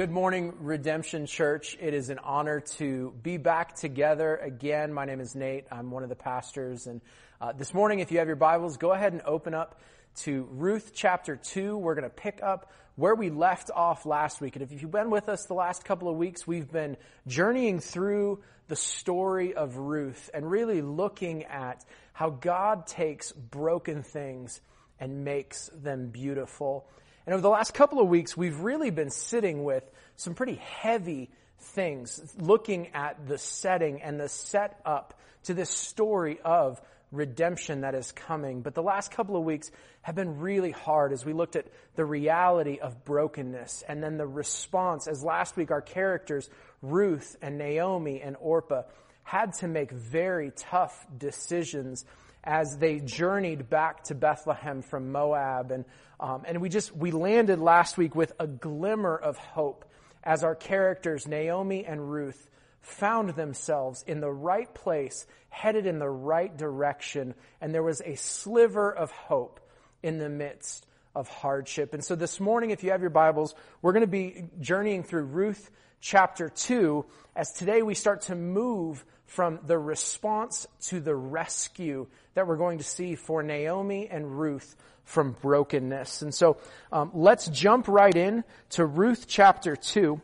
good 0.00 0.10
morning, 0.10 0.54
Redemption 0.60 1.26
Church. 1.26 1.76
It 1.78 1.92
is 1.92 2.08
an 2.08 2.18
honor 2.20 2.60
to 2.78 3.12
be 3.22 3.36
back 3.36 3.74
together 3.74 4.34
again. 4.36 4.94
My 4.94 5.04
name 5.04 5.20
is 5.20 5.34
Nate. 5.34 5.66
I'm 5.70 5.90
one 5.90 6.02
of 6.02 6.08
the 6.08 6.16
pastors. 6.16 6.86
And 6.86 7.02
uh, 7.38 7.52
this 7.52 7.74
morning, 7.74 7.98
if 8.00 8.10
you 8.10 8.16
have 8.16 8.26
your 8.26 8.34
Bibles, 8.34 8.78
go 8.78 8.92
ahead 8.92 9.12
and 9.12 9.20
open 9.26 9.52
up 9.52 9.78
to 10.22 10.48
Ruth 10.52 10.92
chapter 10.94 11.36
2. 11.36 11.76
We're 11.76 11.94
going 11.94 12.08
to 12.08 12.08
pick 12.08 12.40
up 12.42 12.72
where 12.96 13.14
we 13.14 13.28
left 13.28 13.70
off 13.70 14.06
last 14.06 14.40
week. 14.40 14.56
And 14.56 14.62
if 14.62 14.72
you've 14.72 14.90
been 14.90 15.10
with 15.10 15.28
us 15.28 15.44
the 15.44 15.52
last 15.52 15.84
couple 15.84 16.08
of 16.08 16.16
weeks, 16.16 16.46
we've 16.46 16.72
been 16.72 16.96
journeying 17.26 17.80
through 17.80 18.40
the 18.68 18.76
story 18.76 19.52
of 19.52 19.76
Ruth 19.76 20.30
and 20.32 20.50
really 20.50 20.80
looking 20.80 21.44
at 21.44 21.84
how 22.14 22.30
God 22.30 22.86
takes 22.86 23.32
broken 23.32 24.02
things 24.02 24.62
and 24.98 25.26
makes 25.26 25.68
them 25.74 26.06
beautiful. 26.08 26.86
And 27.30 27.34
over 27.34 27.42
the 27.42 27.48
last 27.48 27.74
couple 27.74 28.00
of 28.00 28.08
weeks, 28.08 28.36
we've 28.36 28.58
really 28.58 28.90
been 28.90 29.10
sitting 29.10 29.62
with 29.62 29.88
some 30.16 30.34
pretty 30.34 30.56
heavy 30.56 31.30
things, 31.60 32.34
looking 32.40 32.88
at 32.88 33.28
the 33.28 33.38
setting 33.38 34.02
and 34.02 34.18
the 34.18 34.28
setup 34.28 35.14
to 35.44 35.54
this 35.54 35.70
story 35.70 36.40
of 36.44 36.82
redemption 37.12 37.82
that 37.82 37.94
is 37.94 38.10
coming. 38.10 38.62
But 38.62 38.74
the 38.74 38.82
last 38.82 39.12
couple 39.12 39.36
of 39.36 39.44
weeks 39.44 39.70
have 40.02 40.16
been 40.16 40.40
really 40.40 40.72
hard 40.72 41.12
as 41.12 41.24
we 41.24 41.32
looked 41.32 41.54
at 41.54 41.66
the 41.94 42.04
reality 42.04 42.80
of 42.80 43.04
brokenness 43.04 43.84
and 43.86 44.02
then 44.02 44.16
the 44.16 44.26
response 44.26 45.06
as 45.06 45.22
last 45.22 45.56
week 45.56 45.70
our 45.70 45.82
characters, 45.82 46.50
Ruth 46.82 47.36
and 47.40 47.58
Naomi 47.58 48.20
and 48.22 48.36
Orpah, 48.40 48.82
had 49.22 49.52
to 49.58 49.68
make 49.68 49.92
very 49.92 50.50
tough 50.56 51.06
decisions 51.16 52.04
as 52.42 52.76
they 52.78 52.98
journeyed 52.98 53.70
back 53.70 54.02
to 54.04 54.16
Bethlehem 54.16 54.82
from 54.82 55.12
Moab 55.12 55.70
and 55.70 55.84
um, 56.20 56.42
and 56.46 56.60
we 56.60 56.68
just, 56.68 56.94
we 56.94 57.10
landed 57.10 57.58
last 57.58 57.96
week 57.96 58.14
with 58.14 58.32
a 58.38 58.46
glimmer 58.46 59.16
of 59.16 59.38
hope 59.38 59.86
as 60.22 60.44
our 60.44 60.54
characters, 60.54 61.26
Naomi 61.26 61.86
and 61.86 62.12
Ruth, 62.12 62.48
found 62.82 63.30
themselves 63.30 64.04
in 64.06 64.20
the 64.20 64.30
right 64.30 64.72
place, 64.74 65.26
headed 65.48 65.86
in 65.86 65.98
the 65.98 66.08
right 66.08 66.54
direction, 66.54 67.34
and 67.60 67.74
there 67.74 67.82
was 67.82 68.02
a 68.02 68.16
sliver 68.16 68.92
of 68.94 69.10
hope 69.10 69.60
in 70.02 70.18
the 70.18 70.28
midst 70.28 70.86
of 71.14 71.26
hardship. 71.28 71.94
And 71.94 72.04
so 72.04 72.14
this 72.14 72.38
morning, 72.38 72.70
if 72.70 72.84
you 72.84 72.90
have 72.90 73.00
your 73.00 73.10
Bibles, 73.10 73.54
we're 73.80 73.92
going 73.92 74.02
to 74.02 74.06
be 74.06 74.44
journeying 74.60 75.04
through 75.04 75.24
Ruth 75.24 75.70
chapter 76.00 76.50
2 76.50 77.04
as 77.34 77.50
today 77.52 77.80
we 77.80 77.94
start 77.94 78.22
to 78.22 78.34
move 78.34 79.04
from 79.24 79.60
the 79.64 79.78
response 79.78 80.66
to 80.82 81.00
the 81.00 81.14
rescue 81.14 82.06
that 82.34 82.46
we're 82.46 82.56
going 82.56 82.78
to 82.78 82.84
see 82.84 83.14
for 83.14 83.42
Naomi 83.42 84.08
and 84.08 84.38
Ruth 84.38 84.76
from 85.10 85.32
brokenness. 85.42 86.22
And 86.22 86.32
so 86.32 86.56
um, 86.92 87.10
let's 87.14 87.48
jump 87.48 87.88
right 87.88 88.14
in 88.14 88.44
to 88.70 88.86
Ruth 88.86 89.26
chapter 89.26 89.74
2. 89.74 90.20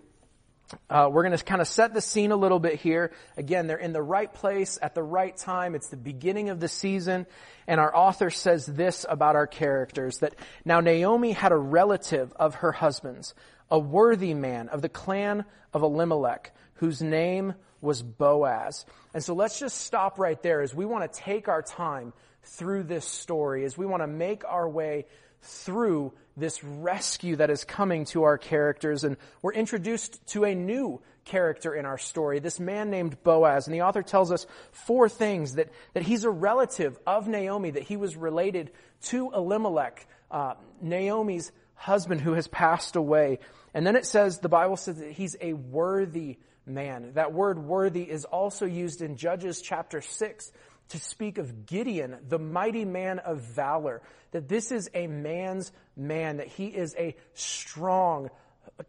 Uh, 0.89 1.09
we're 1.13 1.23
going 1.23 1.37
to 1.37 1.45
kind 1.45 1.61
of 1.61 1.69
set 1.69 1.93
the 1.93 2.01
scene 2.01 2.33
a 2.33 2.37
little 2.37 2.59
bit 2.59 2.77
here. 2.77 3.13
Again, 3.37 3.67
they're 3.67 3.77
in 3.77 3.93
the 3.93 4.03
right 4.03 4.33
place 4.33 4.79
at 4.81 4.95
the 4.95 5.03
right 5.03 5.37
time. 5.37 5.75
It's 5.75 5.89
the 5.89 5.97
beginning 5.97 6.51
of 6.51 6.61
the 6.61 6.69
season. 6.69 7.27
And 7.67 7.81
our 7.81 7.95
author 7.95 8.31
says 8.31 8.67
this 8.67 9.05
about 9.09 9.37
our 9.37 9.47
characters, 9.47 10.19
that 10.19 10.35
now 10.65 10.81
Naomi 10.81 11.33
had 11.33 11.53
a 11.53 11.57
relative 11.57 12.33
of 12.35 12.57
her 12.57 12.73
husband's, 12.73 13.35
a 13.71 13.79
worthy 13.79 14.35
man 14.35 14.69
of 14.69 14.83
the 14.83 14.89
clan 14.89 15.45
of 15.73 15.83
Elimelech, 15.83 16.53
whose 16.75 17.03
name 17.03 17.55
was 17.81 18.03
Boaz. 18.03 18.87
And 19.15 19.23
so 19.23 19.35
let's 19.35 19.59
just 19.59 19.79
stop 19.83 20.19
right 20.19 20.41
there 20.43 20.61
as 20.61 20.75
we 20.75 20.85
want 20.85 21.11
to 21.11 21.21
take 21.21 21.49
our 21.49 21.63
time 21.63 22.13
through 22.47 22.85
this 22.85 23.05
story, 23.05 23.65
as 23.65 23.77
we 23.77 23.87
want 23.87 24.03
to 24.03 24.07
make 24.07 24.45
our 24.45 24.69
way 24.69 25.07
through 25.43 26.13
this 26.37 26.63
rescue 26.63 27.37
that 27.37 27.51
is 27.51 27.65
coming 27.65 28.05
to 28.07 28.25
our 28.25 28.39
characters. 28.39 29.05
And 29.05 29.17
we're 29.43 29.53
introduced 29.53 30.25
to 30.29 30.45
a 30.45 30.55
new 30.55 31.01
character 31.25 31.75
in 31.75 31.85
our 31.85 31.99
story, 31.99 32.39
this 32.39 32.61
man 32.61 32.91
named 32.91 33.23
Boaz. 33.25 33.67
And 33.67 33.75
the 33.75 33.83
author 33.83 34.03
tells 34.03 34.31
us 34.31 34.47
four 34.71 35.09
things 35.09 35.55
that, 35.55 35.71
that 35.95 36.05
he's 36.05 36.25
a 36.25 36.31
relative 36.31 36.99
of 37.07 37.27
Naomi, 37.27 37.73
that 37.73 37.83
he 37.83 37.97
was 37.97 38.17
related 38.17 38.71
to 39.03 39.31
Elimelech, 39.33 40.07
uh, 40.31 40.55
Naomi's 40.81 41.53
husband 41.75 42.21
who 42.21 42.35
has 42.35 42.49
passed 42.49 42.97
away. 42.97 43.41
And 43.75 43.87
then 43.87 43.97
it 43.97 44.07
says, 44.07 44.39
the 44.39 44.49
Bible 44.49 44.77
says 44.77 44.99
that 44.99 45.13
he's 45.13 45.37
a 45.41 45.53
worthy 45.53 46.39
man. 46.65 47.13
That 47.15 47.33
word 47.33 47.59
worthy 47.59 48.03
is 48.03 48.25
also 48.25 48.67
used 48.67 49.03
in 49.03 49.17
Judges 49.17 49.61
chapter 49.61 50.01
6 50.01 50.53
to 50.91 50.99
speak 50.99 51.39
of 51.39 51.67
Gideon, 51.67 52.17
the 52.29 52.39
mighty 52.39 52.85
man 52.85 53.19
of 53.19 53.41
valor, 53.41 54.03
that 54.33 54.49
this 54.49 54.71
is 54.71 54.91
a 54.95 55.07
man's 55.07 55.73
man, 55.97 56.39
that 56.39 56.49
he 56.49 56.67
is 56.67 56.95
a 56.99 57.17
strong, 57.35 58.31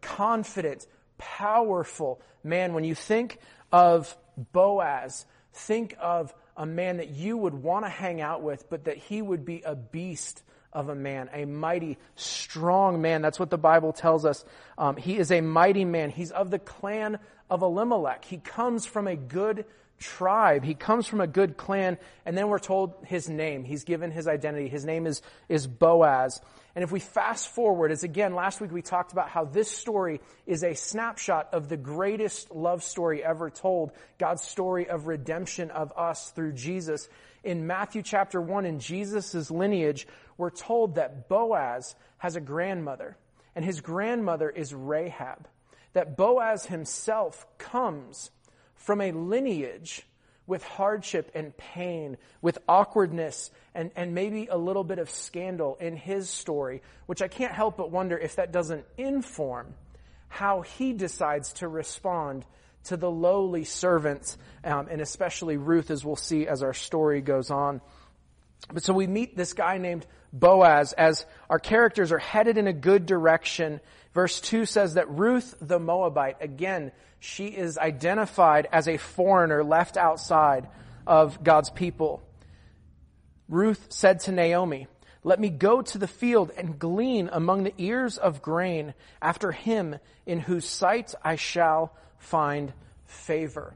confident, 0.01 0.85
powerful 1.17 2.21
man. 2.43 2.73
When 2.73 2.83
you 2.83 2.95
think 2.95 3.39
of 3.71 4.15
Boaz, 4.51 5.25
think 5.53 5.95
of 5.99 6.33
a 6.55 6.65
man 6.65 6.97
that 6.97 7.09
you 7.09 7.37
would 7.37 7.53
want 7.53 7.85
to 7.85 7.89
hang 7.89 8.21
out 8.21 8.41
with, 8.41 8.69
but 8.69 8.85
that 8.85 8.97
he 8.97 9.21
would 9.21 9.45
be 9.45 9.61
a 9.65 9.75
beast 9.75 10.43
of 10.73 10.89
a 10.89 10.95
man, 10.95 11.29
a 11.33 11.45
mighty, 11.45 11.97
strong 12.15 13.01
man. 13.01 13.21
That's 13.21 13.39
what 13.39 13.49
the 13.49 13.57
Bible 13.57 13.93
tells 13.93 14.25
us. 14.25 14.45
Um, 14.77 14.95
he 14.97 15.17
is 15.17 15.31
a 15.31 15.41
mighty 15.41 15.85
man. 15.85 16.09
He's 16.09 16.31
of 16.31 16.51
the 16.51 16.59
clan 16.59 17.19
of 17.49 17.61
Elimelech. 17.61 18.25
He 18.25 18.37
comes 18.37 18.85
from 18.85 19.07
a 19.07 19.15
good 19.15 19.65
tribe. 19.99 20.63
He 20.63 20.73
comes 20.73 21.07
from 21.07 21.21
a 21.21 21.27
good 21.27 21.57
clan, 21.57 21.97
and 22.25 22.37
then 22.37 22.47
we're 22.49 22.59
told 22.59 22.93
his 23.05 23.29
name. 23.29 23.63
He's 23.63 23.83
given 23.83 24.11
his 24.11 24.27
identity. 24.27 24.67
His 24.67 24.85
name 24.85 25.07
is, 25.07 25.21
is 25.49 25.67
Boaz. 25.67 26.41
And 26.75 26.83
if 26.83 26.91
we 26.91 26.99
fast 26.99 27.49
forward, 27.49 27.91
as 27.91 28.03
again, 28.03 28.35
last 28.35 28.61
week 28.61 28.71
we 28.71 28.83
talked 28.83 29.11
about 29.11 29.29
how 29.29 29.45
this 29.45 29.71
story 29.71 30.21
is 30.45 30.63
a 30.63 30.75
snapshot 30.75 31.49
of 31.51 31.69
the 31.69 31.77
greatest 31.77 32.51
love 32.51 32.83
story 32.83 33.23
ever 33.23 33.49
told, 33.49 33.91
God's 34.19 34.43
story 34.43 34.87
of 34.87 35.07
redemption 35.07 35.71
of 35.71 35.91
us 35.97 36.29
through 36.31 36.53
Jesus. 36.53 37.09
In 37.43 37.65
Matthew 37.65 38.03
chapter 38.03 38.39
1, 38.39 38.65
in 38.65 38.79
Jesus' 38.79 39.49
lineage, 39.49 40.07
we're 40.37 40.51
told 40.51 40.95
that 40.95 41.27
Boaz 41.27 41.95
has 42.19 42.35
a 42.35 42.41
grandmother, 42.41 43.17
and 43.55 43.65
his 43.65 43.81
grandmother 43.81 44.49
is 44.49 44.73
Rahab. 44.73 45.47
That 45.93 46.15
Boaz 46.15 46.67
himself 46.67 47.47
comes 47.57 48.29
from 48.77 49.01
a 49.01 49.11
lineage 49.11 50.03
with 50.47 50.63
hardship 50.63 51.29
and 51.35 51.55
pain, 51.57 52.17
with 52.41 52.57
awkwardness 52.69 53.51
and, 53.75 53.91
and 53.95 54.15
maybe 54.15 54.47
a 54.47 54.57
little 54.57 54.83
bit 54.83 54.97
of 54.97 55.09
scandal 55.09 55.77
in 55.79 55.97
his 55.97 56.29
story, 56.29 56.81
which 57.05 57.21
I 57.21 57.27
can't 57.27 57.51
help 57.51 57.77
but 57.77 57.91
wonder 57.91 58.17
if 58.17 58.37
that 58.37 58.53
doesn't 58.53 58.85
inform 58.97 59.73
how 60.29 60.61
he 60.61 60.93
decides 60.93 61.53
to 61.53 61.67
respond 61.67 62.45
to 62.85 62.97
the 62.97 63.11
lowly 63.11 63.65
servants, 63.65 64.37
um, 64.63 64.87
and 64.89 65.01
especially 65.01 65.57
Ruth, 65.57 65.91
as 65.91 66.05
we'll 66.05 66.15
see 66.15 66.47
as 66.47 66.63
our 66.63 66.73
story 66.73 67.21
goes 67.21 67.51
on. 67.51 67.81
But 68.71 68.83
so 68.83 68.93
we 68.93 69.07
meet 69.07 69.35
this 69.35 69.53
guy 69.53 69.77
named 69.77 70.05
Boaz 70.33 70.93
as 70.93 71.25
our 71.49 71.59
characters 71.59 72.11
are 72.11 72.17
headed 72.17 72.57
in 72.57 72.67
a 72.67 72.73
good 72.73 73.05
direction. 73.05 73.81
Verse 74.13 74.41
2 74.41 74.65
says 74.65 74.95
that 74.95 75.09
Ruth 75.09 75.55
the 75.61 75.79
Moabite, 75.79 76.37
again, 76.41 76.91
she 77.19 77.47
is 77.47 77.77
identified 77.77 78.67
as 78.71 78.87
a 78.87 78.97
foreigner 78.97 79.63
left 79.63 79.97
outside 79.97 80.67
of 81.05 81.43
God's 81.43 81.69
people. 81.69 82.21
Ruth 83.49 83.87
said 83.89 84.19
to 84.21 84.31
Naomi, 84.31 84.87
Let 85.23 85.39
me 85.39 85.49
go 85.49 85.81
to 85.81 85.97
the 85.97 86.07
field 86.07 86.51
and 86.57 86.77
glean 86.77 87.29
among 87.31 87.63
the 87.63 87.73
ears 87.77 88.17
of 88.17 88.41
grain 88.41 88.93
after 89.21 89.51
him 89.51 89.97
in 90.25 90.39
whose 90.39 90.67
sight 90.67 91.15
I 91.23 91.35
shall 91.35 91.93
find 92.19 92.73
favor. 93.05 93.73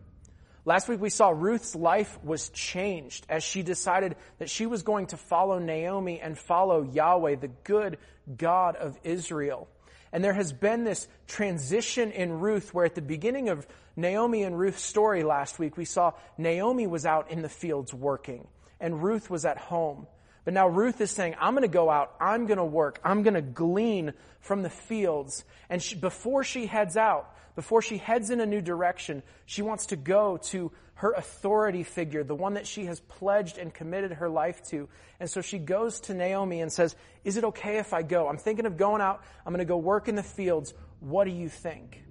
Last 0.63 0.87
week 0.87 1.01
we 1.01 1.09
saw 1.09 1.29
Ruth's 1.29 1.73
life 1.73 2.19
was 2.23 2.49
changed 2.49 3.25
as 3.29 3.43
she 3.43 3.63
decided 3.63 4.15
that 4.37 4.49
she 4.49 4.67
was 4.67 4.83
going 4.83 5.07
to 5.07 5.17
follow 5.17 5.57
Naomi 5.57 6.19
and 6.19 6.37
follow 6.37 6.83
Yahweh, 6.83 7.35
the 7.35 7.47
good 7.47 7.97
God 8.37 8.75
of 8.75 8.99
Israel. 9.03 9.67
And 10.13 10.23
there 10.23 10.33
has 10.33 10.51
been 10.51 10.83
this 10.83 11.07
transition 11.27 12.11
in 12.11 12.39
Ruth 12.39 12.73
where 12.73 12.85
at 12.85 12.95
the 12.95 13.01
beginning 13.01 13.49
of 13.49 13.65
Naomi 13.95 14.43
and 14.43 14.57
Ruth's 14.57 14.81
story 14.81 15.23
last 15.23 15.59
week, 15.59 15.77
we 15.77 15.85
saw 15.85 16.13
Naomi 16.37 16.87
was 16.87 17.05
out 17.05 17.31
in 17.31 17.41
the 17.41 17.49
fields 17.49 17.93
working 17.93 18.47
and 18.79 19.01
Ruth 19.01 19.29
was 19.29 19.45
at 19.45 19.57
home. 19.57 20.07
But 20.43 20.55
now 20.55 20.67
Ruth 20.67 20.99
is 21.01 21.11
saying, 21.11 21.35
I'm 21.39 21.53
going 21.53 21.61
to 21.61 21.67
go 21.67 21.89
out. 21.89 22.15
I'm 22.19 22.47
going 22.47 22.57
to 22.57 22.65
work. 22.65 22.99
I'm 23.03 23.21
going 23.23 23.35
to 23.35 23.41
glean 23.41 24.13
from 24.39 24.63
the 24.63 24.69
fields. 24.69 25.45
And 25.69 25.81
she, 25.81 25.95
before 25.95 26.43
she 26.43 26.65
heads 26.65 26.97
out, 26.97 27.33
before 27.55 27.81
she 27.81 27.97
heads 27.97 28.29
in 28.29 28.39
a 28.39 28.45
new 28.45 28.61
direction, 28.61 29.23
she 29.45 29.61
wants 29.61 29.87
to 29.87 29.95
go 29.95 30.37
to 30.37 30.71
her 30.95 31.11
authority 31.13 31.83
figure, 31.83 32.23
the 32.23 32.35
one 32.35 32.53
that 32.53 32.67
she 32.67 32.85
has 32.85 32.99
pledged 32.99 33.57
and 33.57 33.73
committed 33.73 34.13
her 34.13 34.29
life 34.29 34.63
to. 34.69 34.87
And 35.19 35.29
so 35.29 35.41
she 35.41 35.57
goes 35.57 35.99
to 36.01 36.13
Naomi 36.13 36.61
and 36.61 36.71
says, 36.71 36.95
Is 37.23 37.37
it 37.37 37.43
okay 37.45 37.77
if 37.77 37.93
I 37.93 38.03
go? 38.03 38.27
I'm 38.27 38.37
thinking 38.37 38.65
of 38.65 38.77
going 38.77 39.01
out. 39.01 39.23
I'm 39.45 39.51
going 39.51 39.59
to 39.59 39.65
go 39.65 39.77
work 39.77 40.07
in 40.07 40.15
the 40.15 40.23
fields. 40.23 40.73
What 40.99 41.25
do 41.25 41.31
you 41.31 41.49
think? 41.49 42.03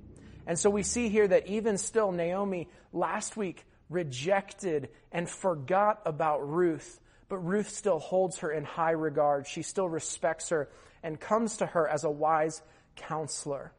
And 0.46 0.58
so 0.58 0.70
we 0.70 0.82
see 0.82 1.08
here 1.08 1.28
that 1.28 1.46
even 1.46 1.78
still, 1.78 2.12
Naomi 2.12 2.68
last 2.92 3.36
week 3.36 3.64
rejected 3.88 4.88
and 5.12 5.28
forgot 5.28 6.02
about 6.04 6.48
Ruth, 6.48 7.00
but 7.28 7.38
Ruth 7.38 7.70
still 7.70 7.98
holds 7.98 8.38
her 8.38 8.50
in 8.50 8.64
high 8.64 8.90
regard. 8.90 9.46
She 9.46 9.62
still 9.62 9.88
respects 9.88 10.48
her 10.48 10.68
and 11.02 11.18
comes 11.18 11.58
to 11.58 11.66
her 11.66 11.86
as 11.88 12.04
a 12.04 12.10
wise 12.10 12.60
counselor 12.96 13.72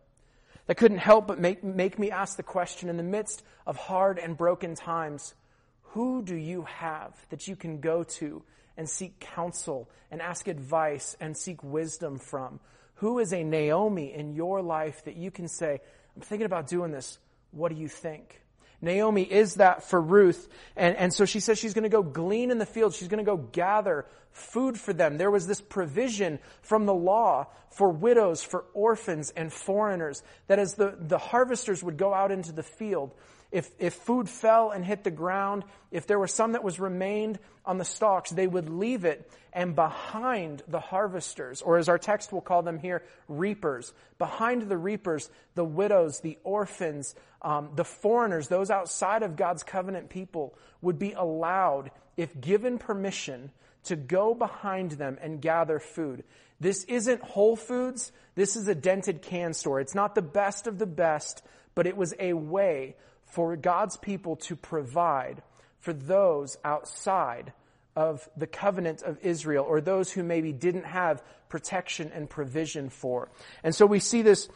that 0.72 0.78
couldn't 0.78 1.00
help 1.00 1.28
but 1.28 1.38
make, 1.38 1.66
make 1.66 2.00
me 2.00 2.12
ask 2.12 2.38
the 2.38 2.44
question 2.44 2.88
in 2.88 2.96
the 2.96 3.04
midst 3.04 3.44
of 3.68 3.76
hard 3.76 4.18
and 4.18 4.38
broken 4.38 4.74
times 4.74 5.34
who 5.82 6.24
do 6.24 6.34
you 6.34 6.62
have 6.62 7.14
that 7.30 7.46
you 7.46 7.58
can 7.58 7.82
go 7.82 8.04
to 8.04 8.42
and 8.78 8.88
seek 8.88 9.20
counsel 9.20 9.90
and 10.12 10.22
ask 10.22 10.48
advice 10.48 11.18
and 11.20 11.36
seek 11.36 11.62
wisdom 11.62 12.18
from? 12.18 12.62
Who 12.96 13.20
is 13.20 13.34
a 13.34 13.44
Naomi 13.44 14.14
in 14.14 14.34
your 14.34 14.62
life 14.62 15.04
that 15.04 15.18
you 15.18 15.30
can 15.30 15.50
say, 15.50 15.82
I'm 16.16 16.22
thinking 16.22 16.46
about 16.46 16.68
doing 16.68 16.94
this. 16.94 17.20
What 17.52 17.74
do 17.74 17.78
you 17.78 17.90
think? 17.90 18.41
Naomi 18.81 19.22
is 19.24 19.56
that 19.56 19.83
for 19.83 20.01
Ruth. 20.01 20.50
And, 20.75 20.95
and 20.95 21.13
so 21.13 21.25
she 21.25 21.39
says 21.39 21.60
she's 21.60 21.74
going 21.74 21.83
to 21.83 21.89
go 21.89 22.01
glean 22.01 22.51
in 22.51 22.57
the 22.57 22.66
field. 22.66 22.95
She's 22.95 23.07
going 23.07 23.24
to 23.24 23.30
go 23.30 23.38
gather 23.38 24.06
food 24.31 24.80
for 24.80 24.94
them. 24.94 25.18
There 25.18 25.31
was 25.31 25.48
this 25.48 25.62
provision 25.62 26.39
from 26.62 26.86
the 26.86 26.94
law 26.94 27.48
for 27.69 27.89
widows, 27.89 28.42
for 28.42 28.66
orphans, 28.74 29.31
and 29.36 29.51
foreigners 29.51 30.24
that 30.48 30.60
as 30.60 30.75
the, 30.75 30.95
the 31.00 31.18
harvesters 31.18 31.83
would 31.83 31.98
go 31.98 32.13
out 32.13 32.31
into 32.31 32.51
the 32.51 32.63
field, 32.63 33.13
if, 33.51 33.69
if 33.80 33.94
food 33.94 34.30
fell 34.30 34.71
and 34.71 34.86
hit 34.86 35.03
the 35.03 35.12
ground, 35.12 35.63
if 35.92 36.07
there 36.07 36.19
was 36.19 36.33
some 36.33 36.53
that 36.53 36.63
was 36.63 36.80
remained 36.80 37.38
on 37.65 37.77
the 37.77 37.86
stalks, 37.86 38.31
they 38.31 38.48
would 38.48 38.69
leave 38.69 39.06
it 39.06 39.30
and 39.53 39.75
behind 39.75 40.63
the 40.68 40.80
harvesters, 40.80 41.62
or 41.62 41.77
as 41.77 41.89
our 41.89 41.98
text 41.98 42.31
will 42.31 42.42
call 42.42 42.62
them 42.62 42.80
here, 42.80 43.03
reapers, 43.27 43.94
behind 44.18 44.69
the 44.69 44.77
reapers, 44.77 45.30
the 45.56 45.65
widows, 45.65 46.21
the 46.21 46.38
orphans, 46.44 47.13
um, 47.42 47.69
the 47.75 47.83
foreigners, 47.83 48.48
those 48.48 48.71
outside 48.71 49.24
of 49.24 49.36
God's 49.36 49.63
covenant 49.63 50.09
people 50.09 50.56
would 50.81 50.98
be 50.98 51.12
allowed, 51.12 51.92
if 52.15 52.39
given 52.39 52.77
permission, 52.77 53.51
to 53.83 53.95
go 53.95 54.33
behind 54.33 54.92
them 54.92 55.18
and 55.21 55.42
gather 55.42 55.80
food. 55.80 56.24
This 56.62 56.83
isn't 56.86 57.21
Whole 57.21 57.56
Foods. 57.56 58.12
This 58.36 58.56
is 58.56 58.68
a 58.68 58.75
dented 58.75 59.21
can 59.21 59.53
store. 59.53 59.81
It's 59.81 59.95
not 59.95 60.15
the 60.15 60.21
best 60.21 60.68
of 60.68 60.77
the 60.77 60.86
best, 60.86 61.44
but 61.75 61.88
it 61.88 61.98
was 61.98 62.13
a 62.19 62.33
way 62.33 62.95
for 63.31 63.56
God's 63.56 63.98
people 63.98 64.36
to 64.38 64.56
provide 64.56 65.42
for 65.80 65.94
those 65.94 66.57
outside 66.63 67.54
of 67.95 68.28
the 68.38 68.48
covenant 68.48 69.01
of 69.01 69.18
Israel 69.22 69.66
or 69.68 69.81
those 69.81 70.12
who 70.12 70.24
maybe 70.24 70.54
didn't 70.54 70.86
have 70.86 71.22
protection 71.50 72.12
and 72.13 72.30
provision 72.30 72.89
for. 72.89 73.30
And 73.63 73.75
so 73.75 73.86
we 73.86 74.00
see 74.00 74.22
this, 74.22 74.48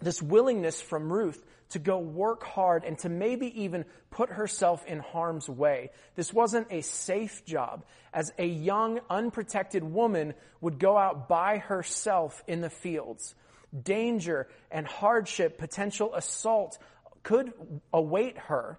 this 0.00 0.22
willingness 0.22 0.80
from 0.80 1.12
Ruth 1.12 1.44
to 1.70 1.78
go 1.78 1.98
work 1.98 2.44
hard 2.44 2.84
and 2.84 2.98
to 3.00 3.08
maybe 3.08 3.62
even 3.62 3.84
put 4.10 4.30
herself 4.30 4.86
in 4.86 5.00
harm's 5.00 5.48
way. 5.48 5.90
This 6.14 6.32
wasn't 6.32 6.68
a 6.70 6.80
safe 6.82 7.44
job 7.44 7.84
as 8.12 8.32
a 8.38 8.46
young, 8.46 9.00
unprotected 9.10 9.82
woman 9.82 10.34
would 10.60 10.78
go 10.78 10.96
out 10.96 11.28
by 11.28 11.58
herself 11.58 12.42
in 12.46 12.60
the 12.60 12.70
fields. 12.70 13.34
Danger 13.82 14.48
and 14.70 14.86
hardship, 14.86 15.58
potential 15.58 16.14
assault 16.14 16.78
could 17.22 17.52
await 17.92 18.38
her, 18.38 18.78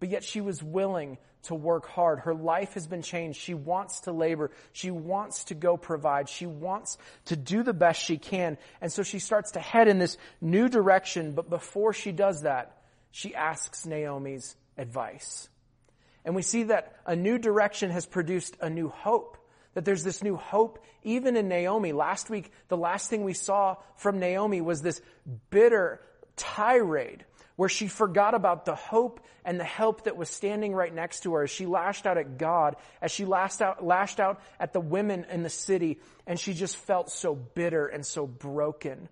but 0.00 0.10
yet 0.10 0.24
she 0.24 0.40
was 0.40 0.62
willing 0.62 1.18
to 1.46 1.54
work 1.54 1.86
hard. 1.86 2.20
Her 2.20 2.34
life 2.34 2.74
has 2.74 2.86
been 2.86 3.02
changed. 3.02 3.40
She 3.40 3.54
wants 3.54 4.00
to 4.00 4.12
labor. 4.12 4.50
She 4.72 4.90
wants 4.90 5.44
to 5.44 5.54
go 5.54 5.76
provide. 5.76 6.28
She 6.28 6.46
wants 6.46 6.98
to 7.26 7.36
do 7.36 7.62
the 7.62 7.72
best 7.72 8.02
she 8.02 8.18
can. 8.18 8.58
And 8.80 8.92
so 8.92 9.02
she 9.02 9.20
starts 9.20 9.52
to 9.52 9.60
head 9.60 9.88
in 9.88 9.98
this 9.98 10.18
new 10.40 10.68
direction. 10.68 11.32
But 11.32 11.48
before 11.48 11.92
she 11.92 12.12
does 12.12 12.42
that, 12.42 12.76
she 13.12 13.34
asks 13.34 13.86
Naomi's 13.86 14.56
advice. 14.76 15.48
And 16.24 16.34
we 16.34 16.42
see 16.42 16.64
that 16.64 16.96
a 17.06 17.14
new 17.14 17.38
direction 17.38 17.90
has 17.90 18.06
produced 18.06 18.56
a 18.60 18.68
new 18.68 18.88
hope. 18.88 19.38
That 19.74 19.84
there's 19.84 20.02
this 20.02 20.22
new 20.22 20.36
hope 20.36 20.84
even 21.04 21.36
in 21.36 21.48
Naomi. 21.48 21.92
Last 21.92 22.28
week, 22.28 22.50
the 22.68 22.76
last 22.76 23.08
thing 23.08 23.22
we 23.22 23.34
saw 23.34 23.76
from 23.96 24.18
Naomi 24.18 24.60
was 24.60 24.82
this 24.82 25.00
bitter 25.50 26.00
tirade 26.34 27.24
where 27.56 27.68
she 27.68 27.88
forgot 27.88 28.34
about 28.34 28.64
the 28.64 28.74
hope 28.74 29.20
and 29.44 29.58
the 29.58 29.64
help 29.64 30.04
that 30.04 30.16
was 30.16 30.28
standing 30.28 30.74
right 30.74 30.94
next 30.94 31.20
to 31.20 31.34
her 31.34 31.42
as 31.42 31.50
she 31.50 31.66
lashed 31.66 32.06
out 32.06 32.18
at 32.18 32.38
God, 32.38 32.76
as 33.00 33.10
she 33.10 33.24
lashed 33.24 33.62
out, 33.62 33.84
lashed 33.84 34.20
out 34.20 34.40
at 34.60 34.72
the 34.72 34.80
women 34.80 35.26
in 35.30 35.42
the 35.42 35.50
city, 35.50 35.98
and 36.26 36.38
she 36.38 36.54
just 36.54 36.76
felt 36.76 37.10
so 37.10 37.34
bitter 37.34 37.86
and 37.86 38.04
so 38.04 38.26
broken. 38.26 39.08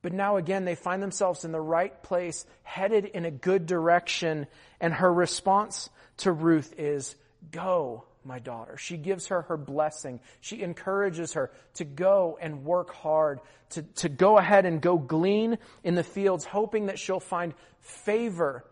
But 0.00 0.12
now 0.12 0.36
again, 0.36 0.64
they 0.64 0.74
find 0.74 1.02
themselves 1.02 1.44
in 1.44 1.52
the 1.52 1.60
right 1.60 2.02
place, 2.02 2.44
headed 2.62 3.06
in 3.06 3.24
a 3.24 3.30
good 3.30 3.66
direction, 3.66 4.46
and 4.80 4.92
her 4.92 5.12
response 5.12 5.88
to 6.18 6.30
Ruth 6.30 6.74
is, 6.78 7.16
go, 7.50 8.04
my 8.26 8.38
daughter. 8.38 8.76
She 8.76 8.96
gives 8.96 9.28
her 9.28 9.42
her 9.42 9.56
blessing. 9.56 10.20
She 10.40 10.62
encourages 10.62 11.34
her 11.34 11.50
to 11.74 11.84
go 11.84 12.38
and 12.40 12.64
work 12.64 12.92
hard, 12.94 13.40
to, 13.70 13.82
to 13.82 14.08
go 14.08 14.38
ahead 14.38 14.66
and 14.66 14.80
go 14.80 14.98
glean 14.98 15.58
in 15.82 15.94
the 15.94 16.02
fields, 16.02 16.44
hoping 16.44 16.86
that 16.86 16.98
she'll 16.98 17.20
find 17.20 17.54
favor 17.80 18.64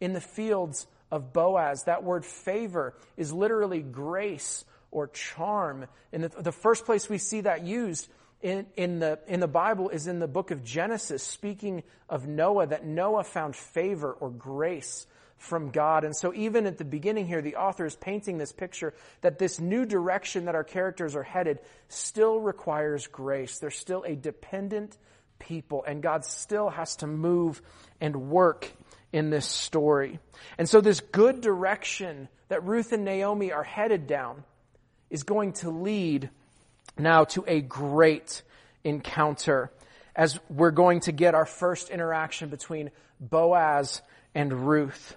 in 0.00 0.12
the 0.12 0.20
fields 0.20 0.86
of 1.10 1.32
Boaz. 1.32 1.84
That 1.84 2.04
word 2.04 2.24
favor 2.24 2.94
is 3.16 3.32
literally 3.32 3.80
grace 3.80 4.64
or 4.90 5.08
charm. 5.08 5.86
And 6.12 6.24
the, 6.24 6.28
the 6.28 6.52
first 6.52 6.84
place 6.84 7.08
we 7.08 7.18
see 7.18 7.42
that 7.42 7.64
used 7.64 8.08
in, 8.40 8.66
in, 8.76 9.00
the, 9.00 9.18
in 9.26 9.40
the 9.40 9.48
Bible 9.48 9.88
is 9.88 10.06
in 10.06 10.20
the 10.20 10.28
book 10.28 10.50
of 10.50 10.64
Genesis, 10.64 11.22
speaking 11.22 11.82
of 12.08 12.26
Noah, 12.26 12.68
that 12.68 12.86
Noah 12.86 13.24
found 13.24 13.56
favor 13.56 14.12
or 14.12 14.30
grace 14.30 15.06
from 15.38 15.70
God. 15.70 16.04
And 16.04 16.14
so 16.14 16.34
even 16.34 16.66
at 16.66 16.78
the 16.78 16.84
beginning 16.84 17.26
here, 17.26 17.40
the 17.40 17.56
author 17.56 17.86
is 17.86 17.96
painting 17.96 18.38
this 18.38 18.52
picture 18.52 18.92
that 19.22 19.38
this 19.38 19.58
new 19.60 19.86
direction 19.86 20.44
that 20.44 20.54
our 20.54 20.64
characters 20.64 21.16
are 21.16 21.22
headed 21.22 21.60
still 21.88 22.40
requires 22.40 23.06
grace. 23.06 23.58
They're 23.58 23.70
still 23.70 24.04
a 24.04 24.14
dependent 24.14 24.96
people 25.38 25.84
and 25.86 26.02
God 26.02 26.24
still 26.24 26.68
has 26.68 26.96
to 26.96 27.06
move 27.06 27.62
and 28.00 28.30
work 28.30 28.70
in 29.12 29.30
this 29.30 29.46
story. 29.46 30.18
And 30.58 30.68
so 30.68 30.80
this 30.80 31.00
good 31.00 31.40
direction 31.40 32.28
that 32.48 32.64
Ruth 32.64 32.92
and 32.92 33.04
Naomi 33.04 33.52
are 33.52 33.62
headed 33.62 34.06
down 34.06 34.44
is 35.10 35.22
going 35.22 35.52
to 35.54 35.70
lead 35.70 36.30
now 36.98 37.24
to 37.24 37.44
a 37.46 37.60
great 37.60 38.42
encounter 38.84 39.70
as 40.14 40.38
we're 40.50 40.72
going 40.72 41.00
to 41.00 41.12
get 41.12 41.34
our 41.34 41.46
first 41.46 41.90
interaction 41.90 42.48
between 42.48 42.90
Boaz 43.20 44.02
and 44.34 44.66
Ruth. 44.66 45.16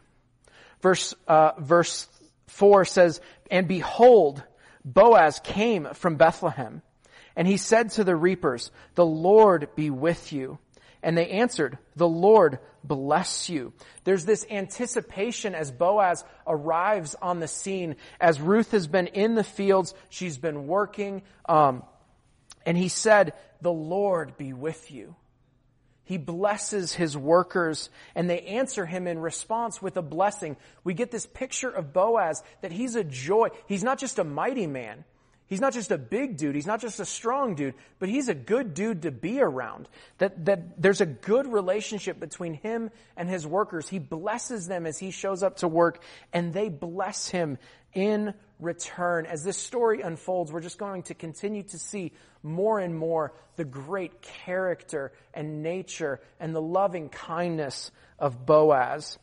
Verse, 0.81 1.13
uh, 1.27 1.51
verse 1.59 2.07
4 2.47 2.85
says, 2.85 3.21
And 3.49 3.67
behold, 3.67 4.43
Boaz 4.83 5.39
came 5.43 5.87
from 5.93 6.15
Bethlehem, 6.15 6.81
and 7.35 7.47
he 7.47 7.57
said 7.57 7.91
to 7.91 8.03
the 8.03 8.15
reapers, 8.15 8.71
The 8.95 9.05
Lord 9.05 9.69
be 9.75 9.89
with 9.89 10.33
you. 10.33 10.59
And 11.03 11.17
they 11.17 11.29
answered, 11.29 11.77
The 11.95 12.07
Lord 12.07 12.59
bless 12.83 13.49
you. 13.49 13.73
There's 14.03 14.25
this 14.25 14.45
anticipation 14.49 15.55
as 15.55 15.71
Boaz 15.71 16.23
arrives 16.45 17.15
on 17.21 17.39
the 17.39 17.47
scene, 17.47 17.95
as 18.19 18.39
Ruth 18.39 18.71
has 18.71 18.87
been 18.87 19.07
in 19.07 19.35
the 19.35 19.43
fields, 19.43 19.93
she's 20.09 20.37
been 20.37 20.67
working, 20.67 21.23
um, 21.47 21.83
and 22.65 22.77
he 22.77 22.87
said, 22.87 23.33
The 23.61 23.71
Lord 23.71 24.37
be 24.37 24.53
with 24.53 24.91
you. 24.91 25.15
He 26.11 26.17
blesses 26.17 26.91
his 26.91 27.15
workers 27.15 27.89
and 28.15 28.29
they 28.29 28.41
answer 28.41 28.85
him 28.85 29.07
in 29.07 29.17
response 29.17 29.81
with 29.81 29.95
a 29.95 30.01
blessing. 30.01 30.57
We 30.83 30.93
get 30.93 31.09
this 31.09 31.25
picture 31.25 31.69
of 31.69 31.93
Boaz 31.93 32.43
that 32.59 32.73
he's 32.73 32.95
a 32.95 33.03
joy. 33.05 33.47
He's 33.65 33.81
not 33.81 33.97
just 33.97 34.19
a 34.19 34.25
mighty 34.25 34.67
man. 34.67 35.05
He's 35.47 35.61
not 35.61 35.71
just 35.71 35.89
a 35.89 35.97
big 35.97 36.35
dude. 36.35 36.53
He's 36.53 36.67
not 36.67 36.81
just 36.81 36.99
a 36.99 37.05
strong 37.05 37.55
dude, 37.55 37.75
but 37.97 38.09
he's 38.09 38.27
a 38.27 38.33
good 38.33 38.73
dude 38.73 39.03
to 39.03 39.11
be 39.11 39.39
around. 39.39 39.87
That, 40.17 40.43
that 40.47 40.81
there's 40.81 40.99
a 40.99 41.05
good 41.05 41.47
relationship 41.47 42.19
between 42.19 42.55
him 42.55 42.91
and 43.15 43.29
his 43.29 43.47
workers. 43.47 43.87
He 43.87 43.99
blesses 43.99 44.67
them 44.67 44.85
as 44.85 44.97
he 44.97 45.11
shows 45.11 45.43
up 45.43 45.57
to 45.57 45.69
work 45.69 46.03
and 46.33 46.53
they 46.53 46.67
bless 46.67 47.29
him 47.29 47.57
in 47.93 48.33
return. 48.59 49.25
As 49.25 49.43
this 49.43 49.57
story 49.57 50.01
unfolds, 50.01 50.51
we're 50.51 50.61
just 50.61 50.77
going 50.77 51.03
to 51.03 51.13
continue 51.13 51.63
to 51.63 51.79
see 51.79 52.13
more 52.43 52.79
and 52.79 52.95
more 52.95 53.33
the 53.55 53.65
great 53.65 54.21
character 54.21 55.11
and 55.33 55.63
nature 55.63 56.21
and 56.39 56.55
the 56.55 56.61
loving 56.61 57.09
kindness 57.09 57.91
of 58.19 58.45
Boaz. 58.45 59.17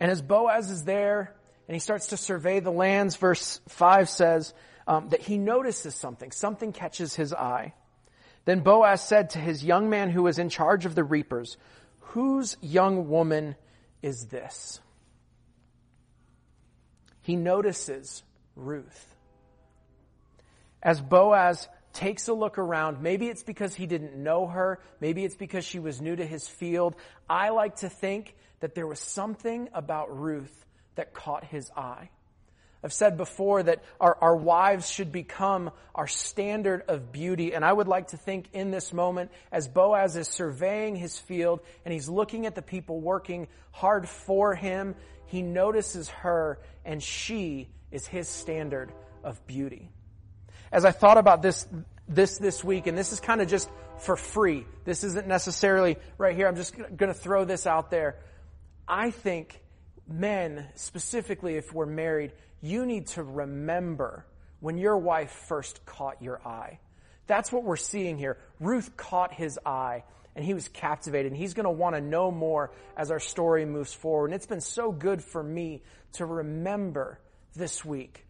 And 0.00 0.10
as 0.10 0.22
Boaz 0.22 0.70
is 0.70 0.84
there 0.84 1.34
and 1.68 1.74
he 1.74 1.78
starts 1.78 2.08
to 2.08 2.16
survey 2.16 2.60
the 2.60 2.72
lands, 2.72 3.16
verse 3.16 3.60
5 3.68 4.08
says 4.08 4.54
um, 4.86 5.08
that 5.10 5.20
he 5.20 5.38
notices 5.38 5.94
something. 5.94 6.30
Something 6.30 6.72
catches 6.72 7.14
his 7.14 7.32
eye. 7.32 7.74
Then 8.44 8.60
Boaz 8.60 9.02
said 9.02 9.30
to 9.30 9.38
his 9.38 9.64
young 9.64 9.88
man 9.88 10.10
who 10.10 10.22
was 10.22 10.38
in 10.38 10.48
charge 10.50 10.84
of 10.84 10.94
the 10.94 11.04
reapers, 11.04 11.56
Whose 12.08 12.56
young 12.60 13.08
woman 13.08 13.56
is 14.02 14.26
this? 14.26 14.80
He 17.24 17.36
notices 17.36 18.22
Ruth. 18.54 19.16
As 20.82 21.00
Boaz 21.00 21.66
takes 21.94 22.28
a 22.28 22.34
look 22.34 22.58
around, 22.58 23.00
maybe 23.00 23.28
it's 23.28 23.42
because 23.42 23.74
he 23.74 23.86
didn't 23.86 24.14
know 24.14 24.46
her, 24.46 24.78
maybe 25.00 25.24
it's 25.24 25.34
because 25.34 25.64
she 25.64 25.78
was 25.78 26.02
new 26.02 26.14
to 26.14 26.26
his 26.26 26.46
field. 26.46 26.94
I 27.28 27.48
like 27.48 27.76
to 27.76 27.88
think 27.88 28.34
that 28.60 28.74
there 28.74 28.86
was 28.86 29.00
something 29.00 29.70
about 29.72 30.16
Ruth 30.16 30.66
that 30.96 31.14
caught 31.14 31.44
his 31.44 31.70
eye. 31.74 32.10
I've 32.82 32.92
said 32.92 33.16
before 33.16 33.62
that 33.62 33.82
our, 33.98 34.18
our 34.20 34.36
wives 34.36 34.90
should 34.90 35.10
become 35.10 35.70
our 35.94 36.06
standard 36.06 36.82
of 36.88 37.10
beauty. 37.10 37.54
And 37.54 37.64
I 37.64 37.72
would 37.72 37.88
like 37.88 38.08
to 38.08 38.18
think 38.18 38.50
in 38.52 38.70
this 38.70 38.92
moment, 38.92 39.30
as 39.50 39.66
Boaz 39.66 40.16
is 40.16 40.28
surveying 40.28 40.94
his 40.94 41.18
field 41.18 41.60
and 41.86 41.94
he's 41.94 42.10
looking 42.10 42.44
at 42.44 42.54
the 42.54 42.60
people 42.60 43.00
working 43.00 43.48
hard 43.70 44.06
for 44.06 44.54
him, 44.54 44.96
he 45.34 45.42
notices 45.42 46.08
her 46.10 46.60
and 46.84 47.02
she 47.02 47.68
is 47.90 48.06
his 48.06 48.28
standard 48.28 48.92
of 49.24 49.44
beauty. 49.48 49.90
As 50.70 50.84
I 50.84 50.92
thought 50.92 51.18
about 51.18 51.42
this, 51.42 51.66
this 52.08 52.38
this 52.38 52.62
week, 52.62 52.86
and 52.86 52.96
this 52.96 53.12
is 53.12 53.18
kind 53.18 53.40
of 53.40 53.48
just 53.48 53.68
for 53.98 54.16
free. 54.16 54.64
This 54.84 55.02
isn't 55.02 55.26
necessarily 55.26 55.96
right 56.18 56.36
here. 56.36 56.46
I'm 56.46 56.54
just 56.54 56.76
going 56.76 57.12
to 57.12 57.14
throw 57.14 57.44
this 57.44 57.66
out 57.66 57.90
there. 57.90 58.14
I 58.86 59.10
think 59.10 59.60
men, 60.06 60.68
specifically 60.76 61.56
if 61.56 61.74
we're 61.74 61.84
married, 61.84 62.30
you 62.60 62.86
need 62.86 63.08
to 63.08 63.24
remember 63.24 64.24
when 64.60 64.78
your 64.78 64.96
wife 64.96 65.32
first 65.48 65.84
caught 65.84 66.22
your 66.22 66.46
eye. 66.46 66.78
That's 67.26 67.50
what 67.50 67.64
we're 67.64 67.74
seeing 67.74 68.18
here. 68.18 68.38
Ruth 68.60 68.96
caught 68.96 69.34
his 69.34 69.58
eye 69.66 70.04
and 70.36 70.44
he 70.44 70.54
was 70.54 70.68
captivated 70.68 71.32
and 71.32 71.40
he's 71.40 71.54
going 71.54 71.64
to 71.64 71.70
want 71.70 71.94
to 71.94 72.00
know 72.00 72.30
more 72.30 72.72
as 72.96 73.10
our 73.10 73.20
story 73.20 73.64
moves 73.64 73.92
forward. 73.92 74.26
And 74.26 74.34
it's 74.34 74.46
been 74.46 74.60
so 74.60 74.90
good 74.90 75.22
for 75.22 75.42
me 75.42 75.82
to 76.14 76.26
remember 76.26 77.20
this 77.54 77.84
week 77.84 78.26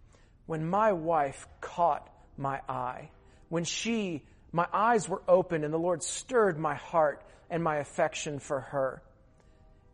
when 0.47 0.67
my 0.69 0.93
wife 0.93 1.47
caught 1.61 2.09
my 2.37 2.61
eye, 2.69 3.11
when 3.49 3.65
she, 3.65 4.23
my 4.53 4.67
eyes 4.73 5.09
were 5.09 5.23
open 5.27 5.65
and 5.65 5.73
the 5.73 5.79
Lord 5.79 6.03
stirred 6.03 6.59
my 6.59 6.75
heart 6.75 7.25
and 7.49 7.63
my 7.63 7.77
affection 7.77 8.39
for 8.39 8.61
her. 8.61 9.03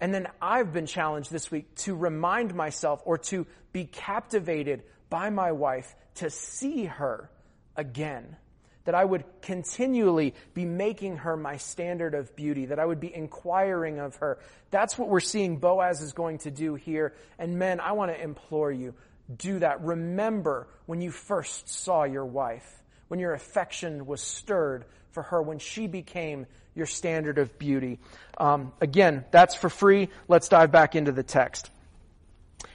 And 0.00 0.14
then 0.14 0.26
I've 0.40 0.72
been 0.72 0.86
challenged 0.86 1.30
this 1.30 1.50
week 1.50 1.74
to 1.76 1.94
remind 1.94 2.54
myself 2.54 3.02
or 3.04 3.18
to 3.18 3.46
be 3.72 3.84
captivated 3.84 4.82
by 5.10 5.30
my 5.30 5.52
wife 5.52 5.94
to 6.16 6.30
see 6.30 6.86
her 6.86 7.30
again. 7.76 8.36
That 8.84 8.94
I 8.94 9.04
would 9.04 9.24
continually 9.42 10.34
be 10.54 10.64
making 10.64 11.18
her 11.18 11.36
my 11.36 11.58
standard 11.58 12.14
of 12.14 12.34
beauty, 12.34 12.66
that 12.66 12.78
I 12.78 12.84
would 12.84 13.00
be 13.00 13.14
inquiring 13.14 13.98
of 13.98 14.16
her. 14.16 14.38
That's 14.70 14.98
what 14.98 15.08
we're 15.08 15.20
seeing 15.20 15.58
Boaz 15.58 16.00
is 16.00 16.12
going 16.12 16.38
to 16.38 16.50
do 16.50 16.74
here. 16.74 17.14
And 17.38 17.58
men, 17.58 17.80
I 17.80 17.92
want 17.92 18.10
to 18.10 18.20
implore 18.20 18.72
you, 18.72 18.94
do 19.36 19.58
that. 19.58 19.82
Remember 19.82 20.66
when 20.86 21.00
you 21.00 21.10
first 21.10 21.68
saw 21.68 22.04
your 22.04 22.24
wife, 22.24 22.82
when 23.08 23.20
your 23.20 23.34
affection 23.34 24.06
was 24.06 24.22
stirred 24.22 24.86
for 25.10 25.22
her, 25.24 25.42
when 25.42 25.58
she 25.58 25.86
became 25.86 26.46
your 26.74 26.86
standard 26.86 27.38
of 27.38 27.58
beauty. 27.58 27.98
Um, 28.38 28.72
again, 28.80 29.24
that's 29.30 29.54
for 29.54 29.68
free. 29.68 30.08
Let's 30.28 30.48
dive 30.48 30.72
back 30.72 30.94
into 30.94 31.12
the 31.12 31.22
text. 31.22 31.70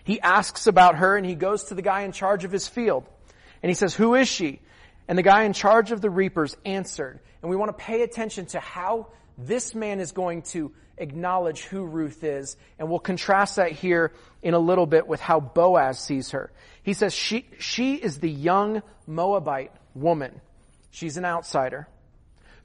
He 0.03 0.19
asks 0.21 0.67
about 0.67 0.95
her 0.97 1.17
and 1.17 1.25
he 1.25 1.35
goes 1.35 1.65
to 1.65 1.75
the 1.75 1.81
guy 1.81 2.01
in 2.01 2.12
charge 2.12 2.43
of 2.43 2.51
his 2.51 2.67
field. 2.67 3.07
And 3.63 3.69
he 3.69 3.74
says, 3.74 3.95
Who 3.95 4.15
is 4.15 4.27
she? 4.27 4.62
And 5.07 5.17
the 5.17 5.24
guy 5.24 5.43
in 5.43 5.53
charge 5.53 5.91
of 5.91 6.01
the 6.01 6.09
reapers 6.09 6.55
answered. 6.65 7.19
And 7.41 7.50
we 7.50 7.55
want 7.55 7.77
to 7.77 7.83
pay 7.83 8.01
attention 8.01 8.47
to 8.47 8.59
how 8.59 9.07
this 9.38 9.75
man 9.75 10.00
is 10.00 10.12
going 10.12 10.43
to 10.43 10.71
acknowledge 10.97 11.63
who 11.63 11.83
Ruth 11.83 12.24
is. 12.24 12.57
And 12.79 12.89
we'll 12.89 13.00
contrast 13.00 13.57
that 13.57 13.71
here 13.71 14.13
in 14.41 14.53
a 14.53 14.59
little 14.59 14.85
bit 14.85 15.07
with 15.07 15.19
how 15.19 15.39
Boaz 15.39 16.00
sees 16.00 16.31
her. 16.31 16.51
He 16.83 16.93
says, 16.93 17.13
She, 17.13 17.45
she 17.59 17.95
is 17.95 18.19
the 18.19 18.29
young 18.29 18.81
Moabite 19.05 19.71
woman. 19.93 20.41
She's 20.91 21.17
an 21.17 21.25
outsider 21.25 21.88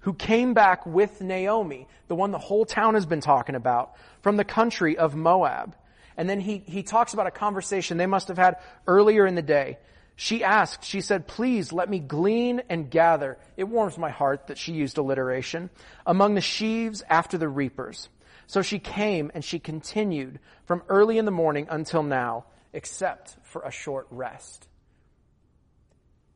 who 0.00 0.14
came 0.14 0.54
back 0.54 0.86
with 0.86 1.20
Naomi, 1.20 1.86
the 2.08 2.14
one 2.14 2.30
the 2.30 2.38
whole 2.38 2.64
town 2.64 2.94
has 2.94 3.06
been 3.06 3.20
talking 3.20 3.54
about, 3.54 3.92
from 4.22 4.36
the 4.36 4.44
country 4.44 4.96
of 4.96 5.14
Moab. 5.14 5.76
And 6.16 6.28
then 6.28 6.40
he, 6.40 6.58
he 6.58 6.82
talks 6.82 7.14
about 7.14 7.26
a 7.26 7.30
conversation 7.30 7.96
they 7.96 8.06
must 8.06 8.28
have 8.28 8.38
had 8.38 8.56
earlier 8.86 9.26
in 9.26 9.34
the 9.34 9.42
day. 9.42 9.78
She 10.20 10.44
asked, 10.44 10.84
she 10.84 11.00
said, 11.00 11.26
please 11.26 11.72
let 11.72 11.88
me 11.88 11.98
glean 11.98 12.60
and 12.68 12.90
gather. 12.90 13.38
It 13.56 13.64
warms 13.64 13.96
my 13.96 14.10
heart 14.10 14.48
that 14.48 14.58
she 14.58 14.74
used 14.74 14.98
alliteration 14.98 15.70
among 16.04 16.34
the 16.34 16.42
sheaves 16.42 17.02
after 17.08 17.38
the 17.38 17.48
reapers. 17.48 18.10
So 18.46 18.60
she 18.60 18.78
came 18.78 19.30
and 19.32 19.42
she 19.42 19.58
continued 19.58 20.38
from 20.66 20.82
early 20.90 21.16
in 21.16 21.24
the 21.24 21.30
morning 21.30 21.68
until 21.70 22.02
now, 22.02 22.44
except 22.74 23.34
for 23.44 23.62
a 23.62 23.70
short 23.70 24.08
rest. 24.10 24.68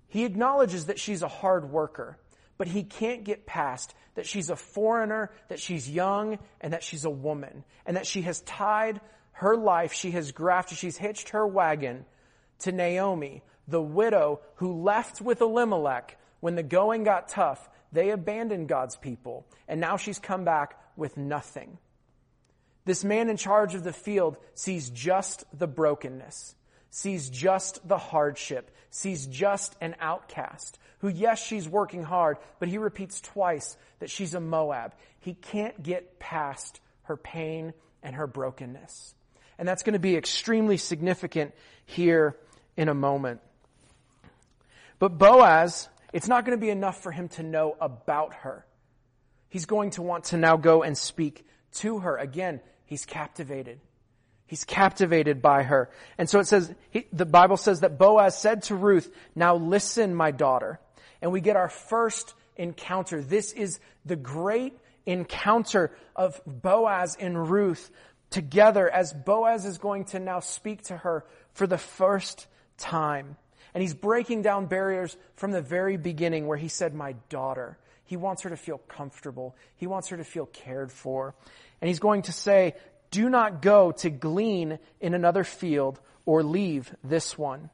He 0.08 0.24
acknowledges 0.24 0.86
that 0.86 0.98
she's 0.98 1.20
a 1.20 1.28
hard 1.28 1.70
worker 1.70 2.16
but 2.56 2.68
he 2.68 2.84
can't 2.84 3.24
get 3.24 3.46
past 3.46 3.94
that 4.14 4.26
she's 4.26 4.48
a 4.48 4.56
foreigner, 4.56 5.30
that 5.48 5.58
she's 5.58 5.90
young, 5.90 6.38
and 6.60 6.72
that 6.72 6.84
she's 6.84 7.04
a 7.04 7.10
woman, 7.10 7.64
and 7.84 7.96
that 7.96 8.06
she 8.06 8.22
has 8.22 8.40
tied 8.42 9.00
her 9.32 9.56
life, 9.56 9.92
she 9.92 10.12
has 10.12 10.30
grafted, 10.30 10.78
she's 10.78 10.96
hitched 10.96 11.30
her 11.30 11.44
wagon 11.44 12.04
to 12.60 12.70
Naomi, 12.70 13.42
the 13.68 13.82
widow 13.82 14.40
who 14.56 14.82
left 14.82 15.20
with 15.20 15.40
Elimelech 15.40 16.16
when 16.40 16.54
the 16.54 16.62
going 16.62 17.04
got 17.04 17.28
tough. 17.28 17.68
They 17.92 18.10
abandoned 18.10 18.68
God's 18.68 18.96
people, 18.96 19.46
and 19.68 19.80
now 19.80 19.96
she's 19.96 20.18
come 20.18 20.44
back 20.44 20.78
with 20.96 21.16
nothing. 21.16 21.78
This 22.84 23.04
man 23.04 23.30
in 23.30 23.36
charge 23.36 23.74
of 23.74 23.84
the 23.84 23.92
field 23.92 24.36
sees 24.54 24.90
just 24.90 25.44
the 25.56 25.66
brokenness, 25.66 26.54
sees 26.90 27.30
just 27.30 27.86
the 27.86 27.98
hardship, 27.98 28.70
sees 28.90 29.26
just 29.26 29.74
an 29.80 29.96
outcast, 30.00 30.78
who, 30.98 31.08
yes, 31.08 31.42
she's 31.42 31.68
working 31.68 32.02
hard, 32.02 32.36
but 32.58 32.68
he 32.68 32.78
repeats 32.78 33.20
twice 33.20 33.76
that 34.00 34.10
she's 34.10 34.34
a 34.34 34.40
Moab. 34.40 34.94
He 35.20 35.34
can't 35.34 35.82
get 35.82 36.18
past 36.18 36.80
her 37.04 37.16
pain 37.16 37.72
and 38.02 38.16
her 38.16 38.26
brokenness. 38.26 39.14
And 39.58 39.68
that's 39.68 39.82
going 39.82 39.94
to 39.94 39.98
be 39.98 40.16
extremely 40.16 40.76
significant 40.76 41.54
here 41.86 42.36
in 42.76 42.88
a 42.88 42.94
moment. 42.94 43.40
But 44.98 45.18
Boaz, 45.18 45.88
it's 46.12 46.28
not 46.28 46.44
going 46.44 46.58
to 46.58 46.60
be 46.60 46.70
enough 46.70 47.02
for 47.02 47.12
him 47.12 47.28
to 47.30 47.42
know 47.42 47.76
about 47.80 48.34
her. 48.34 48.64
He's 49.48 49.66
going 49.66 49.90
to 49.90 50.02
want 50.02 50.24
to 50.24 50.36
now 50.36 50.56
go 50.56 50.82
and 50.82 50.96
speak 50.96 51.46
to 51.74 52.00
her. 52.00 52.16
Again, 52.16 52.60
he's 52.86 53.04
captivated. 53.04 53.80
He's 54.46 54.64
captivated 54.64 55.40
by 55.40 55.62
her. 55.62 55.90
And 56.18 56.28
so 56.28 56.38
it 56.38 56.46
says, 56.46 56.72
he, 56.90 57.06
the 57.12 57.24
Bible 57.24 57.56
says 57.56 57.80
that 57.80 57.98
Boaz 57.98 58.36
said 58.36 58.62
to 58.64 58.74
Ruth, 58.74 59.10
now 59.34 59.56
listen, 59.56 60.14
my 60.14 60.30
daughter 60.30 60.80
and 61.24 61.32
we 61.32 61.40
get 61.40 61.56
our 61.56 61.70
first 61.70 62.34
encounter. 62.54 63.22
This 63.22 63.52
is 63.52 63.80
the 64.04 64.14
great 64.14 64.78
encounter 65.06 65.90
of 66.14 66.38
Boaz 66.46 67.16
and 67.18 67.50
Ruth 67.50 67.90
together 68.28 68.90
as 68.90 69.14
Boaz 69.14 69.64
is 69.64 69.78
going 69.78 70.04
to 70.06 70.20
now 70.20 70.40
speak 70.40 70.82
to 70.84 70.98
her 70.98 71.24
for 71.54 71.66
the 71.66 71.78
first 71.78 72.46
time. 72.76 73.38
And 73.74 73.82
he's 73.82 73.94
breaking 73.94 74.42
down 74.42 74.66
barriers 74.66 75.16
from 75.34 75.50
the 75.50 75.60
very 75.60 75.96
beginning 75.96 76.46
where 76.46 76.56
he 76.56 76.68
said, 76.68 76.94
my 76.94 77.16
daughter. 77.28 77.76
He 78.04 78.16
wants 78.16 78.42
her 78.42 78.50
to 78.50 78.56
feel 78.56 78.78
comfortable. 78.78 79.56
He 79.76 79.86
wants 79.86 80.08
her 80.08 80.16
to 80.16 80.24
feel 80.24 80.46
cared 80.46 80.92
for. 80.92 81.34
And 81.80 81.88
he's 81.88 81.98
going 81.98 82.22
to 82.22 82.32
say, 82.32 82.74
do 83.10 83.28
not 83.28 83.62
go 83.62 83.92
to 83.92 84.10
glean 84.10 84.78
in 85.00 85.14
another 85.14 85.44
field 85.44 86.00
or 86.24 86.42
leave 86.42 86.94
this 87.02 87.36
one, 87.36 87.70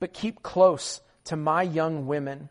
but 0.00 0.12
keep 0.12 0.42
close 0.42 1.00
to 1.24 1.36
my 1.36 1.62
young 1.62 2.06
women. 2.06 2.48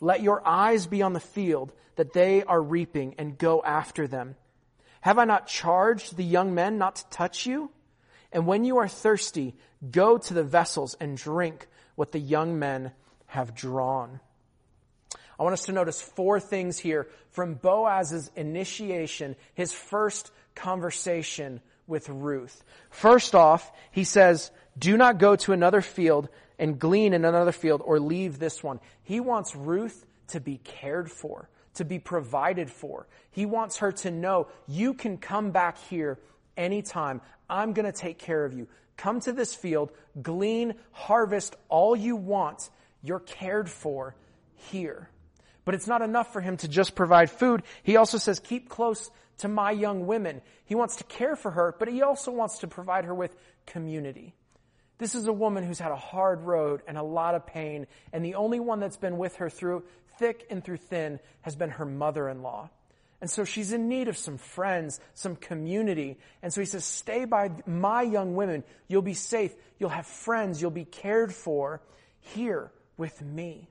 Let 0.00 0.22
your 0.22 0.46
eyes 0.46 0.86
be 0.86 1.02
on 1.02 1.12
the 1.12 1.20
field 1.20 1.72
that 1.96 2.12
they 2.12 2.42
are 2.44 2.60
reaping 2.60 3.14
and 3.18 3.38
go 3.38 3.62
after 3.62 4.06
them. 4.06 4.36
Have 5.00 5.18
I 5.18 5.24
not 5.24 5.46
charged 5.46 6.16
the 6.16 6.24
young 6.24 6.54
men 6.54 6.78
not 6.78 6.96
to 6.96 7.08
touch 7.08 7.46
you? 7.46 7.70
And 8.32 8.46
when 8.46 8.64
you 8.64 8.78
are 8.78 8.88
thirsty, 8.88 9.54
go 9.90 10.18
to 10.18 10.34
the 10.34 10.44
vessels 10.44 10.96
and 11.00 11.16
drink 11.16 11.68
what 11.96 12.12
the 12.12 12.20
young 12.20 12.58
men 12.58 12.92
have 13.26 13.54
drawn. 13.54 14.20
I 15.38 15.42
want 15.42 15.52
us 15.52 15.66
to 15.66 15.72
notice 15.72 16.00
four 16.00 16.40
things 16.40 16.78
here 16.78 17.08
from 17.30 17.54
Boaz's 17.54 18.30
initiation, 18.36 19.36
his 19.54 19.72
first 19.72 20.30
conversation 20.54 21.60
with 21.86 22.08
Ruth. 22.08 22.64
First 22.90 23.34
off, 23.34 23.70
he 23.90 24.04
says, 24.04 24.50
do 24.78 24.96
not 24.96 25.18
go 25.18 25.36
to 25.36 25.52
another 25.52 25.82
field 25.82 26.28
and 26.58 26.78
glean 26.78 27.12
in 27.12 27.24
another 27.24 27.52
field 27.52 27.82
or 27.84 28.00
leave 28.00 28.38
this 28.38 28.62
one. 28.62 28.80
He 29.02 29.20
wants 29.20 29.54
Ruth 29.54 30.06
to 30.28 30.40
be 30.40 30.58
cared 30.58 31.10
for, 31.10 31.48
to 31.74 31.84
be 31.84 31.98
provided 31.98 32.70
for. 32.70 33.06
He 33.30 33.44
wants 33.44 33.78
her 33.78 33.92
to 33.92 34.10
know 34.10 34.48
you 34.66 34.94
can 34.94 35.18
come 35.18 35.50
back 35.50 35.76
here 35.90 36.18
anytime. 36.56 37.20
I'm 37.48 37.74
going 37.74 37.86
to 37.86 37.92
take 37.92 38.18
care 38.18 38.44
of 38.44 38.54
you. 38.54 38.68
Come 38.96 39.20
to 39.20 39.32
this 39.32 39.54
field, 39.54 39.90
glean, 40.20 40.74
harvest 40.92 41.54
all 41.68 41.94
you 41.94 42.16
want. 42.16 42.70
You're 43.02 43.20
cared 43.20 43.68
for 43.68 44.14
here. 44.54 45.10
But 45.64 45.74
it's 45.74 45.86
not 45.86 46.02
enough 46.02 46.32
for 46.32 46.40
him 46.40 46.56
to 46.58 46.68
just 46.68 46.94
provide 46.94 47.30
food. 47.30 47.62
He 47.82 47.96
also 47.96 48.18
says, 48.18 48.38
keep 48.38 48.68
close 48.68 49.10
to 49.38 49.48
my 49.48 49.70
young 49.70 50.06
women. 50.06 50.40
He 50.64 50.74
wants 50.74 50.96
to 50.96 51.04
care 51.04 51.36
for 51.36 51.50
her, 51.50 51.74
but 51.78 51.88
he 51.88 52.02
also 52.02 52.30
wants 52.30 52.60
to 52.60 52.68
provide 52.68 53.04
her 53.04 53.14
with 53.14 53.36
community. 53.66 54.34
This 54.98 55.14
is 55.14 55.26
a 55.26 55.32
woman 55.32 55.62
who's 55.62 55.78
had 55.78 55.92
a 55.92 55.96
hard 55.96 56.42
road 56.42 56.80
and 56.86 56.96
a 56.96 57.02
lot 57.02 57.34
of 57.34 57.46
pain, 57.46 57.86
and 58.12 58.24
the 58.24 58.36
only 58.36 58.60
one 58.60 58.80
that's 58.80 58.96
been 58.96 59.18
with 59.18 59.36
her 59.36 59.50
through 59.50 59.84
thick 60.18 60.46
and 60.50 60.64
through 60.64 60.78
thin 60.78 61.20
has 61.42 61.54
been 61.54 61.70
her 61.70 61.84
mother 61.84 62.28
in 62.28 62.42
law. 62.42 62.70
And 63.20 63.30
so 63.30 63.44
she's 63.44 63.72
in 63.72 63.88
need 63.88 64.08
of 64.08 64.16
some 64.16 64.36
friends, 64.36 65.00
some 65.14 65.36
community. 65.36 66.18
And 66.42 66.52
so 66.52 66.60
he 66.60 66.66
says, 66.66 66.84
stay 66.84 67.24
by 67.24 67.50
my 67.66 68.02
young 68.02 68.34
women. 68.34 68.62
You'll 68.88 69.02
be 69.02 69.14
safe. 69.14 69.54
You'll 69.78 69.88
have 69.88 70.06
friends. 70.06 70.60
You'll 70.60 70.70
be 70.70 70.84
cared 70.84 71.32
for 71.34 71.80
here 72.20 72.70
with 72.96 73.22
me. 73.22 73.68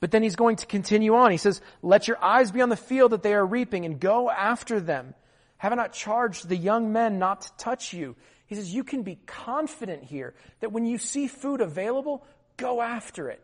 But 0.00 0.10
then 0.10 0.22
he's 0.22 0.36
going 0.36 0.56
to 0.56 0.66
continue 0.66 1.14
on. 1.14 1.30
He 1.30 1.36
says, 1.36 1.60
let 1.82 2.08
your 2.08 2.22
eyes 2.24 2.50
be 2.50 2.62
on 2.62 2.70
the 2.70 2.76
field 2.76 3.12
that 3.12 3.22
they 3.22 3.34
are 3.34 3.44
reaping 3.44 3.84
and 3.84 4.00
go 4.00 4.30
after 4.30 4.80
them. 4.80 5.14
Have 5.58 5.72
I 5.72 5.76
not 5.76 5.92
charged 5.92 6.48
the 6.48 6.56
young 6.56 6.90
men 6.90 7.18
not 7.18 7.42
to 7.42 7.56
touch 7.58 7.92
you? 7.92 8.16
He 8.46 8.54
says, 8.54 8.74
you 8.74 8.82
can 8.82 9.02
be 9.02 9.18
confident 9.26 10.04
here 10.04 10.34
that 10.60 10.72
when 10.72 10.86
you 10.86 10.96
see 10.96 11.26
food 11.26 11.60
available, 11.60 12.24
go 12.56 12.80
after 12.80 13.28
it. 13.28 13.42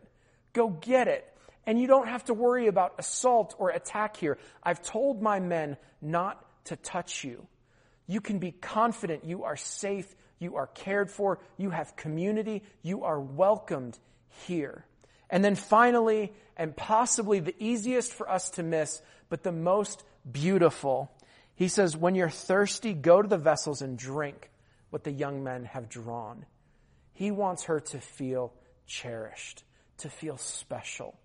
Go 0.53 0.69
get 0.69 1.07
it. 1.07 1.31
And 1.67 1.79
you 1.79 1.85
don't 1.85 2.07
have 2.07 2.23
to 2.25 2.33
worry 2.33 2.67
about 2.67 2.95
assault 2.97 3.53
or 3.59 3.69
attack 3.69 4.15
here. 4.15 4.37
I've 4.63 4.81
told 4.81 5.21
my 5.21 5.41
men 5.41 5.75
not 6.01 6.43
to 6.65 6.77
touch 6.77 7.25
you. 7.25 7.45
You 8.07 8.21
can 8.21 8.39
be 8.39 8.53
confident 8.53 9.25
you 9.25 9.43
are 9.43 9.57
safe, 9.57 10.15
you 10.39 10.55
are 10.55 10.67
cared 10.67 11.11
for, 11.11 11.39
you 11.57 11.69
have 11.69 11.97
community, 11.97 12.63
you 12.81 13.03
are 13.03 13.19
welcomed 13.19 13.99
here. 14.47 14.85
And 15.29 15.43
then 15.43 15.55
finally, 15.55 16.31
and 16.55 16.73
possibly 16.73 17.41
the 17.41 17.55
easiest 17.59 18.13
for 18.13 18.29
us 18.29 18.51
to 18.51 18.63
miss, 18.63 19.01
but 19.27 19.43
the 19.43 19.51
most 19.51 20.05
beautiful, 20.29 21.11
he 21.55 21.67
says, 21.67 21.97
when 21.97 22.15
you're 22.15 22.29
thirsty, 22.29 22.93
go 22.93 23.21
to 23.21 23.27
the 23.27 23.37
vessels 23.37 23.81
and 23.81 23.97
drink 23.97 24.49
what 24.89 25.03
the 25.03 25.11
young 25.11 25.43
men 25.43 25.65
have 25.65 25.89
drawn. 25.89 26.45
He 27.11 27.29
wants 27.29 27.63
her 27.63 27.81
to 27.81 27.99
feel 27.99 28.53
cherished, 28.85 29.65
to 29.97 30.09
feel 30.09 30.37
special. 30.37 31.19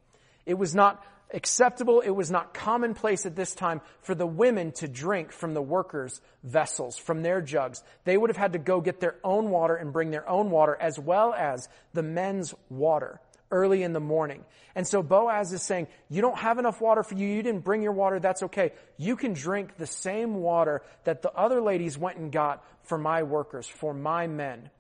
It 0.46 0.54
was 0.54 0.75
not 0.75 1.04
acceptable, 1.34 2.00
it 2.00 2.11
was 2.11 2.30
not 2.30 2.52
commonplace 2.52 3.25
at 3.25 3.34
this 3.34 3.54
time 3.54 3.80
for 4.02 4.14
the 4.14 4.26
women 4.26 4.72
to 4.72 4.88
drink 4.88 5.32
from 5.32 5.54
the 5.54 5.62
workers' 5.62 6.20
vessels, 6.42 6.99
from 6.99 7.22
their 7.22 7.40
jugs. 7.40 7.82
They 8.04 8.16
would 8.16 8.30
have 8.30 8.37
had 8.37 8.52
to 8.52 8.58
go 8.58 8.80
get 8.80 9.00
their 9.00 9.16
own 9.25 9.50
water 9.50 9.75
and 9.75 9.92
bring 9.92 10.11
their 10.11 10.28
own 10.28 10.50
water 10.50 10.76
as 10.78 10.99
well 10.99 11.32
as 11.32 11.68
the 11.94 12.02
men's 12.02 12.54
water 12.68 13.20
early 13.50 13.82
in 13.82 13.92
the 13.92 14.00
morning. 14.00 14.44
And 14.75 14.87
so 14.87 15.02
Boaz 15.02 15.52
is 15.52 15.62
saying, 15.62 15.88
you 16.08 16.22
don't 16.22 16.38
have 16.38 16.58
enough 16.58 16.80
water 16.80 17.02
for 17.02 17.14
you. 17.14 17.28
You 17.28 17.42
didn't 17.42 17.64
bring 17.64 17.82
your 17.82 17.92
water. 17.92 18.18
That's 18.18 18.42
okay. 18.44 18.72
You 18.96 19.14
can 19.16 19.34
drink 19.34 19.76
the 19.76 19.87
same 19.87 20.37
water 20.37 20.82
that 21.04 21.20
the 21.22 21.30
other 21.32 21.61
ladies 21.61 21.99
went 21.99 22.16
and 22.16 22.32
got 22.32 22.64
for 22.84 22.96
my 22.96 23.22
workers, 23.22 23.66
for 23.66 23.92
my 23.92 24.26
men. 24.26 24.70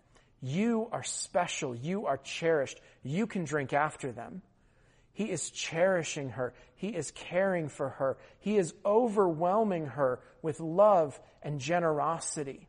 You 0.40 0.88
are 0.90 1.02
special. 1.02 1.76
You 1.76 2.06
are 2.06 2.16
cherished. 2.16 2.80
You 3.02 3.26
can 3.26 3.44
drink 3.44 3.74
after 3.74 4.10
them. 4.10 4.40
He 5.12 5.30
is 5.30 5.50
cherishing 5.50 6.30
her. 6.30 6.54
He 6.74 6.88
is 6.88 7.10
caring 7.10 7.68
for 7.68 7.90
her. 7.90 8.16
He 8.38 8.56
is 8.56 8.74
overwhelming 8.84 9.86
her 9.86 10.20
with 10.40 10.58
love 10.58 11.20
and 11.42 11.60
generosity. 11.60 12.66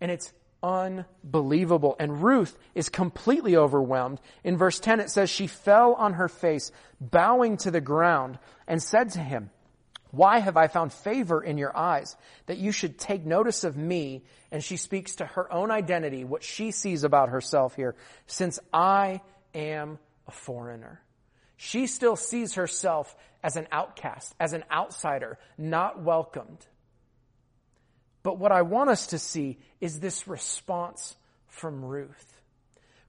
And 0.00 0.10
it's 0.10 0.32
unbelievable. 0.62 1.94
And 1.98 2.22
Ruth 2.22 2.56
is 2.74 2.88
completely 2.88 3.56
overwhelmed. 3.56 4.20
In 4.42 4.56
verse 4.56 4.80
10 4.80 5.00
it 5.00 5.10
says, 5.10 5.30
She 5.30 5.46
fell 5.46 5.94
on 5.94 6.14
her 6.14 6.28
face, 6.28 6.72
bowing 7.00 7.56
to 7.58 7.70
the 7.70 7.80
ground, 7.80 8.38
and 8.66 8.82
said 8.82 9.10
to 9.10 9.20
him, 9.20 9.50
Why 10.10 10.40
have 10.40 10.56
I 10.56 10.66
found 10.66 10.92
favor 10.92 11.40
in 11.40 11.56
your 11.56 11.76
eyes 11.76 12.16
that 12.46 12.58
you 12.58 12.72
should 12.72 12.98
take 12.98 13.24
notice 13.24 13.62
of 13.62 13.76
me? 13.76 14.24
And 14.50 14.64
she 14.64 14.76
speaks 14.76 15.16
to 15.16 15.26
her 15.26 15.52
own 15.52 15.70
identity, 15.70 16.24
what 16.24 16.42
she 16.42 16.72
sees 16.72 17.04
about 17.04 17.28
herself 17.28 17.76
here, 17.76 17.94
since 18.26 18.58
I 18.72 19.20
am 19.54 20.00
a 20.26 20.32
foreigner. 20.32 21.00
She 21.58 21.88
still 21.88 22.14
sees 22.14 22.54
herself 22.54 23.14
as 23.42 23.56
an 23.56 23.66
outcast, 23.72 24.32
as 24.38 24.52
an 24.52 24.62
outsider, 24.70 25.38
not 25.58 26.00
welcomed. 26.00 26.64
But 28.22 28.38
what 28.38 28.52
I 28.52 28.62
want 28.62 28.90
us 28.90 29.08
to 29.08 29.18
see 29.18 29.58
is 29.80 29.98
this 29.98 30.28
response 30.28 31.16
from 31.48 31.84
Ruth. 31.84 32.37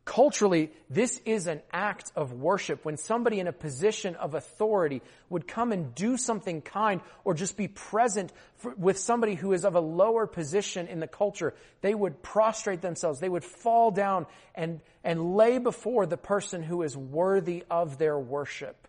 Culturally, 0.09 0.71
this 0.89 1.21
is 1.23 1.45
an 1.45 1.61
act 1.71 2.11
of 2.15 2.33
worship 2.33 2.83
when 2.83 2.97
somebody 2.97 3.39
in 3.39 3.45
a 3.45 3.53
position 3.53 4.15
of 4.15 4.33
authority 4.33 5.03
would 5.29 5.47
come 5.47 5.71
and 5.71 5.93
do 5.93 6.17
something 6.17 6.63
kind 6.63 7.01
or 7.23 7.35
just 7.35 7.55
be 7.55 7.67
present 7.67 8.33
for, 8.55 8.73
with 8.73 8.97
somebody 8.97 9.35
who 9.35 9.53
is 9.53 9.63
of 9.63 9.75
a 9.75 9.79
lower 9.79 10.25
position 10.25 10.87
in 10.87 10.99
the 10.99 11.05
culture. 11.05 11.53
They 11.81 11.93
would 11.93 12.23
prostrate 12.23 12.81
themselves. 12.81 13.19
They 13.19 13.29
would 13.29 13.43
fall 13.43 13.91
down 13.91 14.25
and, 14.55 14.81
and 15.03 15.35
lay 15.35 15.59
before 15.59 16.07
the 16.07 16.17
person 16.17 16.63
who 16.63 16.81
is 16.81 16.97
worthy 16.97 17.63
of 17.69 17.99
their 17.99 18.17
worship. 18.17 18.87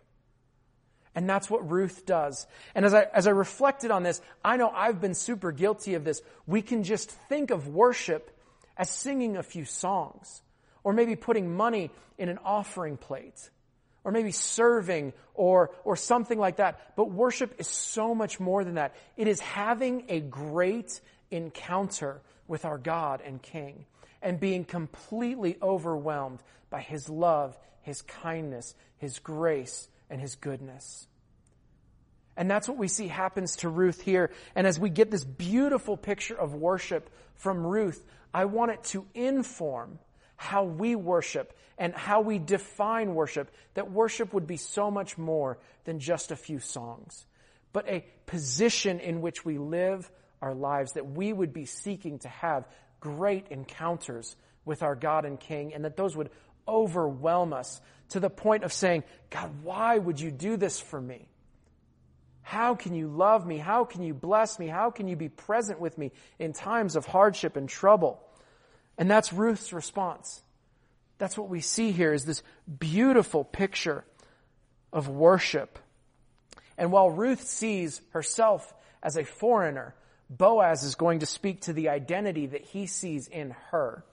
And 1.13 1.29
that's 1.29 1.51
what 1.51 1.69
Ruth 1.69 2.03
does. 2.03 2.47
And 2.73 2.83
as 2.83 2.95
I, 2.95 3.03
as 3.13 3.27
I 3.27 3.31
reflected 3.31 3.91
on 3.91 4.01
this, 4.01 4.21
I 4.43 4.57
know 4.57 4.71
I've 4.71 4.99
been 4.99 5.13
super 5.13 5.51
guilty 5.51 5.93
of 5.93 6.03
this. 6.03 6.19
We 6.47 6.63
can 6.63 6.81
just 6.83 7.11
think 7.11 7.51
of 7.51 7.67
worship 7.67 8.35
as 8.75 8.89
singing 8.89 9.37
a 9.37 9.43
few 9.43 9.65
songs 9.65 10.41
or 10.83 10.93
maybe 10.93 11.15
putting 11.15 11.55
money 11.55 11.91
in 12.17 12.29
an 12.29 12.39
offering 12.43 12.97
plate, 12.97 13.49
or 14.03 14.11
maybe 14.11 14.31
serving, 14.31 15.13
or, 15.33 15.71
or 15.83 15.95
something 15.95 16.39
like 16.39 16.57
that. 16.57 16.95
But 16.95 17.11
worship 17.11 17.55
is 17.59 17.67
so 17.67 18.15
much 18.15 18.39
more 18.39 18.63
than 18.63 18.75
that. 18.75 18.95
It 19.17 19.27
is 19.27 19.39
having 19.39 20.05
a 20.09 20.19
great 20.19 21.01
encounter 21.29 22.21
with 22.47 22.65
our 22.65 22.77
God 22.77 23.21
and 23.25 23.41
King, 23.41 23.85
and 24.21 24.39
being 24.39 24.65
completely 24.65 25.57
overwhelmed 25.61 26.39
by 26.69 26.81
His 26.81 27.09
love, 27.09 27.57
His 27.81 28.01
kindness, 28.01 28.75
His 28.97 29.19
grace, 29.19 29.87
and 30.09 30.19
His 30.19 30.35
goodness. 30.35 31.07
And 32.37 32.49
that's 32.49 32.67
what 32.67 32.77
we 32.77 32.87
see 32.87 33.07
happens 33.07 33.57
to 33.57 33.69
Ruth 33.69 34.01
here. 34.01 34.31
And 34.55 34.65
as 34.65 34.79
we 34.79 34.89
get 34.89 35.11
this 35.11 35.23
beautiful 35.23 35.97
picture 35.97 36.35
of 36.35 36.53
worship 36.55 37.09
from 37.35 37.65
Ruth, 37.65 38.03
I 38.33 38.45
want 38.45 38.71
it 38.71 38.83
to 38.85 39.05
inform 39.13 39.99
how 40.41 40.63
we 40.63 40.95
worship 40.95 41.53
and 41.77 41.93
how 41.93 42.21
we 42.21 42.39
define 42.39 43.13
worship, 43.13 43.51
that 43.75 43.91
worship 43.91 44.33
would 44.33 44.47
be 44.47 44.57
so 44.57 44.89
much 44.89 45.15
more 45.15 45.59
than 45.83 45.99
just 45.99 46.31
a 46.31 46.35
few 46.35 46.57
songs, 46.57 47.27
but 47.73 47.87
a 47.87 48.03
position 48.25 48.99
in 48.99 49.21
which 49.21 49.45
we 49.45 49.59
live 49.59 50.09
our 50.41 50.55
lives, 50.55 50.93
that 50.93 51.07
we 51.11 51.31
would 51.31 51.53
be 51.53 51.65
seeking 51.65 52.17
to 52.17 52.27
have 52.27 52.67
great 52.99 53.49
encounters 53.51 54.35
with 54.65 54.81
our 54.81 54.95
God 54.95 55.25
and 55.25 55.39
King, 55.39 55.75
and 55.75 55.85
that 55.85 55.95
those 55.95 56.17
would 56.17 56.31
overwhelm 56.67 57.53
us 57.53 57.79
to 58.09 58.19
the 58.19 58.29
point 58.31 58.63
of 58.63 58.73
saying, 58.73 59.03
God, 59.29 59.51
why 59.61 59.95
would 59.95 60.19
you 60.19 60.31
do 60.31 60.57
this 60.57 60.79
for 60.79 60.99
me? 60.99 61.27
How 62.41 62.73
can 62.73 62.95
you 62.95 63.07
love 63.09 63.45
me? 63.45 63.59
How 63.59 63.85
can 63.85 64.01
you 64.01 64.15
bless 64.15 64.57
me? 64.57 64.65
How 64.65 64.89
can 64.89 65.07
you 65.07 65.15
be 65.15 65.29
present 65.29 65.79
with 65.79 65.99
me 65.99 66.11
in 66.39 66.53
times 66.53 66.95
of 66.95 67.05
hardship 67.05 67.57
and 67.57 67.69
trouble? 67.69 68.23
And 69.01 69.09
that's 69.09 69.33
Ruth's 69.33 69.73
response. 69.73 70.43
That's 71.17 71.35
what 71.35 71.49
we 71.49 71.59
see 71.59 71.91
here 71.91 72.13
is 72.13 72.23
this 72.23 72.43
beautiful 72.77 73.43
picture 73.43 74.05
of 74.93 75.09
worship. 75.09 75.79
And 76.77 76.91
while 76.91 77.09
Ruth 77.09 77.41
sees 77.41 77.99
herself 78.11 78.71
as 79.01 79.17
a 79.17 79.23
foreigner, 79.23 79.95
Boaz 80.29 80.83
is 80.83 80.93
going 80.93 81.21
to 81.21 81.25
speak 81.25 81.61
to 81.61 81.73
the 81.73 81.89
identity 81.89 82.45
that 82.45 82.61
he 82.61 82.85
sees 82.85 83.27
in 83.27 83.55
her. 83.71 84.05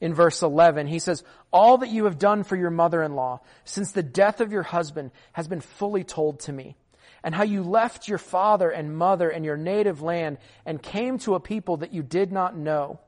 In 0.00 0.14
verse 0.14 0.40
11, 0.40 0.86
he 0.86 1.00
says, 1.00 1.22
All 1.52 1.76
that 1.78 1.90
you 1.90 2.06
have 2.06 2.18
done 2.18 2.44
for 2.44 2.56
your 2.56 2.70
mother-in-law 2.70 3.40
since 3.66 3.92
the 3.92 4.02
death 4.02 4.40
of 4.40 4.52
your 4.52 4.62
husband 4.62 5.10
has 5.32 5.48
been 5.48 5.60
fully 5.60 6.02
told 6.02 6.40
to 6.40 6.52
me. 6.54 6.76
And 7.22 7.34
how 7.34 7.44
you 7.44 7.62
left 7.62 8.08
your 8.08 8.16
father 8.16 8.70
and 8.70 8.96
mother 8.96 9.28
and 9.28 9.44
your 9.44 9.58
native 9.58 10.00
land 10.00 10.38
and 10.64 10.82
came 10.82 11.18
to 11.18 11.34
a 11.34 11.40
people 11.40 11.76
that 11.78 11.92
you 11.92 12.02
did 12.02 12.32
not 12.32 12.56
know 12.56 13.00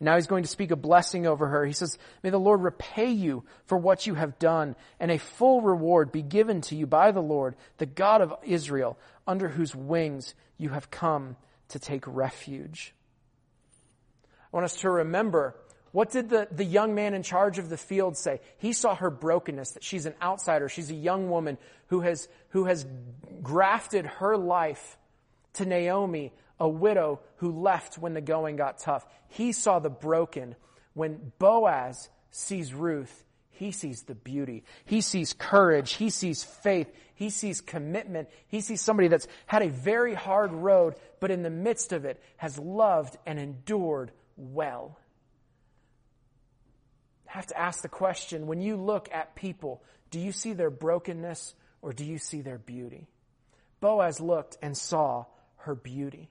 now 0.00 0.16
he's 0.16 0.26
going 0.26 0.42
to 0.42 0.48
speak 0.48 0.70
a 0.70 0.76
blessing 0.76 1.26
over 1.26 1.46
her. 1.48 1.64
He 1.64 1.72
says, 1.72 1.98
May 2.22 2.30
the 2.30 2.38
Lord 2.38 2.62
repay 2.62 3.10
you 3.10 3.44
for 3.66 3.78
what 3.78 4.06
you 4.06 4.14
have 4.14 4.38
done, 4.38 4.76
and 4.98 5.10
a 5.10 5.18
full 5.18 5.60
reward 5.60 6.12
be 6.12 6.22
given 6.22 6.60
to 6.62 6.76
you 6.76 6.86
by 6.86 7.12
the 7.12 7.22
Lord, 7.22 7.54
the 7.78 7.86
God 7.86 8.20
of 8.20 8.34
Israel, 8.42 8.98
under 9.26 9.48
whose 9.48 9.74
wings 9.74 10.34
you 10.58 10.70
have 10.70 10.90
come 10.90 11.36
to 11.68 11.78
take 11.78 12.04
refuge. 12.06 12.94
I 14.52 14.56
want 14.56 14.64
us 14.64 14.80
to 14.80 14.90
remember 14.90 15.56
what 15.94 16.10
did 16.10 16.28
the, 16.28 16.48
the 16.50 16.64
young 16.64 16.96
man 16.96 17.14
in 17.14 17.22
charge 17.22 17.60
of 17.60 17.68
the 17.68 17.76
field 17.76 18.16
say? 18.16 18.40
He 18.58 18.72
saw 18.72 18.96
her 18.96 19.10
brokenness, 19.10 19.72
that 19.72 19.84
she's 19.84 20.06
an 20.06 20.14
outsider. 20.20 20.68
She's 20.68 20.90
a 20.90 20.94
young 20.94 21.30
woman 21.30 21.56
who 21.86 22.00
has, 22.00 22.26
who 22.48 22.64
has 22.64 22.84
grafted 23.44 24.04
her 24.04 24.36
life 24.36 24.98
to 25.52 25.64
Naomi, 25.64 26.32
a 26.58 26.68
widow 26.68 27.20
who 27.36 27.50
left 27.50 27.98
when 27.98 28.14
the 28.14 28.20
going 28.20 28.56
got 28.56 28.78
tough. 28.78 29.06
He 29.28 29.52
saw 29.52 29.78
the 29.78 29.90
broken. 29.90 30.54
When 30.94 31.32
Boaz 31.38 32.08
sees 32.30 32.72
Ruth, 32.72 33.24
he 33.50 33.70
sees 33.70 34.02
the 34.02 34.14
beauty. 34.14 34.64
He 34.84 35.00
sees 35.00 35.32
courage. 35.32 35.92
He 35.92 36.10
sees 36.10 36.42
faith. 36.42 36.90
He 37.14 37.30
sees 37.30 37.60
commitment. 37.60 38.28
He 38.48 38.60
sees 38.60 38.80
somebody 38.80 39.08
that's 39.08 39.28
had 39.46 39.62
a 39.62 39.68
very 39.68 40.14
hard 40.14 40.52
road, 40.52 40.94
but 41.20 41.30
in 41.30 41.42
the 41.42 41.50
midst 41.50 41.92
of 41.92 42.04
it 42.04 42.20
has 42.36 42.58
loved 42.58 43.16
and 43.26 43.38
endured 43.38 44.10
well. 44.36 44.98
I 47.28 47.32
have 47.32 47.46
to 47.48 47.58
ask 47.58 47.82
the 47.82 47.88
question 47.88 48.46
when 48.46 48.60
you 48.60 48.76
look 48.76 49.08
at 49.12 49.34
people, 49.34 49.82
do 50.10 50.18
you 50.20 50.32
see 50.32 50.52
their 50.52 50.70
brokenness 50.70 51.54
or 51.82 51.92
do 51.92 52.04
you 52.04 52.18
see 52.18 52.40
their 52.40 52.58
beauty? 52.58 53.08
Boaz 53.80 54.20
looked 54.20 54.56
and 54.62 54.76
saw 54.76 55.26
her 55.58 55.74
beauty. 55.74 56.30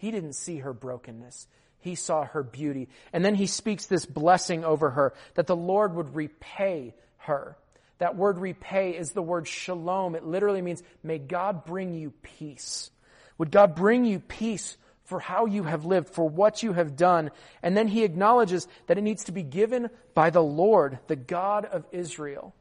He 0.00 0.10
didn't 0.10 0.32
see 0.32 0.60
her 0.60 0.72
brokenness. 0.72 1.46
He 1.80 1.94
saw 1.94 2.24
her 2.24 2.42
beauty. 2.42 2.88
And 3.12 3.22
then 3.22 3.34
he 3.34 3.46
speaks 3.46 3.84
this 3.84 4.06
blessing 4.06 4.64
over 4.64 4.88
her 4.88 5.12
that 5.34 5.46
the 5.46 5.54
Lord 5.54 5.94
would 5.94 6.14
repay 6.14 6.94
her. 7.18 7.58
That 7.98 8.16
word 8.16 8.38
repay 8.38 8.96
is 8.96 9.12
the 9.12 9.20
word 9.20 9.46
shalom. 9.46 10.14
It 10.14 10.24
literally 10.24 10.62
means, 10.62 10.82
may 11.02 11.18
God 11.18 11.66
bring 11.66 11.92
you 11.92 12.14
peace. 12.22 12.90
Would 13.36 13.50
God 13.50 13.74
bring 13.74 14.06
you 14.06 14.20
peace 14.20 14.78
for 15.04 15.20
how 15.20 15.44
you 15.44 15.64
have 15.64 15.84
lived, 15.84 16.08
for 16.08 16.26
what 16.26 16.62
you 16.62 16.72
have 16.72 16.96
done? 16.96 17.30
And 17.62 17.76
then 17.76 17.86
he 17.86 18.02
acknowledges 18.02 18.66
that 18.86 18.96
it 18.96 19.02
needs 19.02 19.24
to 19.24 19.32
be 19.32 19.42
given 19.42 19.90
by 20.14 20.30
the 20.30 20.42
Lord, 20.42 20.98
the 21.08 21.16
God 21.16 21.66
of 21.66 21.84
Israel. 21.92 22.54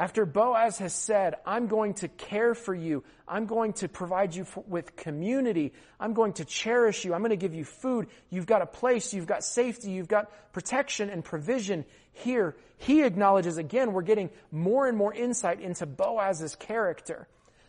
After 0.00 0.24
Boaz 0.24 0.78
has 0.78 0.92
said, 0.92 1.34
I'm 1.44 1.66
going 1.66 1.94
to 1.94 2.08
care 2.08 2.54
for 2.54 2.72
you, 2.72 3.02
I'm 3.26 3.46
going 3.46 3.72
to 3.74 3.88
provide 3.88 4.32
you 4.32 4.44
for, 4.44 4.62
with 4.68 4.94
community, 4.94 5.72
I'm 5.98 6.14
going 6.14 6.34
to 6.34 6.44
cherish 6.44 7.04
you, 7.04 7.14
I'm 7.14 7.20
going 7.20 7.30
to 7.30 7.36
give 7.36 7.54
you 7.54 7.64
food, 7.64 8.06
you've 8.30 8.46
got 8.46 8.62
a 8.62 8.66
place, 8.66 9.12
you've 9.12 9.26
got 9.26 9.42
safety, 9.42 9.90
you've 9.90 10.06
got 10.06 10.30
protection 10.52 11.10
and 11.10 11.24
provision 11.24 11.84
here, 12.12 12.56
he 12.76 13.02
acknowledges 13.02 13.58
again, 13.58 13.92
we're 13.92 14.02
getting 14.02 14.30
more 14.52 14.86
and 14.86 14.96
more 14.96 15.12
insight 15.12 15.60
into 15.60 15.84
Boaz's 15.84 16.54
character. 16.54 17.26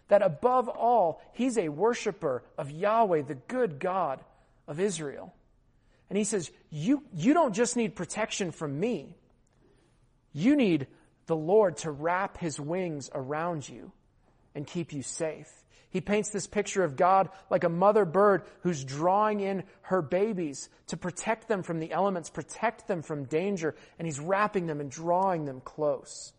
That 0.10 0.22
above 0.22 0.70
all, 0.70 1.22
he's 1.34 1.58
a 1.58 1.70
worshiper 1.70 2.44
of 2.58 2.72
Yahweh, 2.72 3.24
the 3.24 3.36
good 3.36 3.80
God 3.80 4.20
of 4.68 4.80
Israel. 4.80 5.34
And 6.10 6.18
he 6.18 6.24
says, 6.24 6.50
you, 6.72 7.04
you 7.14 7.34
don't 7.34 7.54
just 7.54 7.76
need 7.76 7.96
protection 7.96 8.52
from 8.52 8.80
me. 8.80 9.16
You 10.34 10.56
need 10.56 10.88
the 11.30 11.36
Lord 11.36 11.78
to 11.78 11.92
wrap 11.92 12.40
his 12.40 12.60
wings 12.60 13.08
around 13.14 13.70
you 13.70 13.92
and 14.56 14.66
keep 14.66 14.92
you 14.92 15.04
safe. 15.04 15.48
He 15.92 16.02
paints 16.02 16.32
this 16.32 16.48
picture 16.48 16.84
of 16.84 16.96
God 16.96 17.30
like 17.52 17.64
a 17.64 17.70
mother 17.70 18.04
bird 18.04 18.44
who's 18.62 18.84
drawing 18.84 19.40
in 19.40 19.64
her 19.84 20.02
babies 20.02 20.70
to 20.88 20.98
protect 20.98 21.48
them 21.48 21.62
from 21.62 21.80
the 21.80 21.92
elements, 21.92 22.32
protect 22.32 22.88
them 22.88 23.04
from 23.04 23.26
danger, 23.26 23.76
and 24.00 24.08
he's 24.08 24.20
wrapping 24.20 24.66
them 24.66 24.82
and 24.82 24.90
drawing 24.90 25.46
them 25.46 25.62
close. 25.62 26.34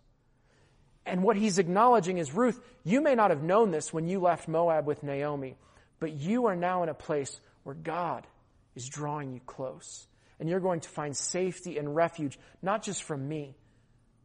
And 1.07 1.23
what 1.23 1.37
he's 1.37 1.61
acknowledging 1.61 2.19
is, 2.19 2.35
Ruth, 2.35 2.61
you 2.83 3.01
may 3.01 3.15
not 3.15 3.31
have 3.31 3.45
known 3.45 3.71
this 3.71 3.93
when 3.93 4.09
you 4.09 4.19
left 4.19 4.49
Moab 4.49 4.89
with 4.89 5.05
Naomi, 5.05 5.57
but 6.01 6.13
you 6.13 6.47
are 6.47 6.57
now 6.57 6.83
in 6.83 6.89
a 6.89 6.95
place 6.95 7.41
where 7.63 7.77
God 7.77 8.27
is 8.75 8.89
drawing 8.89 9.35
you 9.35 9.41
close. 9.47 10.09
And 10.41 10.49
you're 10.49 10.59
going 10.59 10.81
to 10.81 10.89
find 10.89 11.17
safety 11.17 11.79
and 11.79 11.95
refuge, 11.95 12.41
not 12.61 12.83
just 12.83 13.05
from 13.05 13.29
me, 13.29 13.55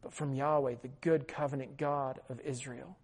but 0.06 0.14
from 0.14 0.34
Yahweh, 0.34 0.76
the 0.82 0.90
good 1.00 1.26
covenant 1.26 1.76
God 1.76 2.20
of 2.28 2.38
Israel. 2.42 2.96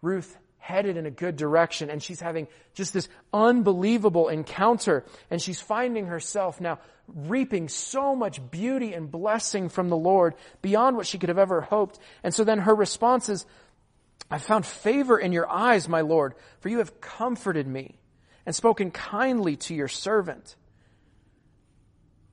Ruth 0.00 0.34
headed 0.56 0.96
in 0.96 1.04
a 1.04 1.10
good 1.10 1.36
direction 1.36 1.90
and 1.90 2.02
she's 2.02 2.20
having 2.20 2.48
just 2.72 2.94
this 2.94 3.06
unbelievable 3.34 4.30
encounter 4.30 5.04
and 5.30 5.42
she's 5.42 5.60
finding 5.60 6.06
herself 6.06 6.58
now 6.58 6.78
reaping 7.06 7.68
so 7.68 8.16
much 8.16 8.40
beauty 8.50 8.94
and 8.94 9.10
blessing 9.10 9.68
from 9.68 9.90
the 9.90 9.96
Lord 9.96 10.34
beyond 10.62 10.96
what 10.96 11.06
she 11.06 11.18
could 11.18 11.28
have 11.28 11.36
ever 11.36 11.60
hoped. 11.60 11.98
And 12.22 12.32
so 12.32 12.44
then 12.44 12.60
her 12.60 12.74
response 12.74 13.28
is, 13.28 13.44
I 14.30 14.38
found 14.38 14.64
favor 14.64 15.18
in 15.18 15.32
your 15.32 15.50
eyes, 15.50 15.86
my 15.86 16.00
Lord, 16.00 16.32
for 16.60 16.70
you 16.70 16.78
have 16.78 16.98
comforted 17.02 17.66
me 17.66 17.98
and 18.46 18.54
spoken 18.56 18.90
kindly 18.90 19.56
to 19.56 19.74
your 19.74 19.88
servant. 19.88 20.56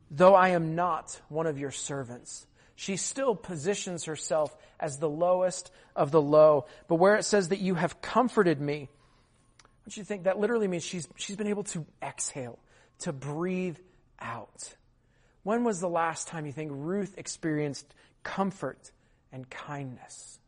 Though 0.10 0.36
I 0.36 0.50
am 0.50 0.74
not 0.74 1.20
one 1.28 1.48
of 1.48 1.60
your 1.60 1.72
servants, 1.72 2.46
she 2.80 2.96
still 2.96 3.36
positions 3.36 4.06
herself 4.06 4.56
as 4.80 5.00
the 5.00 5.10
lowest 5.10 5.70
of 5.98 6.12
the 6.12 6.22
low. 6.22 6.66
But 6.88 6.96
where 6.96 7.18
it 7.18 7.26
says 7.26 7.50
that 7.50 7.60
you 7.60 7.76
have 7.76 8.02
comforted 8.02 8.62
me, 8.62 8.88
don't 9.84 9.98
you 9.98 10.06
think 10.06 10.24
that 10.24 10.40
literally 10.40 10.70
means 10.70 10.86
she's, 10.86 11.06
she's 11.18 11.36
been 11.36 11.48
able 11.48 11.66
to 11.66 11.86
exhale, 12.02 12.58
to 13.00 13.12
breathe 13.12 13.76
out? 14.22 14.76
When 15.44 15.66
was 15.66 15.82
the 15.82 15.90
last 15.90 16.30
time 16.30 16.46
you 16.46 16.54
think 16.54 16.72
Ruth 16.74 17.16
experienced 17.18 17.94
comfort 18.24 18.94
and 19.34 19.50
kindness? 19.50 20.40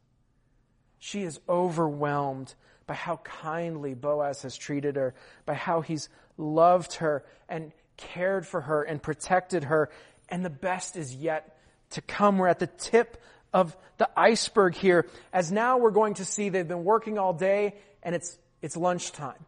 She 0.99 1.23
is 1.23 1.37
overwhelmed 1.49 2.55
by 2.87 2.93
how 2.93 3.17
kindly 3.25 3.93
Boaz 3.93 4.43
has 4.43 4.55
treated 4.55 4.95
her, 4.95 5.15
by 5.45 5.55
how 5.55 5.81
he's 5.81 6.07
loved 6.37 6.93
her 6.93 7.25
and 7.49 7.73
cared 7.97 8.47
for 8.47 8.61
her 8.61 8.83
and 8.83 9.03
protected 9.03 9.65
her. 9.65 9.89
And 10.29 10.45
the 10.45 10.49
best 10.49 10.95
is 10.95 11.13
yet 11.13 11.57
to 11.91 12.01
come. 12.01 12.37
We're 12.37 12.47
at 12.47 12.59
the 12.59 12.67
tip 12.67 13.21
of 13.53 13.75
the 13.97 14.09
iceberg 14.17 14.75
here 14.75 15.07
as 15.33 15.51
now 15.51 15.77
we're 15.77 15.91
going 15.91 16.15
to 16.15 16.25
see 16.25 16.49
they've 16.49 16.67
been 16.67 16.83
working 16.83 17.17
all 17.17 17.33
day 17.33 17.75
and 18.03 18.15
it's, 18.15 18.37
it's 18.61 18.77
lunchtime. 18.77 19.45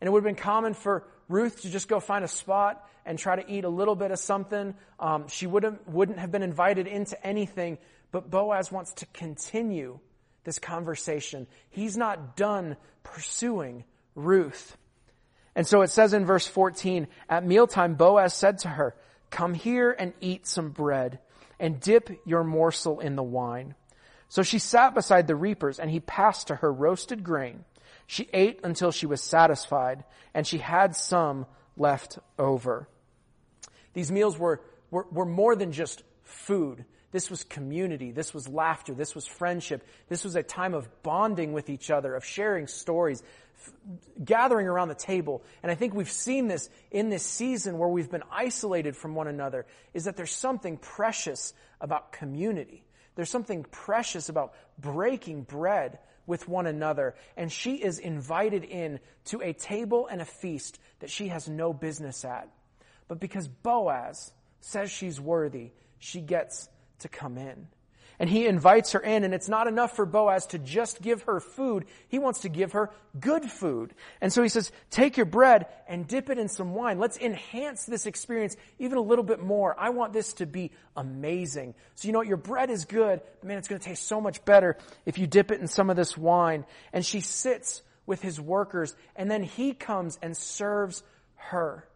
And 0.00 0.08
it 0.08 0.10
would 0.10 0.24
have 0.24 0.36
been 0.36 0.42
common 0.42 0.74
for 0.74 1.04
Ruth 1.28 1.62
to 1.62 1.70
just 1.70 1.88
go 1.88 2.00
find 2.00 2.24
a 2.24 2.28
spot 2.28 2.86
and 3.06 3.18
try 3.18 3.36
to 3.36 3.50
eat 3.50 3.64
a 3.64 3.68
little 3.68 3.96
bit 3.96 4.10
of 4.10 4.18
something. 4.18 4.74
Um, 5.00 5.28
she 5.28 5.46
wouldn't, 5.46 5.88
wouldn't 5.88 6.18
have 6.18 6.30
been 6.30 6.42
invited 6.42 6.86
into 6.86 7.24
anything, 7.26 7.78
but 8.10 8.30
Boaz 8.30 8.70
wants 8.70 8.92
to 8.94 9.06
continue 9.06 9.98
this 10.44 10.58
conversation. 10.58 11.46
He's 11.70 11.96
not 11.96 12.36
done 12.36 12.76
pursuing 13.02 13.84
Ruth. 14.14 14.76
And 15.54 15.66
so 15.66 15.82
it 15.82 15.90
says 15.90 16.14
in 16.14 16.24
verse 16.24 16.46
14, 16.46 17.06
at 17.28 17.44
mealtime, 17.44 17.94
Boaz 17.94 18.34
said 18.34 18.58
to 18.58 18.68
her, 18.68 18.94
come 19.30 19.54
here 19.54 19.94
and 19.96 20.12
eat 20.20 20.46
some 20.46 20.70
bread 20.70 21.18
and 21.62 21.80
dip 21.80 22.10
your 22.26 22.42
morsel 22.42 22.98
in 22.98 23.14
the 23.14 23.22
wine. 23.22 23.76
So 24.28 24.42
she 24.42 24.58
sat 24.58 24.94
beside 24.94 25.28
the 25.28 25.36
reapers, 25.36 25.78
and 25.78 25.90
he 25.90 26.00
passed 26.00 26.48
to 26.48 26.56
her 26.56 26.72
roasted 26.72 27.22
grain. 27.22 27.64
She 28.06 28.28
ate 28.32 28.60
until 28.64 28.90
she 28.90 29.06
was 29.06 29.22
satisfied, 29.22 30.02
and 30.34 30.44
she 30.44 30.58
had 30.58 30.96
some 30.96 31.46
left 31.76 32.18
over. 32.38 32.88
These 33.94 34.10
meals 34.10 34.36
were, 34.36 34.60
were, 34.90 35.06
were 35.12 35.24
more 35.24 35.54
than 35.54 35.70
just 35.70 36.02
food. 36.24 36.84
This 37.12 37.30
was 37.30 37.44
community. 37.44 38.10
This 38.10 38.34
was 38.34 38.48
laughter. 38.48 38.94
This 38.94 39.14
was 39.14 39.26
friendship. 39.26 39.86
This 40.08 40.24
was 40.24 40.34
a 40.34 40.42
time 40.42 40.74
of 40.74 40.88
bonding 41.02 41.52
with 41.52 41.68
each 41.68 41.90
other, 41.90 42.14
of 42.14 42.24
sharing 42.24 42.66
stories, 42.66 43.22
gathering 44.24 44.66
around 44.66 44.88
the 44.88 44.94
table. 44.94 45.42
And 45.62 45.70
I 45.70 45.74
think 45.74 45.94
we've 45.94 46.10
seen 46.10 46.48
this 46.48 46.70
in 46.90 47.10
this 47.10 47.22
season 47.22 47.78
where 47.78 47.88
we've 47.88 48.10
been 48.10 48.24
isolated 48.32 48.96
from 48.96 49.14
one 49.14 49.28
another, 49.28 49.66
is 49.92 50.04
that 50.04 50.16
there's 50.16 50.32
something 50.32 50.78
precious 50.78 51.52
about 51.80 52.12
community. 52.12 52.82
There's 53.14 53.30
something 53.30 53.64
precious 53.70 54.30
about 54.30 54.54
breaking 54.78 55.42
bread 55.42 55.98
with 56.26 56.48
one 56.48 56.66
another. 56.66 57.14
And 57.36 57.52
she 57.52 57.74
is 57.74 57.98
invited 57.98 58.64
in 58.64 59.00
to 59.26 59.42
a 59.42 59.52
table 59.52 60.06
and 60.06 60.22
a 60.22 60.24
feast 60.24 60.78
that 61.00 61.10
she 61.10 61.28
has 61.28 61.46
no 61.46 61.74
business 61.74 62.24
at. 62.24 62.48
But 63.06 63.20
because 63.20 63.48
Boaz 63.48 64.32
says 64.60 64.90
she's 64.90 65.20
worthy, 65.20 65.72
she 65.98 66.22
gets 66.22 66.68
to 67.02 67.08
come 67.08 67.38
in 67.38 67.68
and 68.22 68.30
he 68.30 68.46
invites 68.46 68.92
her 68.92 69.00
in 69.00 69.24
and 69.24 69.34
it's 69.34 69.48
not 69.48 69.66
enough 69.66 69.96
for 69.96 70.06
Boaz 70.06 70.46
to 70.46 70.58
just 70.60 71.02
give 71.02 71.22
her 71.22 71.40
food. 71.40 71.86
He 72.08 72.20
wants 72.20 72.42
to 72.42 72.48
give 72.48 72.72
her 72.72 72.90
good 73.18 73.44
food. 73.44 73.92
And 74.20 74.32
so 74.32 74.44
he 74.44 74.48
says, 74.48 74.70
take 74.90 75.16
your 75.16 75.26
bread 75.26 75.66
and 75.88 76.06
dip 76.06 76.30
it 76.30 76.38
in 76.38 76.48
some 76.48 76.72
wine. 76.72 77.00
Let's 77.00 77.18
enhance 77.18 77.84
this 77.84 78.06
experience 78.06 78.56
even 78.78 78.96
a 78.98 79.02
little 79.02 79.24
bit 79.24 79.40
more. 79.40 79.74
I 79.76 79.90
want 79.90 80.12
this 80.12 80.34
to 80.34 80.46
be 80.46 80.70
amazing. 80.96 81.74
So 81.96 82.06
you 82.06 82.12
know 82.12 82.20
what? 82.20 82.28
Your 82.28 82.36
bread 82.36 82.70
is 82.70 82.84
good, 82.84 83.20
but 83.40 83.48
man, 83.48 83.58
it's 83.58 83.66
going 83.66 83.80
to 83.80 83.84
taste 83.84 84.06
so 84.06 84.20
much 84.20 84.44
better 84.44 84.76
if 85.04 85.18
you 85.18 85.26
dip 85.26 85.50
it 85.50 85.60
in 85.60 85.66
some 85.66 85.90
of 85.90 85.96
this 85.96 86.16
wine. 86.16 86.64
And 86.92 87.04
she 87.04 87.20
sits 87.20 87.82
with 88.06 88.22
his 88.22 88.40
workers 88.40 88.94
and 89.16 89.28
then 89.28 89.42
he 89.42 89.74
comes 89.74 90.16
and 90.22 90.36
serves 90.36 91.02
her. 91.34 91.88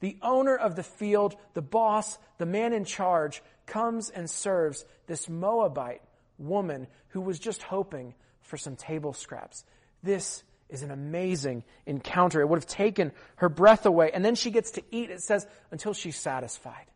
The 0.00 0.16
owner 0.22 0.56
of 0.56 0.76
the 0.76 0.82
field, 0.82 1.36
the 1.54 1.62
boss, 1.62 2.18
the 2.38 2.46
man 2.46 2.72
in 2.72 2.84
charge, 2.84 3.42
comes 3.68 4.10
and 4.10 4.28
serves 4.28 4.84
this 5.06 5.28
Moabite 5.28 6.02
woman 6.38 6.88
who 7.10 7.20
was 7.20 7.38
just 7.38 7.62
hoping 7.62 8.14
for 8.42 8.56
some 8.56 8.74
table 8.74 9.12
scraps. 9.12 9.64
This 10.02 10.42
is 10.68 10.82
an 10.82 10.90
amazing 10.90 11.64
encounter. 11.86 12.40
It 12.40 12.48
would 12.48 12.58
have 12.58 12.66
taken 12.66 13.12
her 13.36 13.48
breath 13.48 13.86
away. 13.86 14.10
And 14.12 14.24
then 14.24 14.34
she 14.34 14.50
gets 14.50 14.72
to 14.72 14.82
eat, 14.90 15.10
it 15.10 15.22
says, 15.22 15.46
until 15.70 15.94
she's 15.94 16.16
satisfied. 16.16 16.86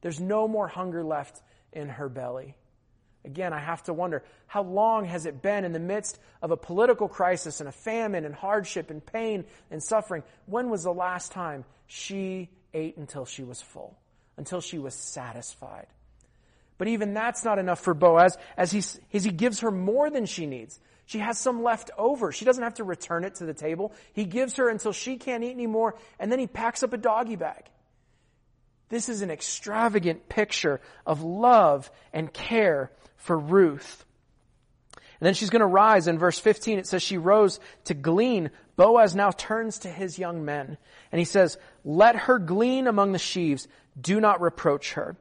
There's 0.00 0.20
no 0.20 0.48
more 0.48 0.68
hunger 0.68 1.04
left 1.04 1.40
in 1.72 1.88
her 1.88 2.08
belly. 2.08 2.54
Again, 3.24 3.52
I 3.52 3.58
have 3.58 3.82
to 3.84 3.92
wonder, 3.92 4.22
how 4.46 4.62
long 4.62 5.04
has 5.06 5.26
it 5.26 5.42
been 5.42 5.64
in 5.64 5.72
the 5.72 5.80
midst 5.80 6.18
of 6.42 6.52
a 6.52 6.56
political 6.56 7.08
crisis 7.08 7.60
and 7.60 7.68
a 7.68 7.72
famine 7.72 8.24
and 8.24 8.34
hardship 8.34 8.90
and 8.90 9.04
pain 9.04 9.44
and 9.70 9.82
suffering? 9.82 10.22
When 10.46 10.70
was 10.70 10.84
the 10.84 10.94
last 10.94 11.32
time 11.32 11.64
she 11.88 12.50
ate 12.72 12.96
until 12.96 13.24
she 13.24 13.42
was 13.42 13.60
full, 13.60 13.98
until 14.36 14.60
she 14.60 14.78
was 14.78 14.94
satisfied? 14.94 15.88
But 16.78 16.88
even 16.88 17.14
that's 17.14 17.44
not 17.44 17.58
enough 17.58 17.80
for 17.80 17.94
Boaz 17.94 18.36
as 18.56 18.70
he, 18.70 18.82
as 19.12 19.24
he 19.24 19.30
gives 19.30 19.60
her 19.60 19.70
more 19.70 20.10
than 20.10 20.26
she 20.26 20.46
needs. 20.46 20.78
She 21.06 21.20
has 21.20 21.38
some 21.38 21.62
left 21.62 21.90
over. 21.96 22.32
She 22.32 22.44
doesn't 22.44 22.62
have 22.62 22.74
to 22.74 22.84
return 22.84 23.24
it 23.24 23.36
to 23.36 23.46
the 23.46 23.54
table. 23.54 23.92
He 24.12 24.24
gives 24.24 24.56
her 24.56 24.68
until 24.68 24.92
she 24.92 25.16
can't 25.16 25.44
eat 25.44 25.52
anymore, 25.52 25.94
and 26.18 26.30
then 26.30 26.38
he 26.38 26.46
packs 26.46 26.82
up 26.82 26.92
a 26.92 26.98
doggy 26.98 27.36
bag. 27.36 27.64
This 28.88 29.08
is 29.08 29.22
an 29.22 29.30
extravagant 29.30 30.28
picture 30.28 30.80
of 31.06 31.22
love 31.22 31.90
and 32.12 32.32
care 32.32 32.90
for 33.16 33.38
Ruth. 33.38 34.04
And 35.20 35.26
then 35.26 35.34
she's 35.34 35.50
going 35.50 35.60
to 35.60 35.66
rise. 35.66 36.08
In 36.08 36.18
verse 36.18 36.38
15, 36.38 36.78
it 36.78 36.86
says 36.86 37.02
she 37.02 37.18
rose 37.18 37.58
to 37.84 37.94
glean. 37.94 38.50
Boaz 38.76 39.14
now 39.14 39.30
turns 39.30 39.80
to 39.80 39.88
his 39.88 40.18
young 40.18 40.44
men 40.44 40.76
and 41.10 41.18
he 41.18 41.24
says, 41.24 41.56
let 41.84 42.16
her 42.16 42.38
glean 42.38 42.86
among 42.86 43.12
the 43.12 43.18
sheaves. 43.18 43.66
Do 43.98 44.20
not 44.20 44.42
reproach 44.42 44.92
her. 44.92 45.16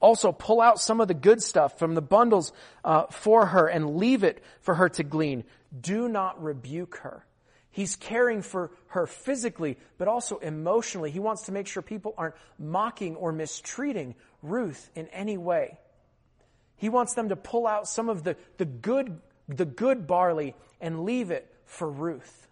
Also 0.00 0.32
pull 0.32 0.60
out 0.60 0.80
some 0.80 1.00
of 1.00 1.08
the 1.08 1.14
good 1.14 1.42
stuff 1.42 1.78
from 1.78 1.94
the 1.94 2.02
bundles 2.02 2.52
uh, 2.84 3.04
for 3.06 3.46
her 3.46 3.66
and 3.66 3.96
leave 3.96 4.24
it 4.24 4.42
for 4.60 4.74
her 4.74 4.88
to 4.88 5.02
glean. 5.02 5.44
Do 5.78 6.08
not 6.08 6.42
rebuke 6.42 6.96
her. 7.02 7.24
He's 7.70 7.94
caring 7.94 8.42
for 8.42 8.72
her 8.88 9.06
physically, 9.06 9.78
but 9.96 10.08
also 10.08 10.38
emotionally. 10.38 11.10
He 11.10 11.20
wants 11.20 11.42
to 11.42 11.52
make 11.52 11.68
sure 11.68 11.82
people 11.82 12.14
aren't 12.18 12.34
mocking 12.58 13.14
or 13.14 13.30
mistreating 13.30 14.16
Ruth 14.42 14.90
in 14.96 15.06
any 15.08 15.36
way. 15.36 15.78
He 16.76 16.88
wants 16.88 17.14
them 17.14 17.28
to 17.28 17.36
pull 17.36 17.66
out 17.66 17.86
some 17.86 18.08
of 18.08 18.24
the, 18.24 18.36
the 18.56 18.64
good 18.64 19.20
the 19.56 19.64
good 19.64 20.06
barley 20.06 20.54
and 20.80 21.04
leave 21.04 21.30
it 21.30 21.52
for 21.66 21.90
Ruth. 21.90 22.48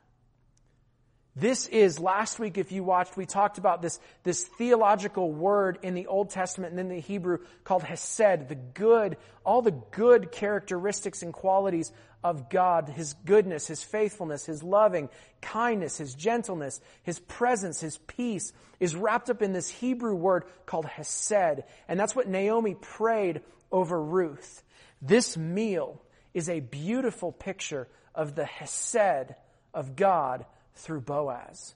This 1.37 1.69
is, 1.69 2.01
last 2.01 2.41
week 2.41 2.59
if 2.59 2.73
you 2.73 2.83
watched, 2.83 3.17
we 3.17 3.25
talked 3.25 3.59
about 3.59 3.81
this, 3.81 4.01
this 4.25 4.45
theological 4.45 5.31
word 5.31 5.79
in 5.83 5.95
the 5.95 6.09
Old 6.09 6.31
Testament 6.31 6.73
and 6.73 6.81
in 6.81 6.89
the 6.89 7.01
Hebrew 7.01 7.39
called 7.63 7.85
hesed, 7.85 8.49
the 8.49 8.59
good, 8.75 9.17
all 9.45 9.63
the 9.63 9.71
good 9.71 10.33
characteristics 10.33 11.23
and 11.23 11.33
qualities 11.33 11.93
of 12.25 12.51
God, 12.51 12.89
His 12.89 13.15
goodness, 13.25 13.69
His 13.69 13.85
faithfulness, 13.85 14.47
His 14.47 14.63
loving, 14.65 15.09
kindness, 15.41 15.99
His 15.99 16.15
gentleness, 16.15 16.81
His 17.05 17.21
presence, 17.21 17.81
His 17.81 17.99
peace 17.99 18.53
is 18.81 18.97
wrapped 18.97 19.31
up 19.31 19.43
in 19.43 19.53
this 19.53 19.69
Hebrew 19.69 20.15
word 20.15 20.45
called 20.67 20.87
hesed. 20.87 21.63
And 21.87 22.01
that's 22.01 22.17
what 22.17 22.29
Naomi 22.29 22.75
prayed 22.75 23.43
over 23.71 24.01
Ruth. 24.03 24.63
This 25.01 25.37
meal 25.37 26.03
is 26.35 26.49
a 26.49 26.61
beautiful 26.61 27.33
picture 27.33 27.89
of 28.15 28.35
the 28.35 28.45
Hesed 28.45 29.35
of 29.73 29.95
God 29.97 30.45
through 30.79 31.03
Boaz. 31.03 31.75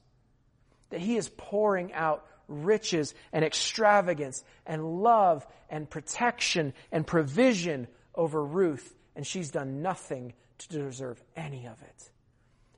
That 0.91 1.01
he 1.01 1.17
is 1.17 1.31
pouring 1.37 1.93
out 1.93 2.27
riches 2.49 3.15
and 3.33 3.45
extravagance 3.45 4.45
and 4.67 5.03
love 5.03 5.47
and 5.71 5.89
protection 5.89 6.75
and 6.91 7.07
provision 7.07 7.89
over 8.15 8.45
Ruth, 8.45 8.95
and 9.17 9.27
she's 9.27 9.51
done 9.51 9.83
nothing 9.83 10.35
to 10.59 10.69
deserve 10.69 11.23
any 11.37 11.67
of 11.67 11.81
it. 11.83 12.11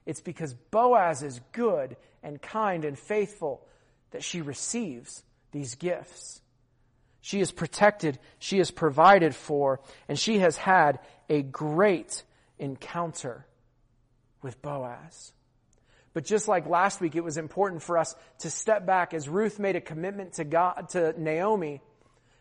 It's 0.07 0.21
because 0.21 0.55
Boaz 0.55 1.23
is 1.23 1.41
good 1.53 1.97
and 2.23 2.41
kind 2.41 2.85
and 2.85 2.99
faithful 2.99 3.67
that 4.11 4.23
she 4.23 4.43
receives 4.43 5.23
these 5.53 5.75
gifts. 5.75 6.41
She 7.21 7.41
is 7.41 7.51
protected, 7.51 8.19
she 8.39 8.59
is 8.59 8.71
provided 8.71 9.35
for, 9.35 9.81
and 10.09 10.19
she 10.19 10.41
has 10.41 10.57
had 10.57 10.99
a 11.29 11.43
great 11.43 12.23
encounter 12.59 13.47
with 14.43 14.61
Boaz. 14.61 15.33
But 16.15 16.25
just 16.25 16.49
like 16.49 16.67
last 16.67 17.01
week, 17.01 17.17
it 17.17 17.25
was 17.25 17.37
important 17.37 17.83
for 17.83 17.99
us 17.99 18.15
to 18.39 18.51
step 18.51 18.87
back 18.87 19.13
as 19.13 19.29
Ruth 19.29 19.59
made 19.59 19.77
a 19.77 19.81
commitment 19.81 20.35
to 20.35 20.45
God, 20.45 20.89
to 20.91 21.21
Naomi 21.21 21.83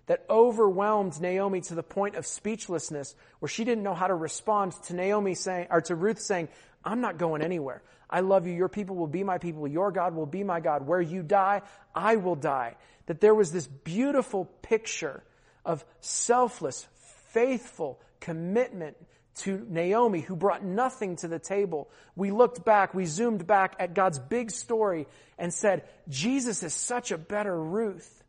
that 0.06 0.26
overwhelmed 0.30 1.20
Naomi 1.20 1.62
to 1.62 1.76
the 1.76 1.84
point 1.84 2.16
of 2.16 2.26
speechlessness 2.26 3.16
where 3.40 3.50
she 3.50 3.64
didn't 3.64 3.84
know 3.84 3.94
how 3.94 4.08
to 4.08 4.16
respond 4.16 4.74
to 4.84 4.96
Naomi 4.96 5.34
saying, 5.34 5.68
or 5.72 5.82
to 5.82 5.96
Ruth 5.96 6.20
saying, 6.20 6.50
I'm 6.84 7.02
not 7.02 7.18
going 7.18 7.42
anywhere. 7.42 7.82
I 8.10 8.20
love 8.20 8.46
you. 8.46 8.54
Your 8.54 8.70
people 8.70 8.96
will 8.96 9.08
be 9.08 9.24
my 9.24 9.38
people. 9.38 9.68
Your 9.68 9.92
God 9.92 10.14
will 10.14 10.26
be 10.26 10.44
my 10.44 10.60
God. 10.60 10.86
Where 10.86 11.02
you 11.02 11.24
die, 11.24 11.62
I 11.96 12.18
will 12.18 12.36
die. 12.36 12.76
That 13.08 13.22
there 13.22 13.34
was 13.34 13.52
this 13.52 13.66
beautiful 13.66 14.46
picture 14.62 15.24
of 15.66 15.84
selfless, 16.02 16.86
faithful 17.32 18.00
commitment 18.20 18.98
to 19.36 19.66
Naomi, 19.70 20.22
who 20.22 20.36
brought 20.36 20.64
nothing 20.64 21.16
to 21.18 21.28
the 21.28 21.40
table. 21.40 21.90
We 22.16 22.32
looked 22.32 22.64
back, 22.64 22.94
we 22.94 23.06
zoomed 23.06 23.48
back 23.48 23.76
at 23.80 23.94
God's 23.94 24.20
big 24.20 24.52
story 24.52 25.08
and 25.38 25.54
said, 25.54 25.84
Jesus 26.08 26.64
is 26.64 26.74
such 26.74 27.12
a 27.12 27.18
better 27.18 27.60
Ruth. 27.60 28.24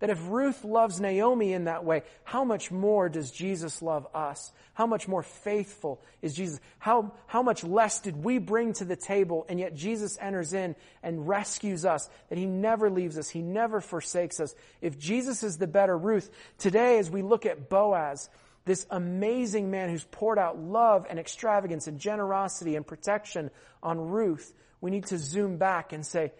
That 0.00 0.10
if 0.10 0.28
Ruth 0.28 0.62
loves 0.62 1.00
Naomi 1.00 1.54
in 1.54 1.64
that 1.64 1.84
way, 1.84 2.02
how 2.22 2.44
much 2.44 2.70
more 2.70 3.08
does 3.08 3.30
Jesus 3.30 3.80
love 3.80 4.06
us? 4.14 4.52
How 4.74 4.86
much 4.86 5.08
more 5.08 5.22
faithful 5.22 6.02
is 6.20 6.34
Jesus? 6.34 6.60
How, 6.78 7.12
how 7.26 7.42
much 7.42 7.64
less 7.64 8.00
did 8.00 8.22
we 8.22 8.36
bring 8.36 8.74
to 8.74 8.84
the 8.84 8.96
table 8.96 9.46
and 9.48 9.58
yet 9.58 9.74
Jesus 9.74 10.18
enters 10.20 10.52
in 10.52 10.76
and 11.02 11.26
rescues 11.26 11.86
us? 11.86 12.10
That 12.28 12.36
He 12.36 12.44
never 12.44 12.90
leaves 12.90 13.16
us. 13.16 13.30
He 13.30 13.40
never 13.40 13.80
forsakes 13.80 14.38
us. 14.38 14.54
If 14.82 14.98
Jesus 14.98 15.42
is 15.42 15.56
the 15.56 15.66
better 15.66 15.96
Ruth, 15.96 16.28
today 16.58 16.98
as 16.98 17.10
we 17.10 17.22
look 17.22 17.46
at 17.46 17.70
Boaz, 17.70 18.28
this 18.66 18.84
amazing 18.90 19.70
man 19.70 19.88
who's 19.88 20.04
poured 20.04 20.38
out 20.38 20.58
love 20.58 21.06
and 21.08 21.18
extravagance 21.18 21.86
and 21.86 21.98
generosity 21.98 22.74
and 22.76 22.86
protection 22.86 23.50
on 23.82 23.98
Ruth, 23.98 24.52
we 24.80 24.90
need 24.90 25.06
to 25.06 25.18
zoom 25.18 25.56
back 25.56 25.92
and 25.92 26.04
say, 26.04 26.32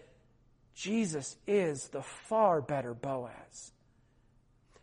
Jesus 0.74 1.36
is 1.46 1.88
the 1.88 2.02
far 2.02 2.60
better 2.60 2.92
Boaz. 2.92 3.72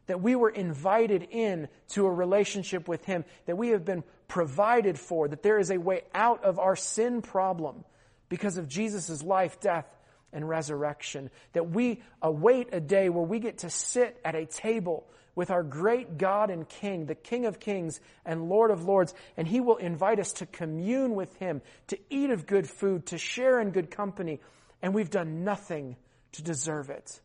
That 0.08 0.22
we 0.22 0.36
were 0.36 0.50
invited 0.50 1.28
in 1.30 1.68
to 1.90 2.08
a 2.08 2.12
relationship 2.12 2.88
with 2.88 3.06
Him, 3.06 3.26
that 3.46 3.58
we 3.58 3.70
have 3.70 3.86
been 3.86 4.04
provided 4.30 4.98
for, 4.98 5.28
that 5.28 5.44
there 5.44 5.60
is 5.60 5.70
a 5.70 5.78
way 5.78 6.02
out 6.16 6.44
of 6.46 6.60
our 6.60 6.78
sin 6.78 7.22
problem 7.22 7.84
because 8.30 8.58
of 8.58 8.70
Jesus' 8.70 9.22
life, 9.22 9.60
death, 9.60 9.86
and 10.32 10.48
resurrection. 10.48 11.30
That 11.52 11.70
we 11.70 12.02
await 12.22 12.70
a 12.72 12.80
day 12.80 13.10
where 13.10 13.24
we 13.24 13.40
get 13.40 13.60
to 13.60 13.70
sit 13.70 14.20
at 14.24 14.34
a 14.34 14.46
table 14.46 15.08
with 15.36 15.50
our 15.50 15.63
great 15.63 16.17
God 16.17 16.50
and 16.50 16.67
King, 16.67 17.06
the 17.06 17.15
King 17.15 17.46
of 17.46 17.60
Kings 17.60 18.00
and 18.26 18.50
Lord 18.50 18.72
of 18.72 18.86
Lords, 18.86 19.13
and 19.36 19.48
He 19.48 19.60
will 19.60 19.78
invite 19.78 20.19
us 20.19 20.34
to 20.34 20.46
commune 20.46 21.15
with 21.15 21.36
Him, 21.38 21.62
to 21.88 21.98
eat 22.10 22.30
of 22.30 22.46
good 22.46 22.69
food, 22.69 23.08
to 23.08 23.17
share 23.17 23.60
in 23.60 23.72
good 23.72 23.89
company, 23.89 24.39
and 24.82 24.93
we've 24.93 25.10
done 25.10 25.43
nothing 25.43 25.96
to 26.34 26.43
deserve 26.43 26.89
it. 26.89 27.19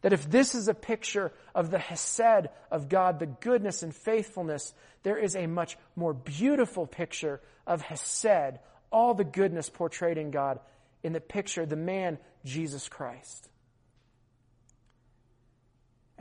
That 0.00 0.12
if 0.12 0.28
this 0.28 0.54
is 0.54 0.68
a 0.68 0.74
picture 0.74 1.32
of 1.54 1.70
the 1.70 1.78
Hesed 1.78 2.48
of 2.70 2.88
God, 2.88 3.18
the 3.18 3.26
goodness 3.26 3.82
and 3.82 3.94
faithfulness, 3.94 4.74
there 5.02 5.18
is 5.18 5.36
a 5.36 5.46
much 5.46 5.76
more 5.94 6.12
beautiful 6.12 6.86
picture 6.86 7.40
of 7.66 7.82
Hesed, 7.82 8.58
all 8.90 9.14
the 9.14 9.24
goodness 9.24 9.68
portrayed 9.68 10.18
in 10.18 10.30
God, 10.30 10.58
in 11.02 11.12
the 11.12 11.20
picture, 11.20 11.66
the 11.66 11.76
man, 11.76 12.18
Jesus 12.44 12.88
Christ. 12.88 13.48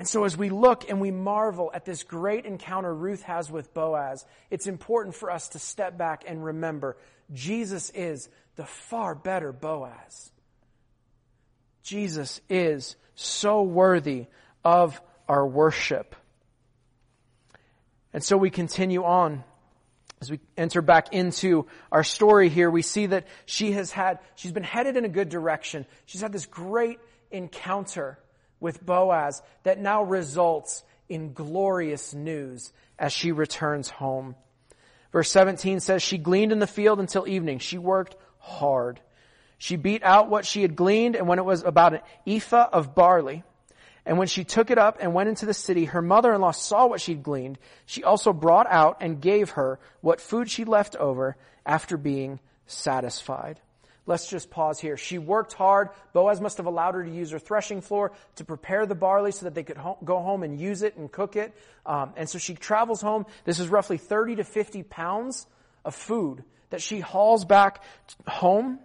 And 0.01 0.07
so 0.07 0.23
as 0.23 0.35
we 0.35 0.49
look 0.49 0.89
and 0.89 0.99
we 0.99 1.11
marvel 1.11 1.69
at 1.75 1.85
this 1.85 2.01
great 2.01 2.47
encounter 2.47 2.91
Ruth 2.91 3.21
has 3.21 3.51
with 3.51 3.71
Boaz, 3.71 4.25
it's 4.49 4.65
important 4.65 5.13
for 5.13 5.29
us 5.29 5.49
to 5.49 5.59
step 5.59 5.95
back 5.95 6.23
and 6.25 6.43
remember 6.43 6.97
Jesus 7.31 7.91
is 7.91 8.27
the 8.55 8.65
far 8.65 9.13
better 9.13 9.51
Boaz. 9.51 10.31
Jesus 11.83 12.41
is 12.49 12.95
so 13.13 13.61
worthy 13.61 14.25
of 14.65 14.99
our 15.29 15.45
worship. 15.45 16.15
And 18.11 18.23
so 18.23 18.37
we 18.37 18.49
continue 18.49 19.03
on. 19.03 19.43
As 20.19 20.31
we 20.31 20.39
enter 20.57 20.81
back 20.81 21.13
into 21.13 21.67
our 21.91 22.03
story 22.03 22.49
here, 22.49 22.71
we 22.71 22.81
see 22.81 23.05
that 23.05 23.27
she 23.45 23.73
has 23.73 23.91
had, 23.91 24.17
she's 24.33 24.51
been 24.51 24.63
headed 24.63 24.97
in 24.97 25.05
a 25.05 25.09
good 25.09 25.29
direction. 25.29 25.85
She's 26.07 26.21
had 26.21 26.31
this 26.31 26.47
great 26.47 26.97
encounter 27.29 28.17
with 28.61 28.85
Boaz 28.85 29.41
that 29.63 29.79
now 29.79 30.03
results 30.03 30.83
in 31.09 31.33
glorious 31.33 32.13
news 32.13 32.71
as 32.97 33.11
she 33.11 33.33
returns 33.33 33.89
home. 33.89 34.35
Verse 35.11 35.29
17 35.29 35.81
says, 35.81 36.01
She 36.01 36.17
gleaned 36.17 36.53
in 36.53 36.59
the 36.59 36.67
field 36.67 37.01
until 37.01 37.27
evening. 37.27 37.59
She 37.59 37.77
worked 37.77 38.15
hard. 38.39 39.01
She 39.57 39.75
beat 39.75 40.03
out 40.03 40.29
what 40.29 40.45
she 40.45 40.61
had 40.61 40.75
gleaned, 40.75 41.17
and 41.17 41.27
when 41.27 41.37
it 41.37 41.45
was 41.45 41.63
about 41.63 41.93
an 41.93 42.01
ephah 42.25 42.69
of 42.71 42.95
barley, 42.95 43.43
and 44.05 44.17
when 44.17 44.27
she 44.27 44.43
took 44.43 44.71
it 44.71 44.77
up 44.77 44.97
and 44.99 45.13
went 45.13 45.29
into 45.29 45.45
the 45.45 45.53
city, 45.53 45.85
her 45.85 46.01
mother-in-law 46.01 46.51
saw 46.51 46.87
what 46.87 47.01
she'd 47.01 47.21
gleaned. 47.21 47.59
She 47.85 48.03
also 48.03 48.33
brought 48.33 48.67
out 48.67 48.97
and 49.01 49.21
gave 49.21 49.51
her 49.51 49.79
what 49.99 50.19
food 50.19 50.49
she 50.49 50.65
left 50.65 50.95
over 50.95 51.35
after 51.65 51.97
being 51.97 52.39
satisfied. 52.65 53.59
Let's 54.07 54.27
just 54.27 54.49
pause 54.49 54.79
here. 54.79 54.97
She 54.97 55.19
worked 55.19 55.53
hard. 55.53 55.89
Boaz 56.13 56.41
must 56.41 56.57
have 56.57 56.65
allowed 56.65 56.95
her 56.95 57.03
to 57.03 57.11
use 57.11 57.31
her 57.31 57.39
threshing 57.39 57.81
floor 57.81 58.13
to 58.37 58.43
prepare 58.43 58.85
the 58.85 58.95
barley 58.95 59.31
so 59.31 59.45
that 59.45 59.53
they 59.53 59.63
could 59.63 59.77
ho- 59.77 59.97
go 60.03 60.19
home 60.19 60.41
and 60.41 60.59
use 60.59 60.81
it 60.81 60.97
and 60.97 61.11
cook 61.11 61.35
it. 61.35 61.53
Um, 61.85 62.13
and 62.17 62.27
so 62.27 62.39
she 62.39 62.55
travels 62.55 63.01
home. 63.01 63.25
This 63.45 63.59
is 63.59 63.69
roughly 63.69 63.97
30 63.97 64.37
to 64.37 64.43
50 64.43 64.83
pounds 64.83 65.45
of 65.85 65.93
food 65.93 66.43
that 66.71 66.81
she 66.81 66.99
hauls 66.99 67.45
back 67.45 67.83
home. 68.27 68.79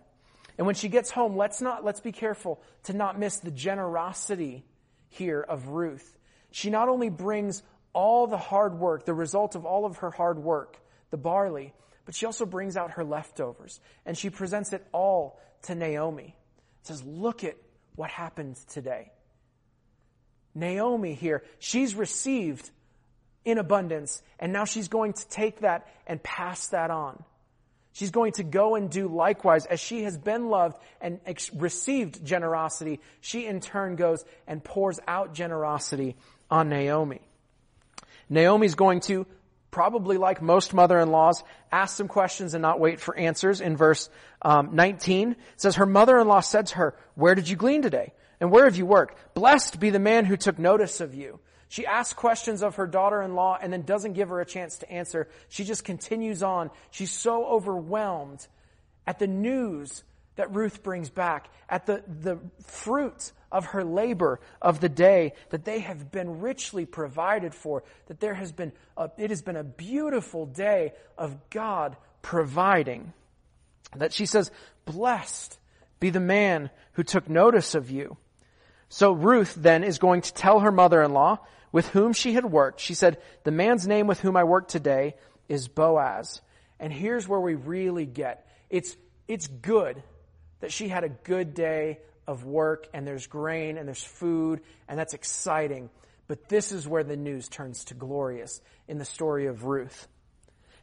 And 0.59 0.67
when 0.67 0.75
she 0.75 0.89
gets 0.89 1.11
home, 1.11 1.37
let's 1.37 1.63
not, 1.63 1.85
let's 1.85 2.01
be 2.01 2.13
careful 2.13 2.61
to 2.85 2.93
not 2.93 3.19
miss 3.19 3.39
the 3.39 3.51
generosity 3.51 4.65
here 5.09 5.41
of 5.41 5.69
Ruth. 5.69 6.17
She 6.51 6.69
not 6.69 6.89
only 6.89 7.09
brings 7.09 7.63
all 7.93 8.27
the 8.27 8.37
hard 8.37 8.79
work, 8.79 9.07
the 9.07 9.15
result 9.15 9.55
of 9.55 9.65
all 9.65 9.87
of 9.87 9.99
her 9.99 10.11
hard 10.11 10.39
work, 10.39 10.79
the 11.11 11.17
barley, 11.17 11.73
but 12.07 12.15
she 12.15 12.25
also 12.25 12.47
brings 12.47 12.77
out 12.77 12.93
her 12.93 13.05
leftovers 13.05 13.81
and 14.07 14.17
she 14.17 14.31
presents 14.31 14.73
it 14.73 14.87
all 14.93 15.39
to 15.63 15.75
Naomi. 15.75 16.35
Says, 16.83 17.05
look 17.05 17.45
at 17.45 17.57
what 17.97 18.09
happened 18.09 18.57
today. 18.69 19.11
Naomi 20.55 21.13
here, 21.13 21.43
she's 21.59 21.95
received 21.95 22.71
in 23.45 23.59
abundance. 23.59 24.23
And 24.39 24.53
now 24.53 24.65
she's 24.65 24.89
going 24.89 25.15
to 25.15 25.29
take 25.29 25.61
that 25.61 25.87
and 26.07 26.23
pass 26.23 26.69
that 26.69 26.91
on. 26.91 27.23
She's 27.93 28.11
going 28.11 28.33
to 28.33 28.43
go 28.43 28.75
and 28.75 28.91
do 28.91 29.09
likewise. 29.09 29.65
As 29.65 29.81
she 29.81 30.03
has 30.03 30.19
been 30.19 30.49
loved 30.49 30.77
and 31.01 31.19
ex- 31.25 31.53
received 31.55 32.25
generosity, 32.27 33.01
she 33.23 33.47
in 33.47 33.61
turn 33.61 33.97
goes 33.97 34.23
and 34.47 34.63
pours 34.63 35.01
out 35.09 35.33
generosity 35.33 36.17
on 36.51 36.69
Naomi. 36.69 37.23
Naomi's 38.29 38.75
going 38.75 39.01
to, 39.01 39.27
probably 39.71 40.17
like 40.17 40.41
most 40.41 40.73
mother-in-laws, 40.73 41.43
ask 41.71 41.97
some 41.97 42.09
questions 42.09 42.55
and 42.55 42.63
not 42.63 42.81
wait 42.81 43.01
for 43.01 43.17
answers. 43.17 43.61
In 43.61 43.77
verse 43.77 44.09
um, 44.43 44.75
19, 44.75 45.33
it 45.33 45.39
says, 45.57 45.77
Her 45.77 45.87
mother-in-law 45.87 46.41
said 46.41 46.67
to 46.69 46.77
her, 46.77 46.95
Where 47.15 47.35
did 47.35 47.49
you 47.49 47.57
glean 47.57 47.83
today? 47.83 48.13
And 48.41 48.51
where 48.51 48.65
have 48.65 48.77
you 48.77 48.87
worked? 48.87 49.35
Blessed 49.35 49.81
be 49.81 49.91
the 49.91 49.99
man 49.99 50.25
who 50.25 50.37
took 50.37 50.59
notice 50.59 51.01
of 51.01 51.15
you. 51.15 51.41
She 51.69 51.87
asks 51.87 52.15
questions 52.15 52.63
of 52.63 52.77
her 52.77 52.87
daughter-in-law 52.87 53.59
and 53.61 53.73
then 53.73 53.83
doesn't 53.83 54.13
give 54.13 54.29
her 54.29 54.41
a 54.41 54.47
chance 54.47 54.79
to 54.79 54.91
answer. 54.91 55.29
She 55.49 55.65
just 55.65 55.85
continues 55.85 56.43
on. 56.43 56.71
She's 56.91 57.11
so 57.11 57.45
overwhelmed 57.45 58.47
at 59.07 59.19
the 59.19 59.27
news 59.27 60.05
that 60.37 60.55
Ruth 60.55 60.83
brings 60.83 61.11
back, 61.11 61.49
at 61.69 61.87
the, 61.87 62.03
the 62.07 62.39
fruit 62.67 63.33
of 63.57 63.65
her 63.65 63.83
labor 63.83 64.39
of 64.61 64.81
the 64.81 64.89
day, 64.91 65.33
that 65.49 65.65
they 65.65 65.79
have 65.79 66.13
been 66.13 66.41
richly 66.41 66.85
provided 66.85 67.55
for, 67.55 67.83
that 68.09 68.21
there 68.21 68.35
has 68.35 68.53
been, 68.53 68.71
a, 68.99 69.11
it 69.17 69.31
has 69.31 69.41
been 69.41 69.57
a 69.57 69.65
beautiful 69.65 70.45
day 70.45 70.93
of 71.17 71.49
God 71.49 71.97
providing. 72.21 73.15
That 73.97 74.13
she 74.13 74.27
says, 74.27 74.51
blessed 74.85 75.59
be 76.01 76.11
the 76.11 76.21
man 76.21 76.69
who 76.93 77.03
took 77.03 77.31
notice 77.31 77.75
of 77.75 77.91
you. 77.91 78.19
So 78.91 79.13
Ruth 79.13 79.55
then 79.55 79.85
is 79.85 79.99
going 79.99 80.21
to 80.21 80.35
tell 80.35 80.61
her 80.61 80.71
mother-in-law 80.71 81.39
with 81.73 81.89
whom 81.89 82.13
she 82.13 82.35
had 82.35 82.45
worked. 82.45 82.81
She 82.81 82.93
said, 82.93 83.17
the 83.45 83.51
man's 83.51 83.87
name 83.87 84.07
with 84.07 84.21
whom 84.21 84.37
I 84.37 84.45
work 84.45 84.69
today 84.69 85.15
is 85.49 85.67
Boaz. 85.67 86.43
And 86.79 86.93
here's 86.93 87.27
where 87.27 87.41
we 87.41 87.55
really 87.55 88.05
get. 88.05 88.47
It's, 88.69 88.95
it's 89.27 89.47
good 89.47 90.03
that 90.61 90.73
she 90.73 90.89
had 90.89 91.05
a 91.05 91.09
good 91.09 91.55
day 91.55 92.01
of 92.27 92.45
work 92.45 92.89
and 92.93 93.07
there's 93.07 93.27
grain 93.27 93.79
and 93.79 93.87
there's 93.87 94.03
food 94.03 94.61
and 94.89 94.99
that's 94.99 95.15
exciting. 95.15 95.91
But 96.29 96.49
this 96.49 96.73
is 96.73 96.89
where 96.89 97.05
the 97.05 97.17
news 97.17 97.49
turns 97.49 97.85
to 97.87 97.95
glorious 97.95 98.61
in 98.89 98.99
the 98.99 99.05
story 99.05 99.47
of 99.47 99.65
Ruth. 99.65 100.09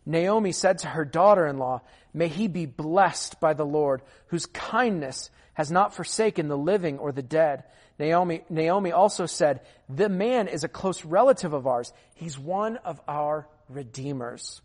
Naomi 0.05 0.51
said 0.51 0.79
to 0.79 0.87
her 0.87 1.05
daughter-in-law, 1.05 1.81
May 2.13 2.27
he 2.27 2.47
be 2.47 2.65
blessed 2.65 3.39
by 3.39 3.53
the 3.53 3.65
Lord, 3.65 4.01
whose 4.27 4.45
kindness 4.45 5.29
has 5.53 5.71
not 5.71 5.93
forsaken 5.93 6.47
the 6.47 6.57
living 6.57 6.99
or 6.99 7.11
the 7.11 7.21
dead. 7.21 7.63
Naomi, 7.99 8.43
Naomi 8.49 8.91
also 8.91 9.25
said, 9.25 9.61
The 9.87 10.09
man 10.09 10.47
is 10.47 10.63
a 10.63 10.69
close 10.69 11.05
relative 11.05 11.53
of 11.53 11.67
ours. 11.67 11.93
He's 12.15 12.37
one 12.37 12.77
of 12.77 13.01
our 13.07 13.47
redeemers. 13.69 14.61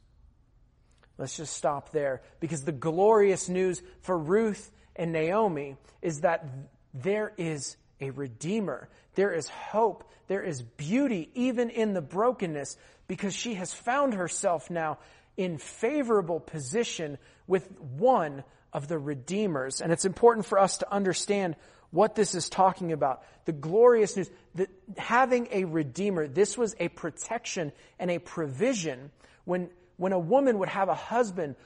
Let's 1.19 1.37
just 1.37 1.55
stop 1.57 1.91
there 1.91 2.23
because 2.41 2.65
the 2.65 2.73
glorious 2.73 3.49
news 3.49 3.83
for 4.03 4.17
Ruth 4.17 4.71
and 4.99 5.13
Naomi 5.13 5.77
is 6.03 6.21
that 6.23 6.45
there 6.93 7.33
is 7.39 7.77
a 8.01 8.11
redeemer. 8.11 8.89
There 9.15 9.33
is 9.33 9.49
hope. 9.49 10.05
There 10.27 10.43
is 10.43 10.63
beauty 10.63 11.31
even 11.35 11.71
in 11.71 11.95
the 11.95 12.03
brokenness 12.03 12.77
because 13.07 13.35
she 13.35 13.55
has 13.55 13.73
found 13.73 14.15
herself 14.15 14.71
now 14.71 14.99
in 15.37 15.59
favorable 15.59 16.41
position 16.41 17.17
with 17.47 17.71
one 17.81 18.45
of 18.73 18.89
the 18.89 18.99
redeemers. 18.99 19.81
And 19.81 19.93
it's 19.93 20.05
important 20.05 20.47
for 20.47 20.59
us 20.59 20.79
to 20.79 20.93
understand 20.93 21.57
what 21.91 22.15
this 22.15 22.35
is 22.35 22.51
talking 22.51 22.93
about. 22.93 23.23
The 23.47 23.53
glorious 23.53 24.17
news 24.17 24.31
that 24.57 24.69
having 24.99 25.49
a 25.51 25.65
redeemer, 25.65 26.29
this 26.29 26.59
was 26.59 26.77
a 26.79 26.89
protection 26.89 27.73
and 27.99 28.11
a 28.11 28.19
provision 28.19 29.11
when, 29.45 29.71
when 29.97 30.13
a 30.13 30.19
woman 30.19 30.59
would 30.59 30.69
have 30.69 30.89
a 30.89 30.95
husband 30.95 31.57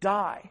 die. 0.00 0.50